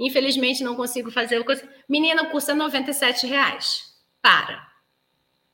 Infelizmente 0.00 0.64
não 0.64 0.74
consigo 0.74 1.10
fazer 1.10 1.38
o 1.38 1.44
curso. 1.44 1.62
Menina, 1.86 2.24
custa 2.24 2.54
97 2.54 3.26
reais. 3.26 3.94
Para. 4.22 4.66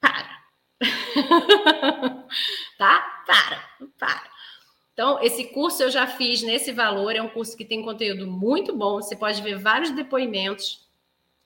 Para. 0.01 0.39
tá? 2.79 3.25
Para. 3.27 3.69
Para. 3.99 4.37
Então, 4.93 5.23
esse 5.23 5.49
curso 5.49 5.83
eu 5.83 5.91
já 5.91 6.07
fiz 6.07 6.43
nesse 6.43 6.73
valor, 6.73 7.15
é 7.15 7.21
um 7.21 7.29
curso 7.29 7.57
que 7.57 7.65
tem 7.65 7.83
conteúdo 7.83 8.27
muito 8.27 8.75
bom, 8.75 8.95
você 8.95 9.15
pode 9.15 9.43
ver 9.43 9.59
vários 9.59 9.91
depoimentos, 9.91 10.89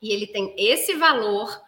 e 0.01 0.12
ele 0.12 0.27
tem 0.27 0.55
esse 0.56 0.94
valor 0.94 1.60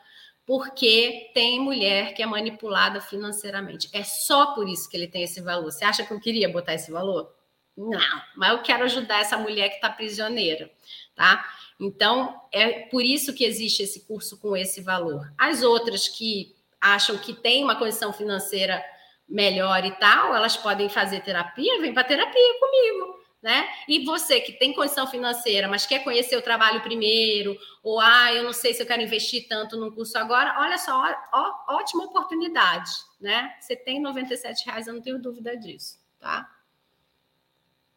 porque 0.46 1.30
tem 1.34 1.60
mulher 1.60 2.14
que 2.14 2.22
é 2.22 2.26
manipulada 2.26 3.00
financeiramente. 3.00 3.88
É 3.92 4.04
só 4.04 4.54
por 4.54 4.68
isso 4.68 4.88
que 4.88 4.96
ele 4.96 5.09
tem 5.09 5.22
esse 5.22 5.40
valor. 5.40 5.72
Você 5.72 5.84
acha 5.84 6.04
que 6.04 6.12
eu 6.12 6.20
queria 6.20 6.48
botar 6.48 6.74
esse 6.74 6.90
valor? 6.90 7.32
Não, 7.76 8.22
mas 8.36 8.50
eu 8.50 8.62
quero 8.62 8.84
ajudar 8.84 9.20
essa 9.20 9.38
mulher 9.38 9.70
que 9.70 9.76
está 9.76 9.88
prisioneira, 9.88 10.70
tá? 11.23 11.49
Então, 11.78 12.43
é 12.51 12.81
por 12.89 13.05
isso 13.05 13.32
que 13.32 13.44
existe 13.44 13.85
esse 13.85 14.01
curso 14.07 14.40
com 14.40 14.57
esse 14.57 14.81
valor. 14.81 15.32
As 15.39 15.62
outras 15.62 16.09
que 16.09 16.53
acham 16.81 17.16
que 17.16 17.32
tem 17.32 17.62
uma 17.62 17.77
condição 17.77 18.12
financeira 18.12 18.82
melhor 19.28 19.85
e 19.85 19.93
tal, 19.93 20.35
elas 20.35 20.57
podem 20.57 20.89
fazer 20.89 21.20
terapia, 21.20 21.81
vem 21.81 21.94
para 21.94 22.03
terapia 22.03 22.59
comigo 22.59 23.23
né? 23.43 23.69
E 23.89 24.05
você 24.05 24.40
que 24.40 24.53
tem 24.53 24.73
condição 24.73 25.05
financeira, 25.05 25.66
mas 25.66 25.85
quer 25.85 26.05
conhecer 26.05 26.36
o 26.36 26.43
trabalho 26.43 26.81
primeiro, 26.81 27.59
ou 27.82 27.99
ah, 27.99 28.32
eu 28.32 28.44
não 28.44 28.53
sei 28.53 28.73
se 28.73 28.81
eu 28.81 28.86
quero 28.86 29.03
investir 29.03 29.49
tanto 29.49 29.77
num 29.77 29.90
curso 29.90 30.16
agora, 30.16 30.61
olha 30.61 30.78
só, 30.78 31.05
ó, 31.32 31.74
ótima 31.74 32.05
oportunidade, 32.05 32.93
né? 33.20 33.53
Você 33.61 33.74
tem 33.74 34.01
97 34.01 34.65
reais, 34.66 34.86
eu 34.86 34.94
não 34.94 35.03
tenho 35.03 35.20
dúvida 35.20 35.57
disso, 35.57 35.99
tá? 36.20 36.49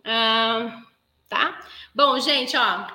Ah, 0.03 0.81
tá? 1.30 1.60
Bom, 1.93 2.19
gente, 2.19 2.57
ó, 2.57 2.88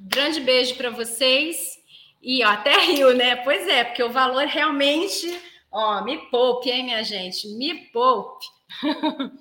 grande 0.00 0.40
beijo 0.40 0.76
para 0.76 0.90
vocês. 0.90 1.78
E 2.20 2.44
ó, 2.44 2.48
até 2.48 2.76
riu, 2.86 3.14
né? 3.16 3.36
Pois 3.36 3.66
é, 3.68 3.84
porque 3.84 4.02
o 4.02 4.12
valor 4.12 4.46
realmente, 4.46 5.26
ó, 5.70 6.02
me 6.04 6.30
poupe, 6.30 6.70
hein, 6.70 6.84
minha 6.84 7.02
gente? 7.02 7.48
Me 7.56 7.86
poupe. 7.92 8.46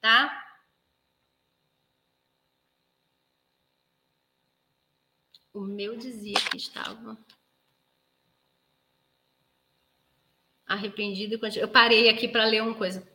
tá? 0.00 0.38
O 5.52 5.60
meu 5.60 5.96
dizia 5.96 6.40
que 6.50 6.56
estava 6.56 7.18
arrependido. 10.66 11.38
Eu 11.56 11.68
parei 11.68 12.08
aqui 12.08 12.26
para 12.26 12.44
ler 12.46 12.62
uma 12.62 12.74
coisa. 12.74 13.06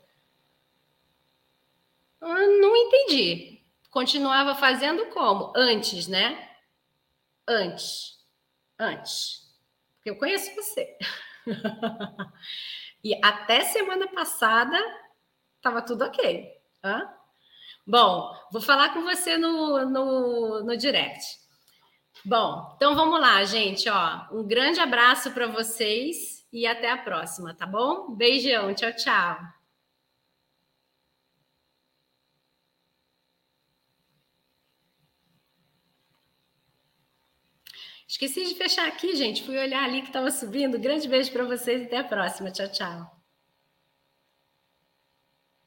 Eu 2.21 2.59
não 2.59 2.75
entendi. 2.75 3.61
Continuava 3.89 4.53
fazendo 4.55 5.07
como? 5.07 5.51
Antes, 5.55 6.07
né? 6.07 6.47
Antes. 7.47 8.17
Antes. 8.79 9.47
Porque 9.95 10.09
eu 10.09 10.17
conheço 10.17 10.53
você. 10.55 10.97
e 13.03 13.19
até 13.23 13.63
semana 13.63 14.07
passada 14.09 14.77
estava 15.55 15.81
tudo 15.81 16.05
ok. 16.05 16.51
Hã? 16.83 17.09
Bom, 17.85 18.35
vou 18.51 18.61
falar 18.61 18.93
com 18.93 19.01
você 19.01 19.37
no, 19.37 19.85
no, 19.85 20.63
no 20.63 20.77
direct. 20.77 21.23
Bom, 22.25 22.73
então 22.75 22.95
vamos 22.95 23.19
lá, 23.19 23.43
gente. 23.45 23.89
Ó, 23.89 24.25
um 24.31 24.45
grande 24.45 24.79
abraço 24.79 25.31
para 25.31 25.47
vocês 25.47 26.45
e 26.51 26.67
até 26.67 26.91
a 26.91 26.97
próxima, 26.97 27.53
tá 27.53 27.65
bom? 27.65 28.11
Beijão, 28.11 28.73
tchau, 28.73 28.91
tchau. 28.93 29.56
Esqueci 38.07 38.45
de 38.45 38.55
fechar 38.55 38.87
aqui, 38.87 39.15
gente. 39.15 39.43
Fui 39.43 39.57
olhar 39.57 39.83
ali 39.83 40.01
que 40.01 40.07
estava 40.07 40.31
subindo. 40.31 40.79
Grande 40.79 41.07
beijo 41.07 41.31
para 41.31 41.43
vocês 41.43 41.81
e 41.81 41.85
até 41.85 41.97
a 41.97 42.03
próxima. 42.03 42.51
Tchau, 42.51 42.71
tchau. 42.71 43.16